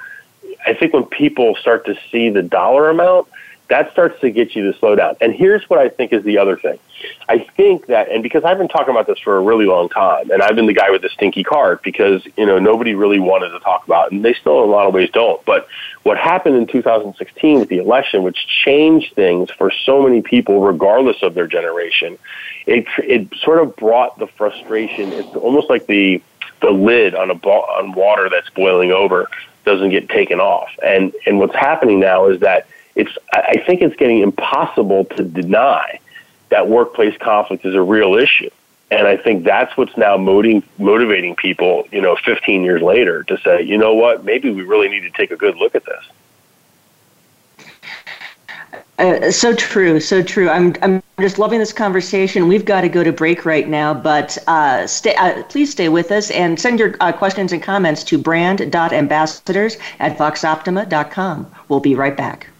I 0.64 0.74
think 0.74 0.92
when 0.92 1.04
people 1.04 1.56
start 1.56 1.86
to 1.86 1.96
see 2.10 2.30
the 2.30 2.42
dollar 2.42 2.90
amount, 2.90 3.28
that 3.72 3.90
starts 3.90 4.20
to 4.20 4.30
get 4.30 4.54
you 4.54 4.70
to 4.70 4.78
slow 4.78 4.94
down. 4.94 5.16
And 5.22 5.32
here's 5.32 5.68
what 5.70 5.78
I 5.78 5.88
think 5.88 6.12
is 6.12 6.22
the 6.24 6.36
other 6.36 6.58
thing. 6.58 6.78
I 7.26 7.38
think 7.38 7.86
that, 7.86 8.10
and 8.10 8.22
because 8.22 8.44
I've 8.44 8.58
been 8.58 8.68
talking 8.68 8.90
about 8.90 9.06
this 9.06 9.18
for 9.18 9.38
a 9.38 9.40
really 9.40 9.64
long 9.64 9.88
time, 9.88 10.30
and 10.30 10.42
I've 10.42 10.54
been 10.54 10.66
the 10.66 10.74
guy 10.74 10.90
with 10.90 11.00
the 11.00 11.08
stinky 11.08 11.42
card 11.42 11.80
because, 11.82 12.22
you 12.36 12.44
know, 12.44 12.58
nobody 12.58 12.94
really 12.94 13.18
wanted 13.18 13.48
to 13.48 13.60
talk 13.60 13.86
about 13.86 14.08
it, 14.08 14.12
and 14.12 14.22
they 14.22 14.34
still 14.34 14.62
in 14.62 14.68
a 14.68 14.72
lot 14.72 14.86
of 14.86 14.92
ways 14.92 15.08
don't. 15.10 15.42
But 15.46 15.68
what 16.02 16.18
happened 16.18 16.56
in 16.56 16.66
2016 16.66 17.60
with 17.60 17.70
the 17.70 17.78
election, 17.78 18.22
which 18.22 18.46
changed 18.46 19.14
things 19.14 19.50
for 19.50 19.70
so 19.70 20.02
many 20.02 20.20
people, 20.20 20.60
regardless 20.60 21.22
of 21.22 21.32
their 21.32 21.46
generation, 21.46 22.18
it, 22.66 22.86
it 22.98 23.34
sort 23.42 23.58
of 23.58 23.74
brought 23.74 24.18
the 24.18 24.26
frustration. 24.26 25.12
It's 25.12 25.34
almost 25.34 25.70
like 25.70 25.86
the, 25.86 26.22
the 26.60 26.70
lid 26.70 27.14
on 27.14 27.30
a 27.30 27.34
bo- 27.34 27.62
on 27.62 27.92
water 27.92 28.28
that's 28.28 28.50
boiling 28.50 28.92
over 28.92 29.30
doesn't 29.64 29.90
get 29.90 30.08
taken 30.08 30.40
off. 30.40 30.70
And 30.84 31.12
and 31.26 31.38
what's 31.38 31.54
happening 31.54 32.00
now 32.00 32.26
is 32.26 32.40
that 32.40 32.66
it's 32.94 33.16
I 33.32 33.62
think 33.66 33.82
it's 33.82 33.96
getting 33.96 34.18
impossible 34.18 35.04
to 35.16 35.24
deny 35.24 36.00
that 36.50 36.68
workplace 36.68 37.16
conflict 37.18 37.64
is 37.64 37.74
a 37.74 37.82
real 37.82 38.14
issue. 38.14 38.50
And 38.90 39.06
I 39.06 39.16
think 39.16 39.44
that's 39.44 39.74
what's 39.76 39.96
now 39.96 40.18
motivating 40.18 40.68
motivating 40.78 41.34
people, 41.34 41.88
you 41.90 42.00
know, 42.02 42.16
15 42.16 42.62
years 42.62 42.82
later 42.82 43.22
to 43.24 43.38
say, 43.38 43.62
you 43.62 43.78
know 43.78 43.94
what, 43.94 44.24
maybe 44.24 44.50
we 44.50 44.62
really 44.62 44.88
need 44.88 45.00
to 45.00 45.10
take 45.10 45.30
a 45.30 45.36
good 45.36 45.56
look 45.56 45.74
at 45.74 45.84
this. 45.84 46.04
Uh, 49.02 49.32
so 49.32 49.52
true, 49.52 49.98
so 49.98 50.22
true. 50.22 50.48
I'm 50.48 50.76
I'm 50.80 51.02
just 51.20 51.36
loving 51.36 51.58
this 51.58 51.72
conversation. 51.72 52.46
We've 52.46 52.64
got 52.64 52.82
to 52.82 52.88
go 52.88 53.02
to 53.02 53.10
break 53.10 53.44
right 53.44 53.68
now, 53.68 53.92
but 53.92 54.38
uh, 54.46 54.86
stay. 54.86 55.16
Uh, 55.16 55.42
please 55.42 55.72
stay 55.72 55.88
with 55.88 56.12
us 56.12 56.30
and 56.30 56.58
send 56.58 56.78
your 56.78 56.94
uh, 57.00 57.10
questions 57.10 57.52
and 57.52 57.60
comments 57.60 58.04
to 58.04 58.16
brand.ambassadors 58.16 59.76
at 59.98 60.16
voxoptima.com. 60.16 61.52
We'll 61.68 61.80
be 61.80 61.96
right 61.96 62.16
back. 62.16 62.51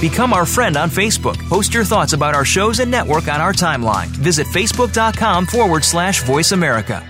Become 0.00 0.32
our 0.32 0.46
friend 0.46 0.76
on 0.78 0.88
Facebook. 0.88 1.36
Post 1.48 1.74
your 1.74 1.84
thoughts 1.84 2.14
about 2.14 2.34
our 2.34 2.44
shows 2.44 2.80
and 2.80 2.90
network 2.90 3.28
on 3.28 3.40
our 3.40 3.52
timeline. 3.52 4.06
Visit 4.06 4.46
facebook.com 4.46 5.46
forward 5.46 5.84
slash 5.84 6.22
voice 6.22 6.52
America. 6.52 7.06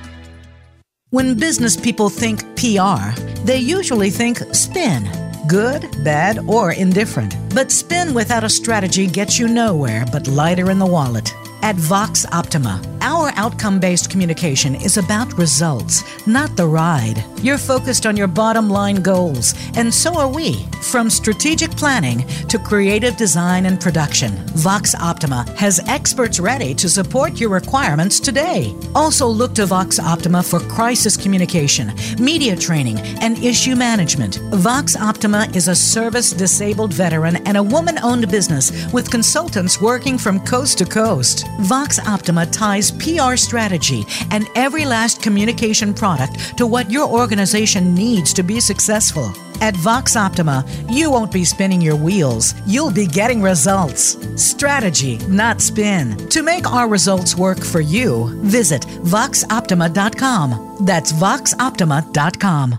When 1.10 1.38
business 1.38 1.76
people 1.76 2.08
think 2.08 2.40
PR, 2.56 3.18
they 3.44 3.58
usually 3.58 4.10
think 4.10 4.38
spin 4.54 5.08
good, 5.50 5.90
bad, 6.04 6.38
or 6.46 6.72
indifferent. 6.72 7.34
But 7.52 7.72
spin 7.72 8.14
without 8.14 8.44
a 8.44 8.48
strategy 8.48 9.08
gets 9.08 9.36
you 9.36 9.48
nowhere 9.48 10.04
but 10.12 10.28
lighter 10.28 10.70
in 10.70 10.78
the 10.78 10.86
wallet. 10.86 11.34
At 11.62 11.76
Vox 11.76 12.24
Optima, 12.32 12.80
our 13.02 13.32
outcome 13.36 13.78
based 13.78 14.10
communication 14.10 14.74
is 14.74 14.96
about 14.96 15.36
results, 15.36 16.02
not 16.26 16.56
the 16.56 16.66
ride. 16.66 17.22
You're 17.42 17.58
focused 17.58 18.06
on 18.06 18.16
your 18.16 18.26
bottom 18.26 18.70
line 18.70 18.96
goals, 18.96 19.54
and 19.76 19.92
so 19.92 20.18
are 20.18 20.28
we. 20.28 20.64
From 20.82 21.10
strategic 21.10 21.70
planning 21.72 22.26
to 22.48 22.58
creative 22.58 23.16
design 23.16 23.66
and 23.66 23.78
production, 23.78 24.32
Vox 24.56 24.94
Optima 24.94 25.44
has 25.56 25.80
experts 25.86 26.40
ready 26.40 26.74
to 26.74 26.88
support 26.88 27.38
your 27.38 27.50
requirements 27.50 28.20
today. 28.20 28.74
Also, 28.94 29.26
look 29.26 29.54
to 29.54 29.66
Vox 29.66 29.98
Optima 29.98 30.42
for 30.42 30.60
crisis 30.60 31.16
communication, 31.16 31.92
media 32.18 32.56
training, 32.56 32.98
and 33.20 33.38
issue 33.44 33.76
management. 33.76 34.36
Vox 34.54 34.96
Optima 34.96 35.46
is 35.54 35.68
a 35.68 35.74
service 35.74 36.32
disabled 36.32 36.92
veteran 36.92 37.36
and 37.46 37.56
a 37.56 37.62
woman 37.62 37.98
owned 38.02 38.30
business 38.30 38.90
with 38.92 39.10
consultants 39.10 39.80
working 39.80 40.16
from 40.16 40.40
coast 40.46 40.78
to 40.78 40.84
coast. 40.84 41.46
Vox 41.60 41.98
Optima 41.98 42.46
ties 42.46 42.90
PR 42.90 43.36
strategy 43.36 44.04
and 44.30 44.48
every 44.54 44.84
last 44.84 45.22
communication 45.22 45.94
product 45.94 46.56
to 46.58 46.66
what 46.66 46.90
your 46.90 47.08
organization 47.08 47.94
needs 47.94 48.32
to 48.32 48.42
be 48.42 48.60
successful. 48.60 49.32
At 49.60 49.76
Vox 49.76 50.16
Optima, 50.16 50.64
you 50.88 51.10
won't 51.10 51.30
be 51.30 51.44
spinning 51.44 51.80
your 51.80 51.96
wheels, 51.96 52.54
you'll 52.66 52.90
be 52.90 53.06
getting 53.06 53.42
results. 53.42 54.16
Strategy, 54.42 55.18
not 55.28 55.60
spin. 55.60 56.16
To 56.28 56.42
make 56.42 56.70
our 56.70 56.88
results 56.88 57.36
work 57.36 57.62
for 57.62 57.80
you, 57.80 58.30
visit 58.42 58.82
voxoptima.com. 58.82 60.78
That's 60.86 61.12
voxoptima.com. 61.12 62.78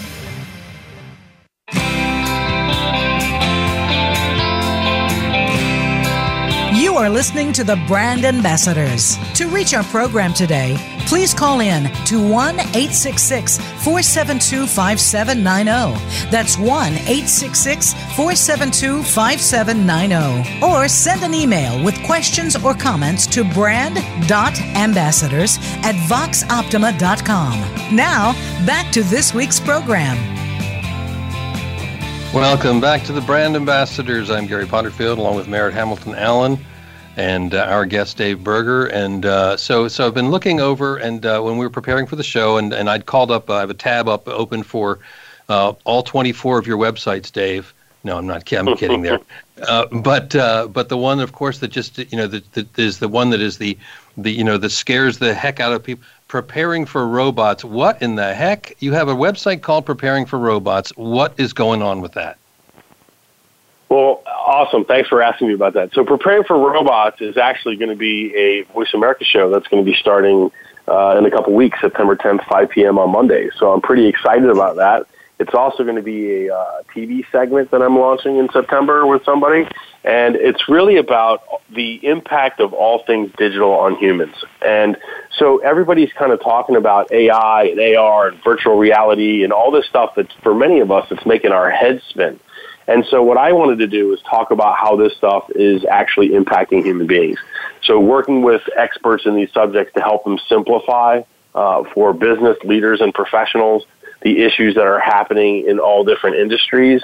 Are 7.01 7.09
listening 7.09 7.51
to 7.51 7.63
the 7.63 7.77
Brand 7.87 8.25
Ambassadors. 8.25 9.17
To 9.33 9.47
reach 9.47 9.73
our 9.73 9.83
program 9.85 10.33
today, 10.33 10.77
please 11.07 11.33
call 11.33 11.59
in 11.59 11.91
to 12.05 12.21
1 12.21 12.59
866 12.59 13.57
472 13.57 14.67
5790. 14.67 16.29
That's 16.29 16.59
1 16.59 16.67
866 16.67 17.93
472 18.15 19.01
5790. 19.01 20.63
Or 20.63 20.87
send 20.87 21.23
an 21.23 21.33
email 21.33 21.83
with 21.83 21.99
questions 22.03 22.55
or 22.55 22.75
comments 22.75 23.25
to 23.27 23.43
brand.ambassadors 23.45 25.57
at 25.81 25.95
voxoptima.com. 26.07 27.95
Now, 27.95 28.33
back 28.67 28.91
to 28.91 29.01
this 29.01 29.33
week's 29.33 29.59
program. 29.59 30.17
Welcome 32.31 32.79
back 32.79 33.01
to 33.05 33.11
the 33.11 33.21
Brand 33.21 33.55
Ambassadors. 33.55 34.29
I'm 34.29 34.45
Gary 34.45 34.67
Potterfield, 34.67 35.17
along 35.17 35.35
with 35.35 35.47
Merritt 35.47 35.73
Hamilton 35.73 36.13
Allen 36.13 36.59
and 37.17 37.53
uh, 37.53 37.65
our 37.69 37.85
guest 37.85 38.17
Dave 38.17 38.43
Berger. 38.43 38.85
And 38.87 39.25
uh, 39.25 39.57
so, 39.57 39.87
so 39.87 40.07
I've 40.07 40.13
been 40.13 40.31
looking 40.31 40.59
over, 40.59 40.97
and 40.97 41.25
uh, 41.25 41.41
when 41.41 41.57
we 41.57 41.65
were 41.65 41.71
preparing 41.71 42.07
for 42.07 42.15
the 42.15 42.23
show, 42.23 42.57
and, 42.57 42.73
and 42.73 42.89
I'd 42.89 43.05
called 43.05 43.31
up, 43.31 43.49
I 43.49 43.59
have 43.59 43.69
a 43.69 43.75
tab 43.75 44.07
up 44.07 44.27
open 44.27 44.63
for 44.63 44.99
uh, 45.49 45.73
all 45.83 46.03
24 46.03 46.59
of 46.59 46.67
your 46.67 46.77
websites, 46.77 47.31
Dave. 47.31 47.73
No, 48.03 48.17
I'm 48.17 48.25
not. 48.25 48.51
I'm 48.51 48.75
kidding 48.75 49.01
there. 49.01 49.19
Uh, 49.61 49.85
but 49.91 50.33
uh, 50.35 50.67
but 50.67 50.89
the 50.89 50.97
one, 50.97 51.19
of 51.19 51.33
course, 51.33 51.59
that 51.59 51.67
just 51.67 51.99
you 51.99 52.17
know 52.17 52.25
that, 52.25 52.51
that 52.53 52.79
is 52.79 52.97
the 52.97 53.07
one 53.07 53.29
that 53.29 53.41
is 53.41 53.59
the 53.59 53.77
the 54.17 54.31
you 54.31 54.43
know 54.43 54.57
that 54.57 54.71
scares 54.71 55.19
the 55.19 55.35
heck 55.35 55.59
out 55.59 55.71
of 55.71 55.83
people. 55.83 56.03
Preparing 56.27 56.83
for 56.83 57.07
robots. 57.07 57.63
What 57.63 58.01
in 58.01 58.15
the 58.15 58.33
heck? 58.33 58.75
You 58.79 58.93
have 58.93 59.07
a 59.07 59.13
website 59.13 59.61
called 59.61 59.85
Preparing 59.85 60.25
for 60.25 60.39
Robots. 60.39 60.89
What 60.97 61.39
is 61.39 61.53
going 61.53 61.83
on 61.83 62.01
with 62.01 62.13
that? 62.13 62.39
Well, 63.91 64.23
awesome. 64.25 64.85
Thanks 64.85 65.09
for 65.09 65.21
asking 65.21 65.49
me 65.49 65.53
about 65.53 65.73
that. 65.73 65.93
So, 65.93 66.05
Preparing 66.05 66.45
for 66.45 66.57
Robots 66.57 67.19
is 67.19 67.35
actually 67.35 67.75
going 67.75 67.89
to 67.89 67.97
be 67.97 68.33
a 68.33 68.61
Voice 68.71 68.93
America 68.93 69.25
show 69.25 69.49
that's 69.49 69.67
going 69.67 69.83
to 69.83 69.91
be 69.91 69.97
starting 69.97 70.49
uh, 70.87 71.17
in 71.17 71.25
a 71.25 71.29
couple 71.29 71.53
weeks, 71.53 71.77
September 71.81 72.15
10th, 72.15 72.47
5 72.47 72.69
p.m. 72.69 72.97
on 72.97 73.11
Monday. 73.11 73.49
So, 73.57 73.73
I'm 73.73 73.81
pretty 73.81 74.07
excited 74.07 74.49
about 74.49 74.77
that. 74.77 75.07
It's 75.39 75.53
also 75.53 75.83
going 75.83 75.97
to 75.97 76.01
be 76.01 76.47
a 76.47 76.55
uh, 76.55 76.83
TV 76.95 77.25
segment 77.33 77.71
that 77.71 77.81
I'm 77.81 77.99
launching 77.99 78.37
in 78.37 78.47
September 78.53 79.05
with 79.05 79.25
somebody, 79.25 79.67
and 80.05 80.37
it's 80.37 80.69
really 80.69 80.95
about 80.95 81.41
the 81.75 81.99
impact 82.07 82.61
of 82.61 82.71
all 82.71 83.03
things 83.05 83.29
digital 83.37 83.71
on 83.71 83.97
humans. 83.97 84.35
And 84.65 84.95
so 85.37 85.57
everybody's 85.57 86.13
kind 86.13 86.31
of 86.31 86.39
talking 86.41 86.77
about 86.77 87.11
AI 87.11 87.63
and 87.63 87.97
AR 87.97 88.29
and 88.29 88.41
virtual 88.41 88.77
reality 88.77 89.43
and 89.43 89.51
all 89.51 89.69
this 89.69 89.85
stuff 89.87 90.15
that 90.15 90.31
for 90.43 90.55
many 90.55 90.79
of 90.79 90.91
us, 90.91 91.07
it's 91.11 91.25
making 91.25 91.51
our 91.51 91.69
heads 91.69 92.01
spin. 92.07 92.39
And 92.91 93.05
so 93.05 93.23
what 93.23 93.37
I 93.37 93.53
wanted 93.53 93.79
to 93.79 93.87
do 93.87 94.13
is 94.13 94.21
talk 94.21 94.51
about 94.51 94.77
how 94.77 94.95
this 94.95 95.15
stuff 95.15 95.49
is 95.55 95.85
actually 95.85 96.29
impacting 96.29 96.83
human 96.83 97.07
beings. 97.07 97.39
So 97.83 97.99
working 97.99 98.41
with 98.41 98.61
experts 98.77 99.25
in 99.25 99.35
these 99.35 99.51
subjects 99.53 99.93
to 99.93 100.01
help 100.01 100.23
them 100.25 100.37
simplify 100.49 101.21
uh, 101.55 101.83
for 101.93 102.13
business 102.13 102.57
leaders 102.63 103.01
and 103.01 103.13
professionals 103.13 103.85
the 104.21 104.43
issues 104.43 104.75
that 104.75 104.85
are 104.85 104.99
happening 104.99 105.65
in 105.67 105.79
all 105.79 106.03
different 106.03 106.35
industries 106.35 107.01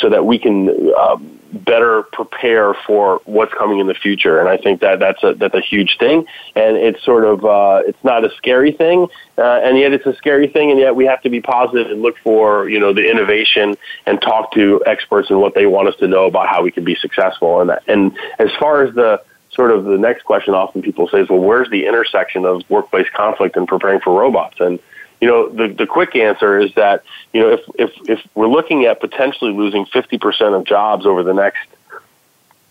so 0.00 0.10
that 0.10 0.26
we 0.26 0.38
can 0.38 0.92
uh, 0.94 1.16
better 1.52 2.02
prepare 2.12 2.74
for 2.86 3.20
what's 3.24 3.52
coming 3.54 3.78
in 3.78 3.86
the 3.86 3.94
future. 3.94 4.38
And 4.40 4.48
I 4.48 4.56
think 4.56 4.80
that 4.80 4.98
that's 4.98 5.22
a 5.22 5.34
that's 5.34 5.54
a 5.54 5.60
huge 5.60 5.96
thing. 5.98 6.26
And 6.54 6.76
it's 6.76 7.02
sort 7.04 7.24
of 7.24 7.44
uh, 7.44 7.82
it's 7.86 8.02
not 8.04 8.24
a 8.24 8.30
scary 8.36 8.72
thing, 8.72 9.08
uh, 9.36 9.60
and 9.62 9.78
yet 9.78 9.92
it's 9.92 10.06
a 10.06 10.14
scary 10.16 10.48
thing. 10.48 10.70
And 10.70 10.78
yet 10.78 10.94
we 10.96 11.06
have 11.06 11.22
to 11.22 11.30
be 11.30 11.40
positive 11.40 11.90
and 11.90 12.02
look 12.02 12.16
for 12.22 12.68
you 12.68 12.78
know 12.80 12.92
the 12.92 13.08
innovation 13.08 13.76
and 14.06 14.20
talk 14.20 14.52
to 14.52 14.82
experts 14.86 15.30
and 15.30 15.40
what 15.40 15.54
they 15.54 15.66
want 15.66 15.88
us 15.88 15.96
to 15.96 16.08
know 16.08 16.26
about 16.26 16.48
how 16.48 16.62
we 16.62 16.70
can 16.70 16.84
be 16.84 16.94
successful. 16.94 17.60
And 17.60 17.70
that, 17.70 17.82
and 17.88 18.16
as 18.38 18.50
far 18.58 18.82
as 18.82 18.94
the 18.94 19.22
sort 19.50 19.70
of 19.72 19.84
the 19.84 19.98
next 19.98 20.24
question 20.24 20.54
often 20.54 20.82
people 20.82 21.08
say 21.08 21.20
is, 21.20 21.28
well, 21.28 21.40
where's 21.40 21.68
the 21.70 21.86
intersection 21.86 22.44
of 22.44 22.62
workplace 22.68 23.08
conflict 23.14 23.56
and 23.56 23.66
preparing 23.66 24.00
for 24.00 24.18
robots? 24.18 24.60
And 24.60 24.78
you 25.20 25.28
know, 25.28 25.48
the, 25.48 25.68
the 25.68 25.86
quick 25.86 26.14
answer 26.14 26.58
is 26.58 26.72
that, 26.74 27.02
you 27.32 27.40
know, 27.40 27.50
if, 27.50 27.60
if, 27.74 27.90
if 28.08 28.20
we're 28.34 28.48
looking 28.48 28.84
at 28.84 29.00
potentially 29.00 29.52
losing 29.52 29.84
50% 29.86 30.58
of 30.58 30.64
jobs 30.64 31.06
over 31.06 31.22
the 31.22 31.34
next, 31.34 31.66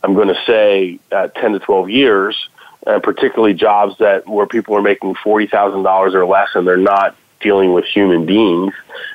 I'm 0.04 0.14
going 0.14 0.30
to 0.30 0.42
say, 0.46 1.00
uh, 1.12 1.28
10 1.28 1.54
to 1.54 1.60
12 1.60 1.90
years, 1.90 2.50
and 2.86 3.04
particularly 3.04 3.54
jobs 3.54 3.98
that 3.98 4.28
where 4.28 4.46
people 4.46 4.76
are 4.76 4.82
making 4.82 5.16
$40,000 5.16 6.14
or 6.14 6.26
less 6.26 6.50
and 6.56 6.66
they're 6.66 6.78
not 6.78 7.16
dealing 7.40 7.74
with 7.74 7.86
human 7.86 8.26
beings, 8.26 8.74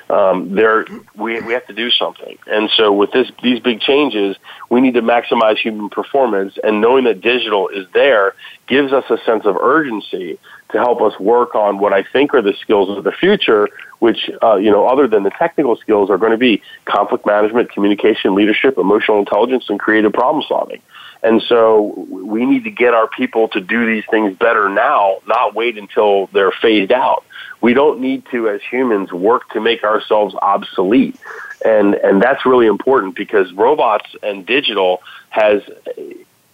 um, 0.09 0.53
there 0.55 0.85
we 1.15 1.41
we 1.41 1.53
have 1.53 1.65
to 1.67 1.73
do 1.73 1.89
something. 1.91 2.37
And 2.47 2.69
so 2.75 2.91
with 2.91 3.11
this 3.11 3.29
these 3.41 3.59
big 3.59 3.81
changes, 3.81 4.37
we 4.69 4.81
need 4.81 4.93
to 4.93 5.01
maximize 5.01 5.57
human 5.57 5.89
performance. 5.89 6.57
And 6.63 6.81
knowing 6.81 7.05
that 7.05 7.21
digital 7.21 7.69
is 7.69 7.87
there 7.93 8.35
gives 8.67 8.93
us 8.93 9.05
a 9.09 9.17
sense 9.25 9.45
of 9.45 9.57
urgency 9.57 10.39
to 10.71 10.77
help 10.77 11.01
us 11.01 11.17
work 11.19 11.55
on 11.55 11.79
what 11.79 11.93
I 11.93 12.03
think 12.03 12.33
are 12.33 12.41
the 12.41 12.53
skills 12.61 12.95
of 12.97 13.03
the 13.03 13.11
future, 13.11 13.69
which 13.99 14.29
uh, 14.41 14.55
you 14.55 14.71
know 14.71 14.87
other 14.87 15.07
than 15.07 15.23
the 15.23 15.31
technical 15.31 15.75
skills 15.77 16.09
are 16.09 16.17
going 16.17 16.31
to 16.31 16.37
be 16.37 16.61
conflict 16.85 17.25
management, 17.25 17.71
communication, 17.71 18.35
leadership, 18.35 18.77
emotional 18.77 19.19
intelligence, 19.19 19.65
and 19.69 19.79
creative 19.79 20.13
problem 20.13 20.43
solving. 20.47 20.81
And 21.23 21.41
so 21.41 22.05
we 22.09 22.45
need 22.45 22.65
to 22.65 22.69
get 22.69 22.93
our 22.93 23.07
people 23.07 23.47
to 23.49 23.61
do 23.61 23.85
these 23.85 24.03
things 24.11 24.37
better 24.37 24.67
now, 24.67 25.19
not 25.25 25.55
wait 25.55 25.77
until 25.77 26.27
they're 26.27 26.51
phased 26.51 26.91
out. 26.91 27.23
We 27.61 27.73
don't 27.73 28.01
need 28.01 28.25
to, 28.31 28.49
as 28.49 28.61
humans, 28.61 29.13
work 29.13 29.49
to 29.51 29.61
make 29.61 29.85
ourselves 29.85 30.35
obsolete. 30.35 31.17
And, 31.63 31.95
and 31.95 32.21
that's 32.21 32.45
really 32.45 32.67
important 32.67 33.15
because 33.15 33.53
robots 33.53 34.13
and 34.21 34.45
digital 34.45 35.01
has, 35.29 35.63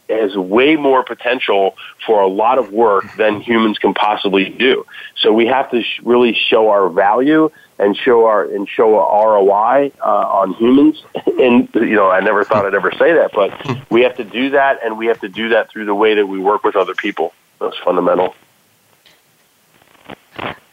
has 0.08 0.38
way 0.38 0.76
more 0.76 1.04
potential 1.04 1.76
for 2.06 2.22
a 2.22 2.28
lot 2.28 2.60
of 2.60 2.72
work 2.72 3.06
than 3.16 3.42
humans 3.42 3.80
can 3.80 3.96
possibly 3.96 4.50
do. 4.50 4.86
So 5.18 5.34
we 5.34 5.48
have 5.48 5.72
to 5.72 5.82
sh- 5.82 6.00
really 6.04 6.36
show 6.36 6.70
our 6.70 6.90
value 6.90 7.50
and 7.80 7.96
show 7.96 8.26
our 8.26 8.44
and 8.44 8.68
show 8.68 9.00
a 9.00 9.26
ROI 9.26 9.92
uh, 10.02 10.06
on 10.06 10.54
humans. 10.54 11.04
And 11.40 11.70
you 11.74 11.96
know, 11.96 12.12
I 12.12 12.20
never 12.20 12.44
thought 12.44 12.66
I'd 12.66 12.76
ever 12.76 12.92
say 12.92 13.14
that, 13.14 13.32
but 13.34 13.90
we 13.90 14.02
have 14.02 14.18
to 14.18 14.26
do 14.26 14.50
that, 14.50 14.80
and 14.84 14.98
we 14.98 15.06
have 15.06 15.22
to 15.22 15.30
do 15.30 15.50
that 15.50 15.72
through 15.72 15.86
the 15.86 15.96
way 15.96 16.16
that 16.16 16.28
we 16.28 16.38
work 16.38 16.66
with 16.66 16.76
other 16.76 16.94
people. 16.94 17.34
That's 17.62 17.78
fundamental. 17.78 18.36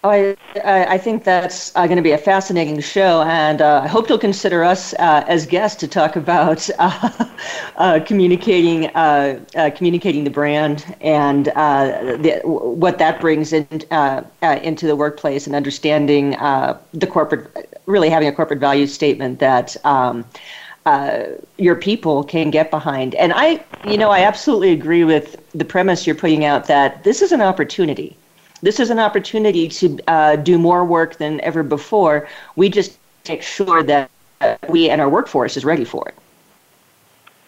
I, 0.07 0.37
I 0.64 0.99
think 0.99 1.25
that's 1.25 1.75
uh, 1.75 1.87
going 1.87 1.97
to 1.97 2.03
be 2.03 2.12
a 2.12 2.19
fascinating 2.19 2.81
show, 2.81 3.23
and 3.23 3.61
uh, 3.61 3.81
I 3.85 3.89
hope 3.89 4.09
you'll 4.09 4.19
consider 4.19 4.62
us 4.62 4.95
uh, 4.95 5.25
as 5.27 5.47
guests 5.47 5.79
to 5.81 5.89
talk 5.89 6.17
about 6.17 6.69
uh, 6.79 7.27
uh, 7.77 8.01
communicating 8.07 8.87
uh, 8.89 9.41
communicating 9.75 10.25
the 10.25 10.31
brand 10.31 10.85
and 11.01 11.47
the, 11.47 12.41
what 12.45 12.99
that 12.99 13.21
brings 13.21 13.53
in, 13.53 13.67
into 14.62 14.87
the 14.87 14.97
workplace 14.97 15.47
and 15.47 15.57
understanding 15.57 16.31
the 16.31 17.09
corporate, 17.11 17.81
really 17.87 18.09
having 18.09 18.29
a 18.29 18.33
corporate 18.33 18.61
value 18.61 18.87
statement 18.87 19.39
that. 19.41 19.77
Um, 19.85 20.25
your 21.59 21.75
people 21.75 22.23
can 22.23 22.49
get 22.49 22.71
behind. 22.71 23.17
And 23.17 23.33
I, 23.35 23.64
you 23.85 23.99
know, 23.99 24.11
I 24.11 24.21
absolutely 24.21 24.71
agree 24.71 25.03
with 25.03 25.37
the 25.51 25.64
premise 25.64 26.07
you're 26.07 26.14
putting 26.14 26.45
out 26.45 26.69
that 26.69 27.03
this 27.03 27.23
is 27.23 27.33
an 27.33 27.43
opportunity 27.43 28.17
this 28.67 28.81
is 28.81 28.91
an 28.91 28.99
opportunity 28.99 29.69
to 29.69 29.97
uh, 30.09 30.35
do 30.35 30.59
more 30.59 30.85
work 30.85 31.19
than 31.19 31.41
ever 31.43 31.62
before. 31.62 32.27
We 32.57 32.69
just 32.69 32.99
make 33.29 33.43
sure 33.43 33.85
that 33.85 34.11
we 34.69 34.91
and 34.91 35.01
our 35.01 35.09
workforce 35.09 35.57
is 35.57 35.64
ready 35.64 35.85
for 35.85 36.09
it. 36.09 36.17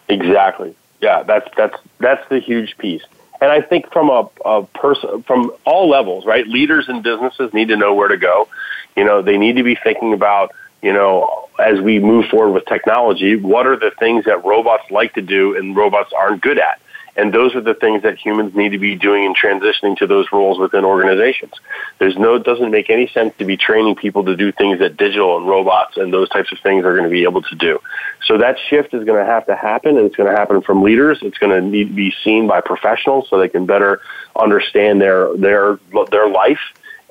Exactly. 0.07 0.73
Yeah, 1.01 1.23
that's 1.23 1.49
that's 1.57 1.75
that's 1.99 2.29
the 2.29 2.39
huge 2.39 2.77
piece. 2.77 3.03
And 3.41 3.51
I 3.51 3.59
think 3.61 3.91
from 3.91 4.09
a, 4.09 4.29
a 4.45 4.63
person 4.67 5.23
from 5.23 5.51
all 5.65 5.89
levels, 5.89 6.25
right? 6.25 6.47
Leaders 6.47 6.87
in 6.87 7.01
businesses 7.01 7.53
need 7.53 7.67
to 7.67 7.75
know 7.75 7.93
where 7.93 8.07
to 8.07 8.17
go. 8.17 8.47
You 8.95 9.03
know, 9.03 9.21
they 9.21 9.37
need 9.37 9.57
to 9.57 9.63
be 9.63 9.75
thinking 9.75 10.13
about, 10.13 10.53
you 10.81 10.93
know, 10.93 11.49
as 11.59 11.81
we 11.81 11.99
move 11.99 12.27
forward 12.27 12.53
with 12.53 12.65
technology, 12.65 13.35
what 13.35 13.67
are 13.67 13.75
the 13.75 13.91
things 13.99 14.23
that 14.23 14.45
robots 14.45 14.89
like 14.89 15.15
to 15.15 15.21
do 15.21 15.57
and 15.57 15.75
robots 15.75 16.13
aren't 16.13 16.41
good 16.41 16.59
at? 16.59 16.79
And 17.15 17.33
those 17.33 17.55
are 17.55 17.61
the 17.61 17.73
things 17.73 18.03
that 18.03 18.17
humans 18.17 18.55
need 18.55 18.69
to 18.69 18.77
be 18.77 18.95
doing 18.95 19.23
in 19.23 19.33
transitioning 19.33 19.97
to 19.97 20.07
those 20.07 20.27
roles 20.31 20.59
within 20.59 20.85
organizations. 20.85 21.53
There's 21.97 22.17
no, 22.17 22.35
it 22.35 22.43
doesn't 22.43 22.71
make 22.71 22.89
any 22.89 23.07
sense 23.07 23.35
to 23.37 23.45
be 23.45 23.57
training 23.57 23.95
people 23.95 24.23
to 24.25 24.35
do 24.35 24.51
things 24.51 24.79
that 24.79 24.97
digital 24.97 25.37
and 25.37 25.47
robots 25.47 25.97
and 25.97 26.13
those 26.13 26.29
types 26.29 26.51
of 26.51 26.59
things 26.59 26.85
are 26.85 26.95
going 26.95 27.09
to 27.09 27.09
be 27.09 27.23
able 27.23 27.41
to 27.41 27.55
do. 27.55 27.79
So 28.25 28.37
that 28.37 28.57
shift 28.69 28.93
is 28.93 29.03
going 29.03 29.23
to 29.23 29.29
have 29.29 29.45
to 29.47 29.55
happen 29.55 29.97
and 29.97 30.05
it's 30.05 30.15
going 30.15 30.29
to 30.29 30.35
happen 30.37 30.61
from 30.61 30.83
leaders. 30.83 31.19
It's 31.21 31.37
going 31.37 31.51
to 31.51 31.61
need 31.61 31.89
to 31.89 31.93
be 31.93 32.13
seen 32.23 32.47
by 32.47 32.61
professionals 32.61 33.27
so 33.29 33.39
they 33.39 33.49
can 33.49 33.65
better 33.65 34.01
understand 34.35 35.01
their, 35.01 35.35
their, 35.35 35.79
their 36.11 36.29
life 36.29 36.59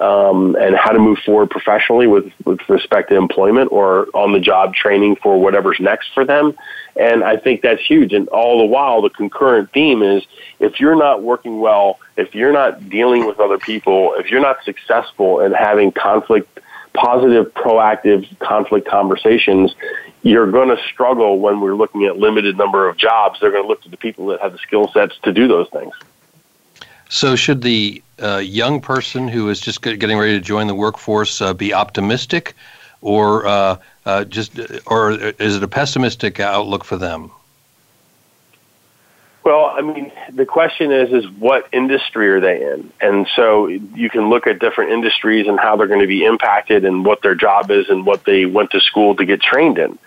um, 0.00 0.56
and 0.56 0.76
how 0.76 0.92
to 0.92 0.98
move 0.98 1.18
forward 1.18 1.50
professionally 1.50 2.06
with, 2.06 2.32
with 2.44 2.60
respect 2.68 3.08
to 3.10 3.16
employment 3.16 3.72
or 3.72 4.06
on 4.14 4.32
the 4.32 4.40
job 4.40 4.74
training 4.74 5.16
for 5.16 5.40
whatever's 5.40 5.78
next 5.80 6.12
for 6.14 6.24
them. 6.24 6.56
And 6.96 7.24
I 7.24 7.36
think 7.36 7.62
that's 7.62 7.84
huge. 7.84 8.12
And 8.12 8.28
all 8.28 8.58
the 8.58 8.64
while, 8.64 9.02
the 9.02 9.10
concurrent 9.10 9.72
theme 9.72 10.02
is 10.02 10.24
if 10.60 10.80
you're 10.80 10.96
not 10.96 11.22
working 11.22 11.60
well, 11.60 11.98
if 12.16 12.34
you're 12.34 12.52
not 12.52 12.88
dealing 12.88 13.26
with 13.26 13.40
other 13.40 13.58
people, 13.58 14.14
if 14.18 14.30
you're 14.30 14.40
not 14.40 14.64
successful 14.64 15.40
in 15.40 15.52
having 15.52 15.92
conflict, 15.92 16.60
positive, 16.94 17.52
proactive 17.54 18.38
conflict 18.38 18.88
conversations, 18.88 19.74
you're 20.22 20.50
going 20.50 20.68
to 20.68 20.82
struggle 20.92 21.38
when 21.38 21.60
we're 21.60 21.76
looking 21.76 22.04
at 22.04 22.16
limited 22.16 22.56
number 22.56 22.88
of 22.88 22.96
jobs. 22.96 23.38
They're 23.40 23.52
going 23.52 23.62
to 23.64 23.68
look 23.68 23.82
to 23.82 23.88
the 23.88 23.96
people 23.96 24.26
that 24.28 24.40
have 24.40 24.52
the 24.52 24.58
skill 24.58 24.90
sets 24.92 25.14
to 25.22 25.32
do 25.32 25.46
those 25.48 25.68
things. 25.70 25.94
So, 27.08 27.36
should 27.36 27.62
the 27.62 28.02
uh, 28.22 28.38
young 28.38 28.80
person 28.80 29.28
who 29.28 29.48
is 29.48 29.60
just 29.60 29.80
getting 29.82 30.18
ready 30.18 30.32
to 30.32 30.40
join 30.40 30.66
the 30.66 30.74
workforce 30.74 31.40
uh, 31.40 31.54
be 31.54 31.72
optimistic, 31.72 32.54
or 33.00 33.46
uh, 33.46 33.76
uh 34.04 34.24
just, 34.24 34.58
or 34.86 35.12
is 35.12 35.56
it 35.56 35.62
a 35.62 35.68
pessimistic 35.68 36.40
outlook 36.40 36.84
for 36.84 36.96
them? 36.96 37.30
Well, 39.48 39.72
I 39.74 39.80
mean, 39.80 40.12
the 40.30 40.44
question 40.44 40.92
is, 40.92 41.10
is 41.10 41.30
what 41.30 41.68
industry 41.72 42.28
are 42.28 42.38
they 42.38 42.70
in? 42.70 42.92
And 43.00 43.26
so 43.34 43.66
you 43.66 44.10
can 44.10 44.28
look 44.28 44.46
at 44.46 44.58
different 44.58 44.90
industries 44.92 45.46
and 45.46 45.58
how 45.58 45.74
they're 45.74 45.86
going 45.86 46.02
to 46.02 46.06
be 46.06 46.22
impacted 46.26 46.84
and 46.84 47.02
what 47.02 47.22
their 47.22 47.34
job 47.34 47.70
is 47.70 47.88
and 47.88 48.04
what 48.04 48.24
they 48.24 48.44
went 48.44 48.72
to 48.72 48.80
school 48.80 49.16
to 49.16 49.24
get 49.24 49.40
trained 49.40 49.78
in. 49.78 49.98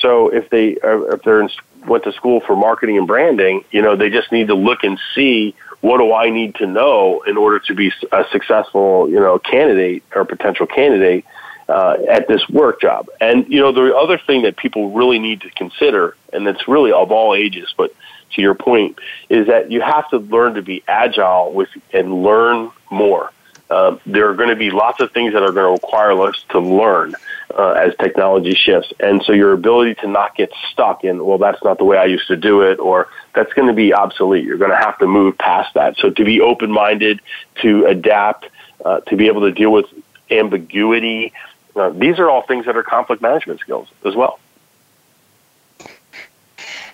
So 0.00 0.30
if 0.30 0.48
they, 0.48 0.78
if 0.82 1.22
they're 1.24 1.42
in, 1.42 1.50
went 1.86 2.04
to 2.04 2.12
school 2.12 2.40
for 2.40 2.56
marketing 2.56 2.96
and 2.96 3.06
branding, 3.06 3.66
you 3.70 3.82
know, 3.82 3.96
they 3.96 4.08
just 4.08 4.32
need 4.32 4.46
to 4.46 4.54
look 4.54 4.82
and 4.82 4.98
see 5.14 5.54
what 5.86 5.98
do 5.98 6.12
I 6.12 6.30
need 6.30 6.56
to 6.56 6.66
know 6.66 7.22
in 7.28 7.36
order 7.36 7.60
to 7.60 7.74
be 7.74 7.92
a 8.10 8.24
successful, 8.32 9.08
you 9.08 9.20
know, 9.20 9.38
candidate 9.38 10.02
or 10.12 10.24
potential 10.24 10.66
candidate 10.66 11.24
uh, 11.68 11.98
at 12.10 12.26
this 12.26 12.48
work 12.48 12.80
job? 12.80 13.08
And 13.20 13.46
you 13.48 13.60
know, 13.60 13.70
the 13.70 13.94
other 13.94 14.18
thing 14.18 14.42
that 14.42 14.56
people 14.56 14.90
really 14.90 15.20
need 15.20 15.42
to 15.42 15.50
consider, 15.50 16.16
and 16.32 16.44
it's 16.48 16.66
really 16.66 16.90
of 16.90 17.12
all 17.12 17.36
ages, 17.36 17.72
but 17.76 17.94
to 18.32 18.42
your 18.42 18.56
point, 18.56 18.98
is 19.28 19.46
that 19.46 19.70
you 19.70 19.80
have 19.80 20.10
to 20.10 20.18
learn 20.18 20.54
to 20.54 20.62
be 20.62 20.82
agile 20.88 21.52
with 21.52 21.68
and 21.92 22.24
learn 22.24 22.72
more. 22.90 23.30
Uh, 23.70 23.96
there 24.06 24.28
are 24.28 24.34
going 24.34 24.48
to 24.48 24.56
be 24.56 24.70
lots 24.70 25.00
of 25.00 25.12
things 25.12 25.34
that 25.34 25.42
are 25.42 25.52
going 25.52 25.66
to 25.66 25.82
require 25.84 26.20
us 26.22 26.44
to 26.48 26.58
learn 26.58 27.14
uh, 27.56 27.70
as 27.72 27.94
technology 27.96 28.54
shifts. 28.54 28.92
And 28.98 29.22
so 29.24 29.32
your 29.32 29.52
ability 29.52 29.94
to 29.96 30.08
not 30.08 30.36
get 30.36 30.52
stuck 30.72 31.04
in, 31.04 31.24
well, 31.24 31.38
that's 31.38 31.62
not 31.62 31.78
the 31.78 31.84
way 31.84 31.96
I 31.96 32.04
used 32.04 32.28
to 32.28 32.36
do 32.36 32.62
it, 32.62 32.78
or 32.78 33.08
that's 33.36 33.52
going 33.52 33.68
to 33.68 33.74
be 33.74 33.92
obsolete. 33.94 34.44
You're 34.44 34.56
going 34.56 34.70
to 34.70 34.76
have 34.76 34.98
to 34.98 35.06
move 35.06 35.38
past 35.38 35.74
that. 35.74 35.96
So 35.98 36.10
to 36.10 36.24
be 36.24 36.40
open 36.40 36.72
minded, 36.72 37.20
to 37.62 37.84
adapt, 37.84 38.48
uh, 38.84 39.00
to 39.00 39.16
be 39.16 39.28
able 39.28 39.42
to 39.42 39.52
deal 39.52 39.70
with 39.70 39.86
ambiguity, 40.30 41.32
uh, 41.76 41.90
these 41.90 42.18
are 42.18 42.28
all 42.28 42.42
things 42.42 42.64
that 42.64 42.76
are 42.76 42.82
conflict 42.82 43.22
management 43.22 43.60
skills 43.60 43.88
as 44.04 44.16
well. 44.16 44.40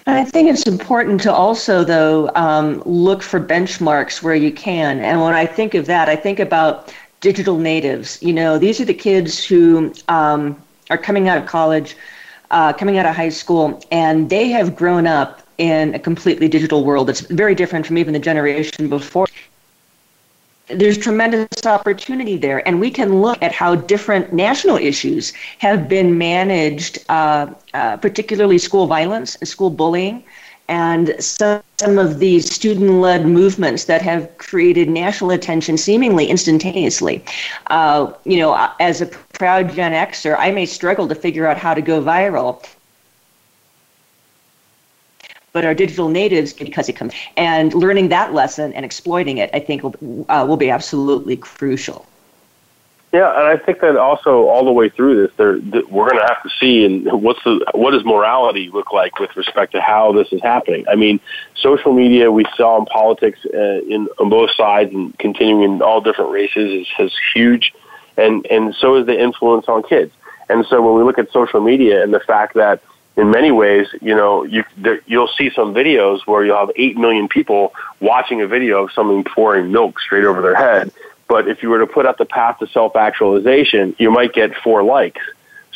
I 0.04 0.24
think 0.24 0.50
it's 0.50 0.66
important 0.66 1.20
to 1.20 1.32
also, 1.32 1.84
though, 1.84 2.28
um, 2.34 2.82
look 2.84 3.22
for 3.22 3.38
benchmarks 3.38 4.20
where 4.20 4.34
you 4.34 4.50
can. 4.50 4.98
And 4.98 5.20
when 5.20 5.32
I 5.32 5.46
think 5.46 5.74
of 5.74 5.86
that, 5.86 6.08
I 6.08 6.16
think 6.16 6.40
about 6.40 6.92
digital 7.20 7.56
natives. 7.56 8.20
You 8.20 8.32
know, 8.32 8.58
these 8.58 8.80
are 8.80 8.84
the 8.84 8.94
kids 8.94 9.44
who 9.44 9.94
um, 10.08 10.60
are 10.90 10.98
coming 10.98 11.28
out 11.28 11.38
of 11.38 11.46
college, 11.46 11.96
uh, 12.50 12.72
coming 12.72 12.98
out 12.98 13.06
of 13.06 13.14
high 13.14 13.28
school, 13.28 13.80
and 13.92 14.28
they 14.28 14.48
have 14.48 14.74
grown 14.74 15.06
up 15.06 15.41
in 15.58 15.94
a 15.94 15.98
completely 15.98 16.48
digital 16.48 16.84
world 16.84 17.08
that's 17.08 17.20
very 17.20 17.54
different 17.54 17.86
from 17.86 17.98
even 17.98 18.12
the 18.12 18.18
generation 18.18 18.88
before. 18.88 19.26
there's 20.68 20.96
tremendous 20.96 21.66
opportunity 21.66 22.36
there, 22.36 22.66
and 22.66 22.80
we 22.80 22.90
can 22.90 23.20
look 23.20 23.42
at 23.42 23.52
how 23.52 23.74
different 23.74 24.32
national 24.32 24.76
issues 24.76 25.32
have 25.58 25.88
been 25.88 26.16
managed, 26.16 27.04
uh, 27.08 27.46
uh, 27.74 27.96
particularly 27.98 28.58
school 28.58 28.86
violence 28.86 29.36
and 29.36 29.48
school 29.48 29.70
bullying, 29.70 30.24
and 30.68 31.14
some, 31.18 31.60
some 31.78 31.98
of 31.98 32.18
these 32.18 32.50
student-led 32.50 33.26
movements 33.26 33.84
that 33.84 34.00
have 34.00 34.38
created 34.38 34.88
national 34.88 35.32
attention 35.32 35.76
seemingly 35.76 36.26
instantaneously. 36.26 37.22
Uh, 37.66 38.12
you 38.24 38.38
know, 38.38 38.70
as 38.80 39.00
a 39.00 39.06
proud 39.06 39.72
Gen 39.74 39.92
Xer, 39.92 40.36
I 40.38 40.50
may 40.50 40.64
struggle 40.64 41.08
to 41.08 41.14
figure 41.14 41.46
out 41.46 41.58
how 41.58 41.74
to 41.74 41.82
go 41.82 42.00
viral 42.00 42.64
but 45.52 45.64
our 45.64 45.74
digital 45.74 46.08
natives 46.08 46.52
because 46.52 46.88
it 46.88 46.94
comes 46.94 47.12
and 47.36 47.74
learning 47.74 48.08
that 48.08 48.32
lesson 48.32 48.72
and 48.72 48.84
exploiting 48.84 49.38
it 49.38 49.50
i 49.52 49.60
think 49.60 49.82
will, 49.82 50.26
uh, 50.28 50.44
will 50.48 50.56
be 50.56 50.70
absolutely 50.70 51.36
crucial 51.36 52.06
yeah, 53.12 53.28
and 53.38 53.46
I 53.46 53.58
think 53.62 53.80
that 53.80 53.96
also 53.96 54.48
all 54.48 54.64
the 54.64 54.72
way 54.72 54.88
through 54.88 55.26
this, 55.26 55.36
there 55.36 55.58
we're 55.90 56.08
going 56.08 56.16
to 56.16 56.26
have 56.26 56.42
to 56.42 56.50
see 56.58 56.86
and 56.86 57.22
what's 57.22 57.44
the 57.44 57.62
what 57.74 57.90
does 57.90 58.06
morality 58.06 58.70
look 58.70 58.90
like 58.90 59.18
with 59.18 59.36
respect 59.36 59.72
to 59.72 59.82
how 59.82 60.12
this 60.12 60.32
is 60.32 60.40
happening. 60.40 60.86
I 60.88 60.94
mean, 60.94 61.20
social 61.54 61.92
media 61.92 62.32
we 62.32 62.46
saw 62.56 62.78
in 62.80 62.86
politics 62.86 63.38
uh, 63.52 63.82
in 63.82 64.08
on 64.18 64.30
both 64.30 64.50
sides 64.52 64.94
and 64.94 65.16
continuing 65.18 65.62
in 65.62 65.82
all 65.82 66.00
different 66.00 66.30
races 66.30 66.86
is, 66.86 66.86
is 66.98 67.12
huge, 67.34 67.74
and 68.16 68.46
and 68.46 68.74
so 68.74 68.94
is 68.94 69.04
the 69.04 69.20
influence 69.20 69.68
on 69.68 69.82
kids. 69.82 70.14
And 70.48 70.64
so 70.64 70.80
when 70.80 70.94
we 70.94 71.02
look 71.02 71.18
at 71.18 71.30
social 71.32 71.60
media 71.60 72.02
and 72.02 72.14
the 72.14 72.20
fact 72.20 72.54
that 72.54 72.82
in 73.16 73.30
many 73.30 73.52
ways, 73.52 73.88
you 74.00 74.14
know, 74.14 74.44
you 74.44 74.64
there, 74.76 75.00
you'll 75.06 75.28
see 75.28 75.50
some 75.50 75.74
videos 75.74 76.26
where 76.26 76.44
you'll 76.44 76.58
have 76.58 76.70
eight 76.76 76.96
million 76.96 77.28
people 77.28 77.74
watching 78.00 78.40
a 78.40 78.46
video 78.46 78.84
of 78.84 78.92
someone 78.92 79.24
pouring 79.24 79.70
milk 79.70 80.00
straight 80.00 80.24
over 80.24 80.40
their 80.40 80.54
head. 80.54 80.92
But 81.28 81.48
if 81.48 81.62
you 81.62 81.70
were 81.70 81.78
to 81.78 81.86
put 81.86 82.06
up 82.06 82.18
the 82.18 82.24
path 82.24 82.58
to 82.58 82.66
self-actualization, 82.66 83.96
you 83.98 84.10
might 84.10 84.32
get 84.32 84.56
four 84.56 84.82
likes. 84.82 85.20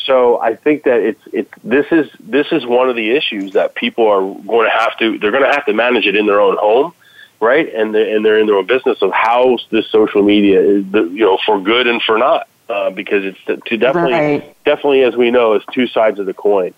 So 0.05 0.41
I 0.41 0.55
think 0.55 0.85
that 0.85 1.01
it's 1.01 1.21
it's 1.33 1.51
this 1.63 1.87
is 1.91 2.11
this 2.21 2.47
is 2.53 2.65
one 2.65 2.89
of 2.89 2.97
the 2.97 3.11
issues 3.11 3.53
that 3.53 3.75
people 3.75 4.07
are 4.07 4.21
going 4.21 4.71
to 4.71 4.71
have 4.71 4.97
to 4.99 5.19
they're 5.19 5.33
going 5.33 5.45
to 5.45 5.53
have 5.53 5.67
to 5.67 5.75
manage 5.75 6.07
it 6.07 6.17
in 6.17 6.27
their 6.27 6.41
own 6.41 6.57
home, 6.57 6.95
right? 7.41 7.73
And 7.75 7.95
they 7.95 8.13
and 8.13 8.25
they're 8.25 8.39
in 8.39 8.47
their 8.47 8.57
own 8.57 8.67
business 8.67 9.03
of 9.03 9.13
how 9.13 9.59
this 9.71 9.89
social 9.91 10.23
media 10.23 10.61
is, 10.61 10.91
the, 10.91 11.03
you 11.03 11.25
know, 11.25 11.39
for 11.45 11.61
good 11.61 11.87
and 11.87 12.01
for 12.03 12.17
not, 12.17 12.49
uh, 12.71 12.91
because 12.91 13.25
it's 13.25 13.65
to 13.67 13.77
definitely 13.77 14.13
right. 14.13 14.65
definitely 14.65 15.03
as 15.03 15.17
we 15.17 15.31
know, 15.31 15.55
it's 15.55 15.67
two 15.73 15.87
sides 15.87 16.19
of 16.19 16.25
the 16.25 16.35
coin 16.35 16.73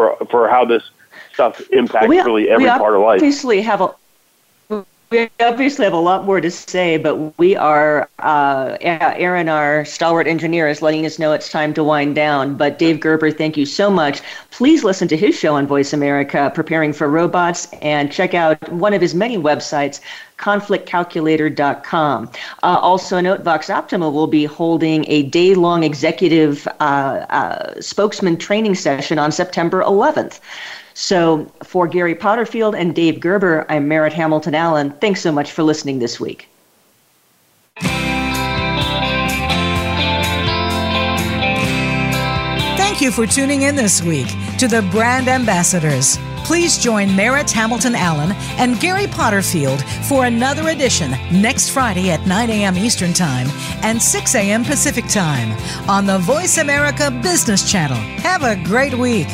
for 0.00 0.26
for 0.26 0.48
how 0.48 0.64
this 0.64 0.82
stuff 1.32 1.60
impacts 1.72 2.08
we, 2.08 2.18
really 2.18 2.48
every 2.48 2.66
part 2.66 2.94
of 2.94 3.02
life. 3.02 3.16
Obviously, 3.16 3.60
have 3.60 3.80
a 3.80 3.94
we 5.10 5.28
obviously 5.40 5.84
have 5.84 5.92
a 5.92 5.98
lot 5.98 6.24
more 6.24 6.40
to 6.40 6.50
say, 6.52 6.96
but 6.96 7.36
we 7.36 7.56
are, 7.56 8.08
uh, 8.20 8.76
Aaron, 8.80 9.48
our 9.48 9.84
stalwart 9.84 10.28
engineer, 10.28 10.68
is 10.68 10.82
letting 10.82 11.04
us 11.04 11.18
know 11.18 11.32
it's 11.32 11.50
time 11.50 11.74
to 11.74 11.82
wind 11.82 12.14
down. 12.14 12.54
But 12.54 12.78
Dave 12.78 13.00
Gerber, 13.00 13.32
thank 13.32 13.56
you 13.56 13.66
so 13.66 13.90
much. 13.90 14.22
Please 14.52 14.84
listen 14.84 15.08
to 15.08 15.16
his 15.16 15.36
show 15.36 15.56
on 15.56 15.66
Voice 15.66 15.92
America, 15.92 16.52
Preparing 16.54 16.92
for 16.92 17.08
Robots, 17.08 17.66
and 17.82 18.12
check 18.12 18.34
out 18.34 18.70
one 18.72 18.94
of 18.94 19.00
his 19.00 19.12
many 19.12 19.36
websites, 19.36 20.00
conflictcalculator.com. 20.38 22.30
Uh, 22.62 22.78
also, 22.80 23.20
note 23.20 23.40
Vox 23.40 23.68
Optima 23.68 24.08
will 24.08 24.28
be 24.28 24.44
holding 24.44 25.04
a 25.08 25.24
day 25.24 25.56
long 25.56 25.82
executive 25.82 26.68
uh, 26.78 27.26
uh, 27.30 27.80
spokesman 27.80 28.36
training 28.36 28.76
session 28.76 29.18
on 29.18 29.32
September 29.32 29.82
11th. 29.82 30.38
So, 31.00 31.50
for 31.62 31.88
Gary 31.88 32.14
Potterfield 32.14 32.78
and 32.78 32.94
Dave 32.94 33.20
Gerber, 33.20 33.64
I'm 33.70 33.88
Merritt 33.88 34.12
Hamilton 34.12 34.54
Allen. 34.54 34.90
Thanks 35.00 35.22
so 35.22 35.32
much 35.32 35.50
for 35.50 35.62
listening 35.62 35.98
this 35.98 36.20
week. 36.20 36.46
Thank 42.76 43.00
you 43.00 43.10
for 43.10 43.26
tuning 43.26 43.62
in 43.62 43.76
this 43.76 44.02
week 44.02 44.28
to 44.58 44.68
the 44.68 44.86
Brand 44.92 45.26
Ambassadors. 45.26 46.18
Please 46.44 46.76
join 46.76 47.16
Merritt 47.16 47.50
Hamilton 47.50 47.94
Allen 47.94 48.32
and 48.58 48.78
Gary 48.78 49.06
Potterfield 49.06 49.80
for 50.06 50.26
another 50.26 50.68
edition 50.68 51.12
next 51.32 51.70
Friday 51.70 52.10
at 52.10 52.26
9 52.26 52.50
a.m. 52.50 52.76
Eastern 52.76 53.14
Time 53.14 53.46
and 53.82 54.02
6 54.02 54.34
a.m. 54.34 54.64
Pacific 54.64 55.06
Time 55.08 55.52
on 55.88 56.04
the 56.04 56.18
Voice 56.18 56.58
America 56.58 57.10
Business 57.22 57.72
Channel. 57.72 57.96
Have 57.96 58.42
a 58.42 58.62
great 58.64 58.92
week. 58.92 59.28